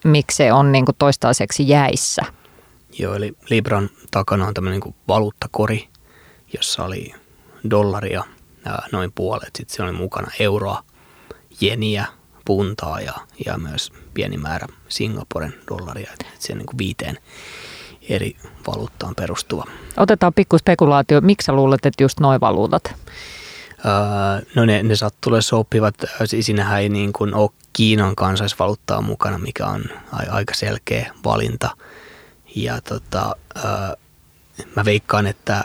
miksi 0.03 0.37
se 0.37 0.53
on 0.53 0.71
niin 0.71 0.85
kuin 0.85 0.95
toistaiseksi 0.99 1.67
jäissä. 1.67 2.21
Joo, 2.99 3.15
eli 3.15 3.33
Libran 3.49 3.89
takana 4.11 4.47
on 4.47 4.53
tämmöinen 4.53 4.79
niin 4.79 4.95
valuuttakori, 5.07 5.87
jossa 6.53 6.83
oli 6.83 7.13
dollaria 7.69 8.23
noin 8.91 9.11
puolet. 9.15 9.49
Sitten 9.57 9.75
siellä 9.75 9.89
oli 9.89 9.97
mukana 9.97 10.31
euroa, 10.39 10.83
jeniä, 11.61 12.05
puntaa 12.45 13.01
ja, 13.01 13.13
ja 13.45 13.57
myös 13.57 13.91
pieni 14.13 14.37
määrä 14.37 14.67
Singaporen 14.87 15.53
dollaria. 15.67 16.11
Se 16.39 16.53
on 16.53 16.57
niin 16.57 16.65
kuin 16.65 16.77
viiteen 16.77 17.17
eri 18.09 18.35
valuuttaan 18.67 19.15
perustuva. 19.15 19.65
Otetaan 19.97 20.33
pikku 20.33 20.57
spekulaatio. 20.57 21.21
Miksi 21.21 21.45
sä 21.45 21.53
luulet, 21.53 21.85
että 21.85 22.03
just 22.03 22.19
noin 22.19 22.41
valuutat? 22.41 22.83
Öö, 23.85 24.45
no 24.55 24.65
ne, 24.65 24.83
ne 24.83 24.95
sattuneet 24.95 25.45
sopivat. 25.45 25.95
Siinähän 26.41 26.81
ei 26.81 26.89
niin 26.89 27.13
kuin 27.13 27.33
ole 27.33 27.49
Kiinan 27.73 28.15
kansallisvaluuttaa 28.15 29.01
mukana, 29.01 29.37
mikä 29.37 29.65
on 29.65 29.83
aika 30.31 30.53
selkeä 30.53 31.13
valinta. 31.23 31.69
Ja 32.55 32.81
tota, 32.81 33.35
öö, 33.57 33.95
mä 34.75 34.85
veikkaan, 34.85 35.27
että 35.27 35.63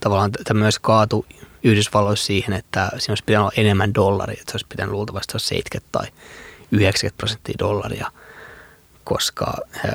tavallaan 0.00 0.30
tämä 0.44 0.60
myös 0.60 0.78
kaatu 0.78 1.26
Yhdysvalloissa 1.64 2.26
siihen, 2.26 2.52
että 2.52 2.90
siinä 2.98 3.12
olisi 3.12 3.24
pitänyt 3.24 3.40
olla 3.40 3.52
enemmän 3.56 3.94
dollaria, 3.94 4.40
että 4.40 4.52
se 4.52 4.56
olisi 4.56 4.66
pitänyt 4.68 4.92
luultavasti 4.92 5.32
olla 5.32 5.44
70 5.44 5.88
tai 5.92 6.06
90 6.70 7.18
prosenttia 7.18 7.54
dollaria, 7.58 8.12
koska 9.04 9.56
he, 9.84 9.90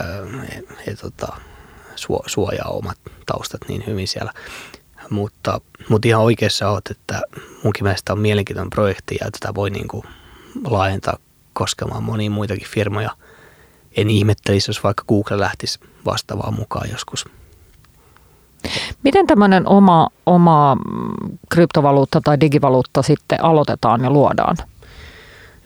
he, 0.87 0.95
tota, 0.95 1.27
suojaa 2.25 2.69
omat 2.69 2.97
taustat 3.25 3.61
niin 3.67 3.83
hyvin 3.87 4.07
siellä. 4.07 4.33
Mutta, 5.09 5.61
mutta 5.89 6.07
ihan 6.07 6.23
oikeassa 6.23 6.69
olet, 6.69 6.87
että 6.91 7.21
munkin 7.63 7.83
mielestä 7.83 8.13
on 8.13 8.19
mielenkiintoinen 8.19 8.69
projekti 8.69 9.17
ja 9.21 9.31
tätä 9.31 9.55
voi 9.55 9.69
niin 9.69 9.87
kuin 9.87 10.03
laajentaa 10.65 11.17
koskemaan 11.53 12.03
monia 12.03 12.31
muitakin 12.31 12.67
firmoja. 12.67 13.09
En 13.97 14.09
ihmettelisi, 14.09 14.69
jos 14.69 14.83
vaikka 14.83 15.03
Google 15.07 15.39
lähtisi 15.39 15.79
vastaavaan 16.05 16.53
mukaan 16.53 16.89
joskus. 16.91 17.25
Miten 19.03 19.27
tämmöinen 19.27 19.67
oma, 19.67 20.09
oma 20.25 20.77
kryptovaluutta 21.49 22.21
tai 22.23 22.39
digivaluutta 22.39 23.01
sitten 23.01 23.43
aloitetaan 23.43 24.03
ja 24.03 24.09
luodaan? 24.09 24.57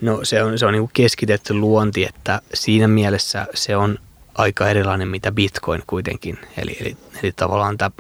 No 0.02 0.20
se 0.24 0.44
on, 0.44 0.60
se 0.60 0.66
on 0.66 0.74
niin 0.74 0.82
kuin 0.82 0.92
keskitetty 0.94 1.54
luonti, 1.54 2.06
että 2.06 2.42
siinä 2.54 2.88
mielessä 2.88 3.48
se 3.54 3.76
on 3.76 4.00
aika 4.36 4.70
erilainen 4.70 5.08
mitä 5.08 5.32
Bitcoin 5.32 5.84
kuitenkin. 5.88 6.40
Eli, 6.58 6.78
eli, 6.82 6.98
eli 7.24 7.32
tavallaan 7.32 7.78
tämä, 7.78 7.92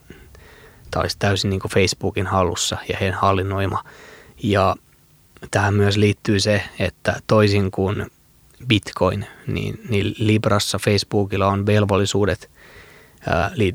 tämä 0.91 1.01
olisi 1.01 1.15
täysin 1.19 1.49
niin 1.49 1.59
kuin 1.59 1.71
Facebookin 1.71 2.27
hallussa 2.27 2.77
ja 2.89 2.97
heidän 3.01 3.19
hallinnoima. 3.19 3.83
Ja 4.43 4.75
tähän 5.51 5.73
myös 5.73 5.97
liittyy 5.97 6.39
se, 6.39 6.63
että 6.79 7.21
toisin 7.27 7.71
kuin 7.71 8.11
Bitcoin, 8.67 9.25
niin, 9.47 9.81
niin 9.89 10.15
Librassa 10.17 10.79
Facebookilla 10.79 11.47
on 11.47 11.65
velvollisuudet 11.65 12.49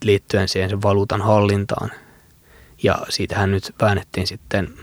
liittyen 0.05 0.49
siihen 0.49 0.71
sen 0.71 0.83
valuutan 0.83 1.23
hallintaan. 1.23 1.91
Ja 2.83 2.99
siitähän 3.09 3.51
nyt 3.51 3.75
väännettiin 3.81 4.27
sitten 4.27 4.75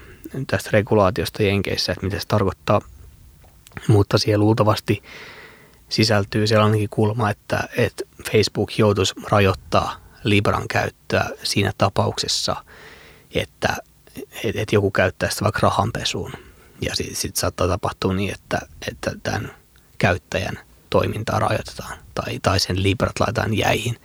tästä 0.47 0.69
regulaatiosta 0.73 1.43
Jenkeissä, 1.43 1.91
että 1.91 2.05
mitä 2.05 2.19
se 2.19 2.27
tarkoittaa. 2.27 2.81
Mutta 3.87 4.17
siellä 4.17 4.43
luultavasti 4.43 5.03
sisältyy 5.89 6.47
sellainenkin 6.47 6.89
kulma, 6.89 7.29
että, 7.29 7.69
että 7.77 8.03
Facebook 8.31 8.77
joutuisi 8.77 9.13
rajoittaa 9.31 9.95
Libran 10.23 10.67
käyttöä 10.67 11.29
siinä 11.43 11.71
tapauksessa, 11.77 12.55
että, 13.35 13.75
että, 14.43 14.61
että 14.61 14.75
joku 14.75 14.91
käyttää 14.91 15.29
sitä 15.29 15.43
vaikka 15.43 15.59
rahanpesuun. 15.61 16.31
Ja 16.81 16.95
sitten 16.95 17.15
sit 17.15 17.35
saattaa 17.35 17.67
tapahtua 17.67 18.13
niin, 18.13 18.33
että, 18.33 18.59
että 18.87 19.11
tämän 19.23 19.51
käyttäjän 19.97 20.59
toimintaa 20.89 21.39
rajoitetaan 21.39 21.97
tai, 22.15 22.39
tai 22.41 22.59
sen 22.59 22.83
Librat 22.83 23.19
laitetaan 23.19 23.57
jäihin. 23.57 23.97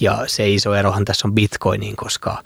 Ja 0.00 0.24
se 0.26 0.48
iso 0.48 0.74
erohan 0.74 1.04
tässä 1.04 1.28
on 1.28 1.34
Bitcoiniin, 1.34 1.96
koska 1.96 2.42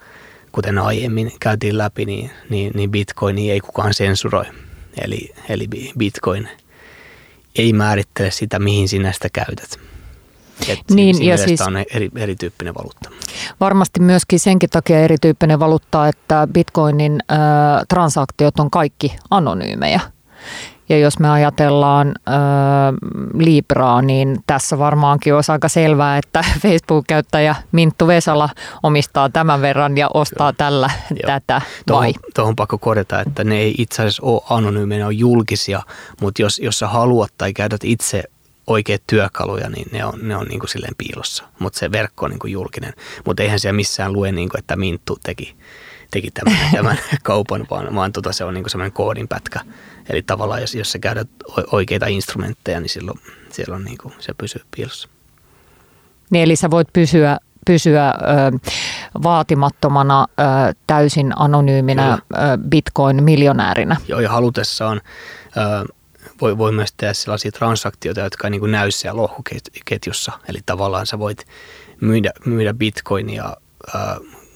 kuten 0.52 0.78
aiemmin 0.78 1.32
käytiin 1.40 1.78
läpi, 1.78 2.04
niin, 2.04 2.30
niin, 2.50 2.72
niin 2.74 2.90
Bitcoini 2.90 3.50
ei 3.50 3.60
kukaan 3.60 3.94
sensuroi. 3.94 4.44
Eli, 5.00 5.34
eli 5.48 5.68
Bitcoin 5.98 6.48
ei 7.58 7.72
määrittele 7.72 8.30
sitä, 8.30 8.58
mihin 8.58 8.88
sinä 8.88 9.12
sitä 9.12 9.28
käytät. 9.32 9.78
Et 10.68 10.78
niin, 10.90 11.24
ja 11.24 11.36
siis 11.36 11.60
on 11.60 11.76
eri, 11.76 12.10
erityyppinen 12.16 12.74
valuutta. 12.74 13.10
Varmasti 13.60 14.00
myöskin 14.00 14.40
senkin 14.40 14.70
takia 14.70 15.00
erityyppinen 15.00 15.60
valuutta, 15.60 16.08
että 16.08 16.48
bitcoinin 16.52 17.22
äh, 17.32 17.38
transaktiot 17.88 18.60
on 18.60 18.70
kaikki 18.70 19.16
anonyymejä. 19.30 20.00
Ja 20.88 20.98
jos 20.98 21.18
me 21.18 21.30
ajatellaan 21.30 22.08
äh, 22.08 22.34
Libraa, 23.38 24.02
niin 24.02 24.36
tässä 24.46 24.78
varmaankin 24.78 25.34
olisi 25.34 25.52
aika 25.52 25.68
selvää, 25.68 26.18
että 26.18 26.44
Facebook-käyttäjä 26.62 27.56
Minttu 27.72 28.06
Vesala 28.06 28.48
omistaa 28.82 29.28
tämän 29.28 29.62
verran 29.62 29.96
ja 29.96 30.08
ostaa 30.14 30.52
Kyllä. 30.52 30.58
tällä 30.58 30.90
Joo. 31.10 31.26
tätä. 31.26 31.62
Tuohon, 31.86 32.12
tuohon 32.34 32.56
pakko 32.56 32.78
korjata, 32.78 33.20
että 33.20 33.44
ne 33.44 33.58
ei 33.58 33.74
itse 33.78 34.02
asiassa 34.02 34.22
ole 34.22 34.42
anonyymejä, 34.50 34.98
ne 34.98 35.06
on 35.06 35.18
julkisia, 35.18 35.82
mutta 36.20 36.42
jos, 36.42 36.58
jos 36.58 36.78
sä 36.78 36.88
haluat 36.88 37.32
tai 37.38 37.52
käytät 37.52 37.84
itse 37.84 38.24
oikeat 38.66 39.02
työkaluja, 39.06 39.68
niin 39.68 39.86
ne 39.92 40.04
on, 40.04 40.18
ne 40.22 40.36
on 40.36 40.46
niin 40.46 40.60
kuin 40.60 40.70
silleen 40.70 40.94
piilossa, 40.98 41.44
mutta 41.58 41.78
se 41.78 41.92
verkko 41.92 42.24
on 42.24 42.30
niin 42.30 42.38
kuin 42.38 42.52
julkinen. 42.52 42.92
Mutta 43.24 43.42
eihän 43.42 43.60
siellä 43.60 43.76
missään 43.76 44.12
lue, 44.12 44.32
niin 44.32 44.48
kuin, 44.48 44.58
että 44.58 44.76
Minttu 44.76 45.18
teki, 45.22 45.56
teki 46.14 46.30
tämän, 46.30 46.58
tämän 46.76 46.98
kaupan, 47.22 47.66
vaan, 47.70 47.94
vaan 47.94 48.12
tota, 48.12 48.32
se 48.32 48.44
on 48.44 48.54
niin 48.54 48.70
semmoinen 48.70 48.92
koodinpätkä. 48.92 49.60
Eli 50.10 50.22
tavallaan 50.22 50.60
jos, 50.60 50.74
jos 50.74 50.92
sä 50.92 50.98
käytät 50.98 51.28
oikeita 51.72 52.06
instrumentteja, 52.06 52.80
niin 52.80 52.88
silloin, 52.88 53.20
silloin 53.50 53.84
niin 53.84 53.98
kuin 53.98 54.14
se 54.18 54.34
pysyy 54.38 54.62
piilossa. 54.76 55.08
Niin 56.30 56.44
eli 56.44 56.56
sä 56.56 56.70
voit 56.70 56.88
pysyä, 56.92 57.38
pysyä 57.66 58.08
ö, 58.08 58.12
vaatimattomana 59.22 60.26
ö, 60.40 60.44
täysin 60.86 61.32
anonyyminä 61.36 62.12
ö, 62.12 62.36
bitcoin-miljonäärinä. 62.68 63.96
Joo, 64.08 64.20
ja 64.20 64.30
halutessaan 64.30 65.00
ö, 65.56 65.94
voi, 66.40 66.58
voi 66.58 66.72
myös 66.72 66.92
tehdä 66.96 67.14
sellaisia 67.14 67.52
transaktioita, 67.52 68.20
jotka 68.20 68.46
ei 68.46 68.50
niin 68.50 68.70
näy 68.70 68.90
siellä 68.90 69.22
lohkoketjussa. 69.22 70.32
Eli 70.48 70.58
tavallaan 70.66 71.06
sä 71.06 71.18
voit 71.18 71.46
myydä, 72.00 72.30
myydä 72.44 72.74
bitcoinia 72.74 73.56
ö, 73.94 73.98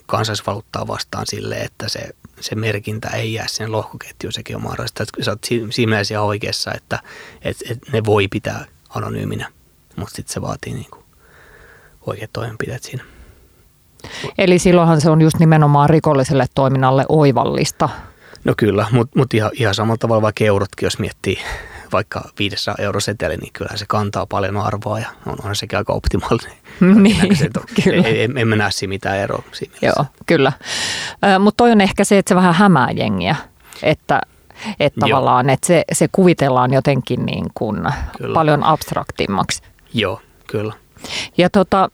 kansallisvaluuttaa 0.09 0.86
vastaan 0.86 1.26
sille, 1.26 1.54
että 1.54 1.88
se, 1.88 2.09
se 2.40 2.54
merkintä 2.54 3.09
ei 3.09 3.32
jää 3.32 3.46
sen 3.48 3.72
lohkoketjuun, 3.72 4.32
sekin 4.32 4.56
on 4.56 4.62
mahdollista. 4.62 5.02
Että 5.02 5.24
sä 5.24 5.30
oot 5.30 5.44
siinä 5.70 5.96
ihan 6.11 6.24
oikeassa, 6.24 6.72
että 6.74 6.98
et, 7.42 7.56
et 7.70 7.78
ne 7.92 8.04
voi 8.04 8.28
pitää 8.28 8.64
anonyyminä, 8.88 9.52
mutta 9.96 10.14
sitten 10.14 10.34
se 10.34 10.42
vaatii 10.42 10.72
niin 10.72 10.90
kuin 10.90 11.04
oikeat 12.06 12.32
toimenpiteet 12.32 12.82
siinä. 12.82 13.04
Eli 14.38 14.59
silloinhan 14.59 15.00
se 15.00 15.11
on 15.11 15.22
just 15.22 15.38
nimenomaan 15.38 15.90
rikolliselle 15.90 16.46
toiminnalle 16.54 17.04
oivallista. 17.09 17.88
No 18.44 18.54
kyllä, 18.56 18.86
mutta 18.90 19.18
mut 19.18 19.34
ihan, 19.34 19.50
ihan 19.54 19.74
samalla 19.74 19.98
tavalla 19.98 20.22
vaikka 20.22 20.44
eurotkin, 20.44 20.86
jos 20.86 20.98
miettii 20.98 21.38
vaikka 21.93 22.22
500 22.39 22.74
euroseteli, 22.78 23.36
niin 23.36 23.53
kyllä 23.53 23.76
se 23.76 23.84
kantaa 23.89 24.26
paljon 24.26 24.57
arvoa 24.57 24.99
ja 24.99 25.09
on, 25.26 25.36
on 25.45 25.57
sekin 25.57 25.78
aika 25.78 25.93
optimaalinen. 25.93 26.57
niin, 27.03 27.36
kyllä. 27.84 28.09
Ei, 28.09 28.28
emme 28.36 28.57
näe 28.57 28.70
siinä 28.70 28.89
mitään 28.89 29.18
eroa 29.18 29.43
siinä 29.53 29.74
Joo, 29.82 30.07
kyllä. 30.26 30.53
Mutta 31.39 31.57
toi 31.57 31.72
on 31.72 31.80
ehkä 31.80 32.05
se, 32.05 32.18
että 32.18 32.28
se 32.28 32.34
vähän 32.34 32.55
hämää 32.55 32.91
jengiä, 32.91 33.36
että 33.82 34.20
että 34.80 35.01
tavallaan, 35.01 35.51
että 35.51 35.66
se, 35.66 35.84
se 35.93 36.09
kuvitellaan 36.12 36.72
jotenkin 36.72 37.26
niin 37.26 37.47
kuin 37.55 37.80
paljon 38.34 38.64
abstraktimmaksi. 38.64 39.62
Joo, 39.95 40.20
kyllä. 40.47 40.72
Ja 41.38 41.51
tota, 41.51 41.88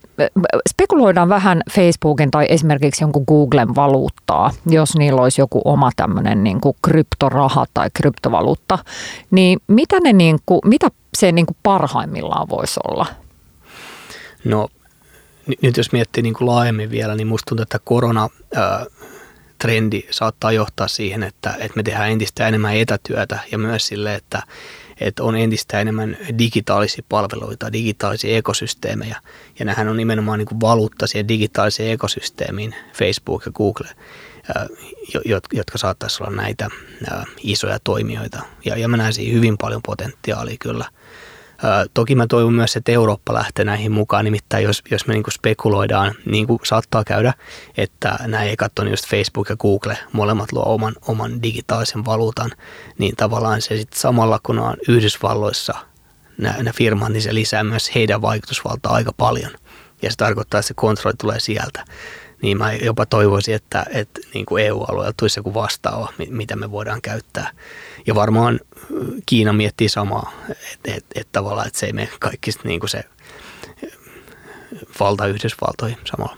spekuloidaan 0.69 1.29
vähän 1.29 1.61
Facebookin 1.71 2.31
tai 2.31 2.45
esimerkiksi 2.49 3.03
jonkun 3.03 3.23
Googlen 3.27 3.75
valuuttaa, 3.75 4.51
jos 4.69 4.95
niillä 4.95 5.21
olisi 5.21 5.41
joku 5.41 5.61
oma 5.65 5.89
tämmöinen 5.95 6.43
niin 6.43 6.61
kuin 6.61 6.75
kryptoraha 6.81 7.65
tai 7.73 7.89
kryptovaluutta. 7.93 8.79
Niin 9.31 9.59
mitä, 9.67 9.99
ne 9.99 10.13
niin 10.13 10.39
kuin, 10.45 10.61
mitä 10.65 10.87
se 11.17 11.31
niin 11.31 11.45
kuin 11.45 11.57
parhaimmillaan 11.63 12.49
voisi 12.49 12.79
olla? 12.87 13.05
No 14.43 14.67
nyt 15.61 15.77
jos 15.77 15.91
miettii 15.91 16.23
niin 16.23 16.33
kuin 16.33 16.47
laajemmin 16.47 16.91
vielä, 16.91 17.15
niin 17.15 17.27
musta 17.27 17.49
tuntuu, 17.49 17.63
että 17.63 17.79
korona 17.83 18.29
ää, 18.55 18.85
trendi 19.57 20.03
saattaa 20.11 20.51
johtaa 20.51 20.87
siihen, 20.87 21.23
että, 21.23 21.49
että 21.49 21.75
me 21.75 21.83
tehdään 21.83 22.11
entistä 22.11 22.47
enemmän 22.47 22.75
etätyötä 22.77 23.39
ja 23.51 23.57
myös 23.57 23.87
sille, 23.87 24.15
että 24.15 24.43
että 24.99 25.23
on 25.23 25.35
entistä 25.35 25.79
enemmän 25.79 26.17
digitaalisia 26.37 27.03
palveluita, 27.09 27.73
digitaalisia 27.73 28.37
ekosysteemejä. 28.37 29.21
Ja 29.59 29.65
nämähän 29.65 29.87
on 29.87 29.97
nimenomaan 29.97 30.39
niin 30.39 30.47
kuin 30.47 30.61
valuutta 30.61 31.07
siihen 31.07 31.27
digitaaliseen 31.27 31.91
ekosysteemiin, 31.91 32.75
Facebook 32.93 33.45
ja 33.45 33.51
Google, 33.51 33.89
jotka 35.53 35.77
saattaisi 35.77 36.23
olla 36.23 36.35
näitä 36.35 36.69
isoja 37.43 37.79
toimijoita. 37.83 38.41
Ja, 38.65 38.77
ja 38.77 38.87
mä 38.87 38.97
näen 38.97 39.13
siihen 39.13 39.35
hyvin 39.35 39.57
paljon 39.57 39.81
potentiaalia 39.81 40.57
kyllä– 40.59 40.85
Toki 41.93 42.15
mä 42.15 42.27
toivon 42.27 42.53
myös, 42.53 42.75
että 42.75 42.91
Eurooppa 42.91 43.33
lähtee 43.33 43.65
näihin 43.65 43.91
mukaan, 43.91 44.25
nimittäin 44.25 44.63
jos, 44.63 44.83
jos 44.91 45.07
me 45.07 45.13
niin 45.13 45.23
kuin 45.23 45.33
spekuloidaan, 45.33 46.13
niin 46.25 46.47
kuin 46.47 46.59
saattaa 46.63 47.03
käydä, 47.03 47.33
että 47.77 48.17
nämä 48.21 48.43
ekat 48.43 48.79
on 48.79 48.87
just 48.87 49.07
Facebook 49.07 49.49
ja 49.49 49.55
Google, 49.55 49.97
molemmat 50.11 50.51
luo 50.51 50.63
oman, 50.65 50.93
oman 51.07 51.43
digitaalisen 51.43 52.05
valuutan, 52.05 52.51
niin 52.97 53.15
tavallaan 53.15 53.61
se 53.61 53.77
sitten 53.77 53.99
samalla 53.99 54.39
kun 54.43 54.59
on 54.59 54.77
Yhdysvalloissa 54.87 55.73
nämä, 56.37 56.71
firmat, 56.73 57.11
niin 57.11 57.21
se 57.21 57.33
lisää 57.33 57.63
myös 57.63 57.95
heidän 57.95 58.21
vaikutusvaltaa 58.21 58.93
aika 58.93 59.11
paljon. 59.17 59.51
Ja 60.01 60.11
se 60.11 60.17
tarkoittaa, 60.17 60.59
että 60.59 60.67
se 60.67 60.73
kontrolli 60.73 61.17
tulee 61.17 61.39
sieltä. 61.39 61.85
Niin 62.41 62.57
mä 62.57 62.73
jopa 62.73 63.05
toivoisin, 63.05 63.55
että, 63.55 63.85
että 63.93 64.21
niin 64.33 64.45
kuin 64.45 64.65
EU-alueella 64.65 65.13
tulisi 65.17 65.39
joku 65.39 65.53
vastaava, 65.53 66.13
mitä 66.29 66.55
me 66.55 66.71
voidaan 66.71 67.01
käyttää. 67.01 67.49
Ja 68.07 68.15
varmaan 68.15 68.59
Kiina 69.25 69.53
miettii 69.53 69.89
samaa, 69.89 70.31
että 70.73 70.93
et, 70.97 71.05
et 71.15 71.27
tavallaan, 71.31 71.67
että 71.67 71.79
se 71.79 71.85
ei 71.85 71.93
mene 71.93 72.09
kaikki 72.19 72.51
niin 72.63 72.79
kuin 72.79 72.89
se 72.89 73.03
valta 74.99 75.27
Yhdysvaltoihin 75.27 75.97
samalla. 76.05 76.37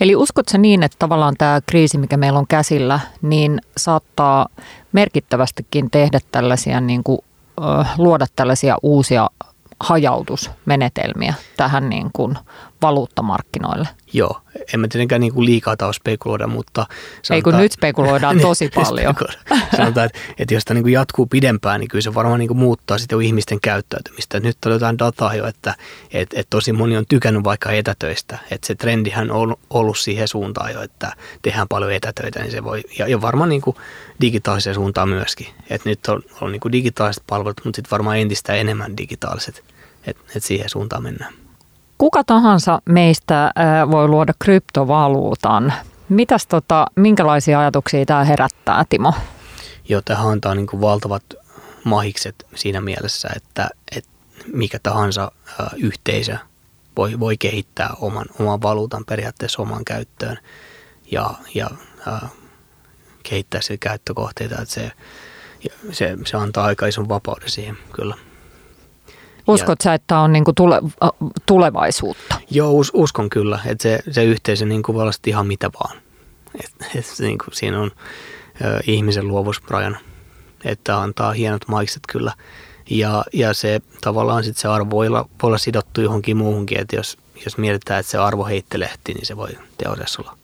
Eli 0.00 0.16
uskotko 0.16 0.58
niin, 0.58 0.82
että 0.82 0.96
tavallaan 0.98 1.34
tämä 1.38 1.60
kriisi, 1.66 1.98
mikä 1.98 2.16
meillä 2.16 2.38
on 2.38 2.46
käsillä, 2.46 3.00
niin 3.22 3.60
saattaa 3.76 4.48
merkittävästikin 4.92 5.90
tehdä 5.90 6.20
tällaisia, 6.32 6.80
niin 6.80 7.04
kuin, 7.04 7.18
luoda 7.98 8.26
tällaisia 8.36 8.76
uusia 8.82 9.30
hajautusmenetelmiä 9.80 11.34
tähän 11.56 11.88
niin 11.88 12.10
kuin 12.12 12.38
valuuttamarkkinoille? 12.82 13.88
Joo, 14.12 14.40
en 14.74 14.80
mä 14.80 14.88
tietenkään 14.88 15.20
niin 15.20 15.34
kuin 15.34 15.46
liikaa 15.46 15.76
taas 15.76 15.96
spekuloida, 15.96 16.46
mutta... 16.46 16.86
Sanotaan, 17.22 17.36
Ei 17.36 17.42
kun 17.42 17.56
nyt 17.56 17.72
spekuloidaan 17.72 18.40
tosi 18.48 18.70
paljon. 18.74 19.14
sanotaan, 19.76 20.06
että, 20.06 20.18
että 20.38 20.54
jos 20.54 20.64
tämä 20.64 20.74
niin 20.74 20.84
kuin 20.84 20.92
jatkuu 20.92 21.26
pidempään, 21.26 21.80
niin 21.80 21.88
kyllä 21.88 22.02
se 22.02 22.14
varmaan 22.14 22.38
niin 22.38 22.48
kuin 22.48 22.58
muuttaa 22.58 22.98
sitten 22.98 23.22
ihmisten 23.22 23.60
käyttäytymistä. 23.60 24.40
Nyt 24.40 24.56
on 24.66 24.72
jotain 24.72 24.98
dataa 24.98 25.34
jo, 25.34 25.46
että, 25.46 25.74
että, 26.12 26.40
että 26.40 26.50
tosi 26.50 26.72
moni 26.72 26.96
on 26.96 27.04
tykännyt 27.08 27.44
vaikka 27.44 27.72
etätöistä. 27.72 28.38
Että 28.50 28.66
se 28.66 28.74
trendihän 28.74 29.30
on 29.30 29.56
ollut 29.70 29.98
siihen 29.98 30.28
suuntaan 30.28 30.72
jo, 30.72 30.82
että 30.82 31.12
tehdään 31.42 31.68
paljon 31.68 31.92
etätöitä, 31.92 32.40
niin 32.40 32.52
se 32.52 32.64
voi... 32.64 32.82
Ja, 32.98 33.08
ja 33.08 33.20
varmaan 33.20 33.48
niin 33.48 33.62
kuin 33.62 33.76
digitaaliseen 34.20 34.74
suuntaan 34.74 35.08
myöskin. 35.08 35.46
Että 35.70 35.88
nyt 35.88 36.06
on, 36.08 36.22
on 36.40 36.52
niin 36.52 36.60
kuin 36.60 36.72
digitaaliset 36.72 37.22
palvelut, 37.26 37.60
mutta 37.64 37.76
sitten 37.76 37.90
varmaan 37.90 38.18
entistä 38.18 38.54
enemmän 38.54 38.96
digitaaliset. 38.96 39.64
Että, 40.06 40.22
että 40.36 40.48
siihen 40.48 40.68
suuntaan 40.68 41.02
mennään. 41.02 41.47
Kuka 41.98 42.24
tahansa 42.24 42.82
meistä 42.84 43.50
voi 43.90 44.08
luoda 44.08 44.32
kryptovaluutan. 44.38 45.72
Mitäs 46.08 46.46
tota, 46.46 46.86
minkälaisia 46.96 47.60
ajatuksia 47.60 48.06
tämä 48.06 48.24
herättää, 48.24 48.84
Timo? 48.88 49.14
Joo, 49.88 50.02
tähän 50.04 50.28
antaa 50.28 50.54
niin 50.54 50.66
kuin 50.66 50.80
valtavat 50.80 51.22
mahikset 51.84 52.46
siinä 52.54 52.80
mielessä, 52.80 53.28
että, 53.36 53.68
että 53.96 54.10
mikä 54.52 54.78
tahansa 54.82 55.32
yhteisö 55.76 56.36
voi, 56.96 57.20
voi 57.20 57.36
kehittää 57.36 57.90
oman, 58.00 58.26
oman 58.40 58.62
valuutan 58.62 59.04
periaatteessa 59.04 59.62
oman 59.62 59.84
käyttöön 59.84 60.38
ja, 61.10 61.30
ja 61.54 61.70
kehittää 63.22 63.60
se 63.60 63.76
käyttökohteita, 63.76 64.62
että 64.62 64.74
se, 64.74 64.92
se, 65.92 66.16
se 66.26 66.36
antaa 66.36 66.64
aika 66.64 66.86
ison 66.86 67.08
vapauden 67.08 67.50
siihen 67.50 67.78
kyllä. 67.92 68.14
Uskot 69.48 69.80
sä, 69.80 69.94
että 69.94 70.18
on 70.18 70.32
niinku 70.32 70.52
tule, 70.52 70.80
tulevaisuutta? 71.46 72.40
Joo, 72.50 72.72
us, 72.72 72.90
uskon 72.94 73.30
kyllä, 73.30 73.58
että 73.66 73.82
se, 73.82 73.98
se 74.10 74.24
yhteisö 74.24 74.66
niinku 74.66 74.94
voi 74.94 75.02
olla 75.02 75.12
ihan 75.26 75.46
mitä 75.46 75.70
vaan. 75.80 75.96
Et, 76.64 76.72
et, 76.94 77.06
niinku, 77.18 77.44
siinä 77.52 77.80
on 77.80 77.90
ö, 78.64 78.80
ihmisen 78.86 79.28
luovuusrajan, 79.28 79.98
että 80.64 81.00
antaa 81.00 81.32
hienot 81.32 81.68
maikset 81.68 82.02
kyllä. 82.08 82.32
Ja, 82.90 83.24
ja 83.32 83.54
se 83.54 83.80
tavallaan 84.00 84.44
sit 84.44 84.56
se 84.56 84.68
arvo 84.68 84.90
voi 84.90 85.06
olla, 85.06 85.28
voi 85.42 85.48
olla 85.48 85.58
sidottu 85.58 86.00
johonkin 86.00 86.36
muuhunkin, 86.36 86.80
että 86.80 86.96
jos, 86.96 87.18
jos 87.44 87.58
mietitään, 87.58 88.00
että 88.00 88.12
se 88.12 88.18
arvo 88.18 88.44
heittelehti, 88.44 89.14
niin 89.14 89.26
se 89.26 89.36
voi 89.36 89.50
teoriassa 89.78 90.22
olla 90.22 90.37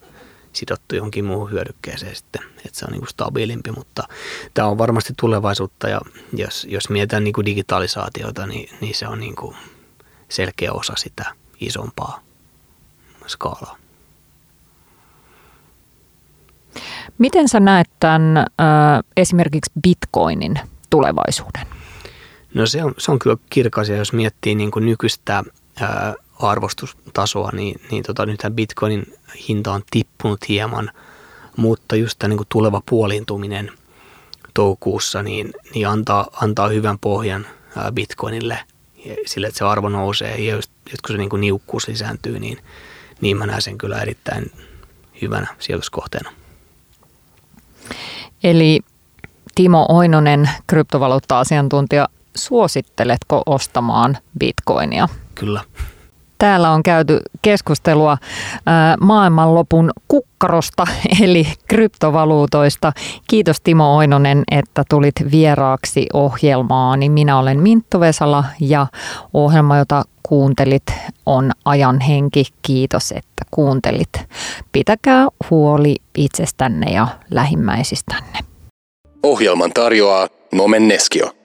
sidottu 0.57 0.95
johonkin 0.95 1.25
muuhun 1.25 1.51
hyödykkeeseen 1.51 2.17
sitten, 2.17 2.43
että 2.57 2.79
se 2.79 2.85
on 2.85 2.93
niin 2.93 3.01
kuin 3.01 3.09
stabiilimpi, 3.09 3.73
mutta 3.73 4.09
tämä 4.55 4.69
on 4.69 4.79
varmasti 4.79 5.13
tulevaisuutta 5.21 5.89
ja 5.89 6.01
jos, 6.33 6.67
jos 6.71 6.89
mietitään 6.89 7.25
niin 7.25 7.35
kuin 7.35 7.45
digitalisaatiota, 7.45 8.47
niin, 8.47 8.77
niin 8.81 8.95
se 8.95 9.09
on 9.09 9.21
niin 9.21 9.37
kuin 9.37 9.57
selkeä 10.29 10.73
osa 10.73 10.93
sitä 10.97 11.25
isompaa 11.61 12.21
skaalaa. 13.27 13.77
Miten 17.19 17.49
sä 17.49 17.61
näet 17.61 17.91
tämän 18.01 18.37
äh, 18.37 18.45
esimerkiksi 19.17 19.73
bitcoinin 19.83 20.61
tulevaisuuden? 20.91 21.67
No 22.55 22.67
se 22.67 22.85
on, 22.85 22.95
se 22.99 23.11
on 23.11 23.19
kyllä 23.19 23.37
kirkas 23.51 23.89
ja 23.89 23.97
jos 23.97 24.13
miettii 24.13 24.55
niin 24.55 24.71
kuin 24.71 24.87
nykyistä 24.87 25.43
äh, 25.83 26.15
arvostustasoa, 26.39 27.51
niin, 27.53 27.81
niin 27.91 28.03
tota, 28.03 28.27
nythän 28.27 28.55
bitcoinin 28.55 29.15
hinta 29.49 29.73
on 29.73 29.83
tippunut 29.91 30.49
hieman, 30.49 30.91
mutta 31.57 31.97
just 31.97 32.19
tämä 32.19 32.35
niin 32.35 32.47
tuleva 32.49 32.83
puoliintuminen 32.91 33.73
toukokuussa 34.55 35.23
niin, 35.23 35.53
niin 35.75 35.89
antaa, 35.89 36.27
antaa 36.43 36.69
hyvän 36.69 36.99
pohjan 36.99 37.47
bitcoinille 37.95 38.59
sille, 39.27 39.47
että 39.47 39.59
se 39.59 39.65
arvo 39.65 39.89
nousee 39.89 40.37
ja 40.45 40.55
just, 40.55 40.71
just 40.91 41.01
kun 41.07 41.15
se 41.15 41.19
niin 41.19 41.31
kuin 41.31 41.41
niukkuus 41.41 41.89
lisääntyy, 41.89 42.39
niin, 42.39 42.59
niin 43.21 43.37
mä 43.37 43.47
näen 43.47 43.63
sen 43.63 43.79
kyllä 43.79 44.03
erittäin 44.03 44.53
hyvänä 45.23 45.47
sijoituskohteena. 45.59 46.31
Eli 48.45 48.81
Timo 49.55 49.87
Oinonen, 49.89 50.51
kryptovaluutta-asiantuntija, 50.67 52.09
suositteletko 52.35 53.43
ostamaan 53.47 54.19
bitcoinia? 54.39 55.09
Kyllä. 55.35 55.61
Täällä 56.39 56.71
on 56.71 56.83
käyty 56.83 57.21
keskustelua 57.43 58.19
maailmanlopun 59.01 59.91
kukkarosta 60.09 60.87
eli 61.23 61.47
kryptovaluutoista. 61.69 62.93
Kiitos 63.29 63.61
Timo 63.61 63.97
Oinonen, 63.97 64.43
että 64.51 64.85
tulit 64.89 65.15
vieraaksi 65.31 66.07
ohjelmaan. 66.13 67.01
Minä 67.09 67.39
olen 67.39 67.61
Minttu 67.61 68.01
Vesala 68.01 68.45
ja 68.61 68.87
ohjelma, 69.35 69.79
jota 69.79 70.05
kuuntelit, 70.23 70.83
on 71.27 71.53
Ajan 71.65 72.01
henki. 72.01 72.45
Kiitos, 72.63 73.13
että 73.13 73.45
kuuntelit. 73.51 74.13
Pitäkää 74.73 75.27
huoli 75.51 75.97
itsestänne 76.15 76.93
ja 76.93 77.07
lähimmäisistänne. 77.31 78.39
Ohjelman 79.23 79.73
tarjoaa 79.73 80.29
Nomen 80.53 80.89
Neskio. 80.89 81.44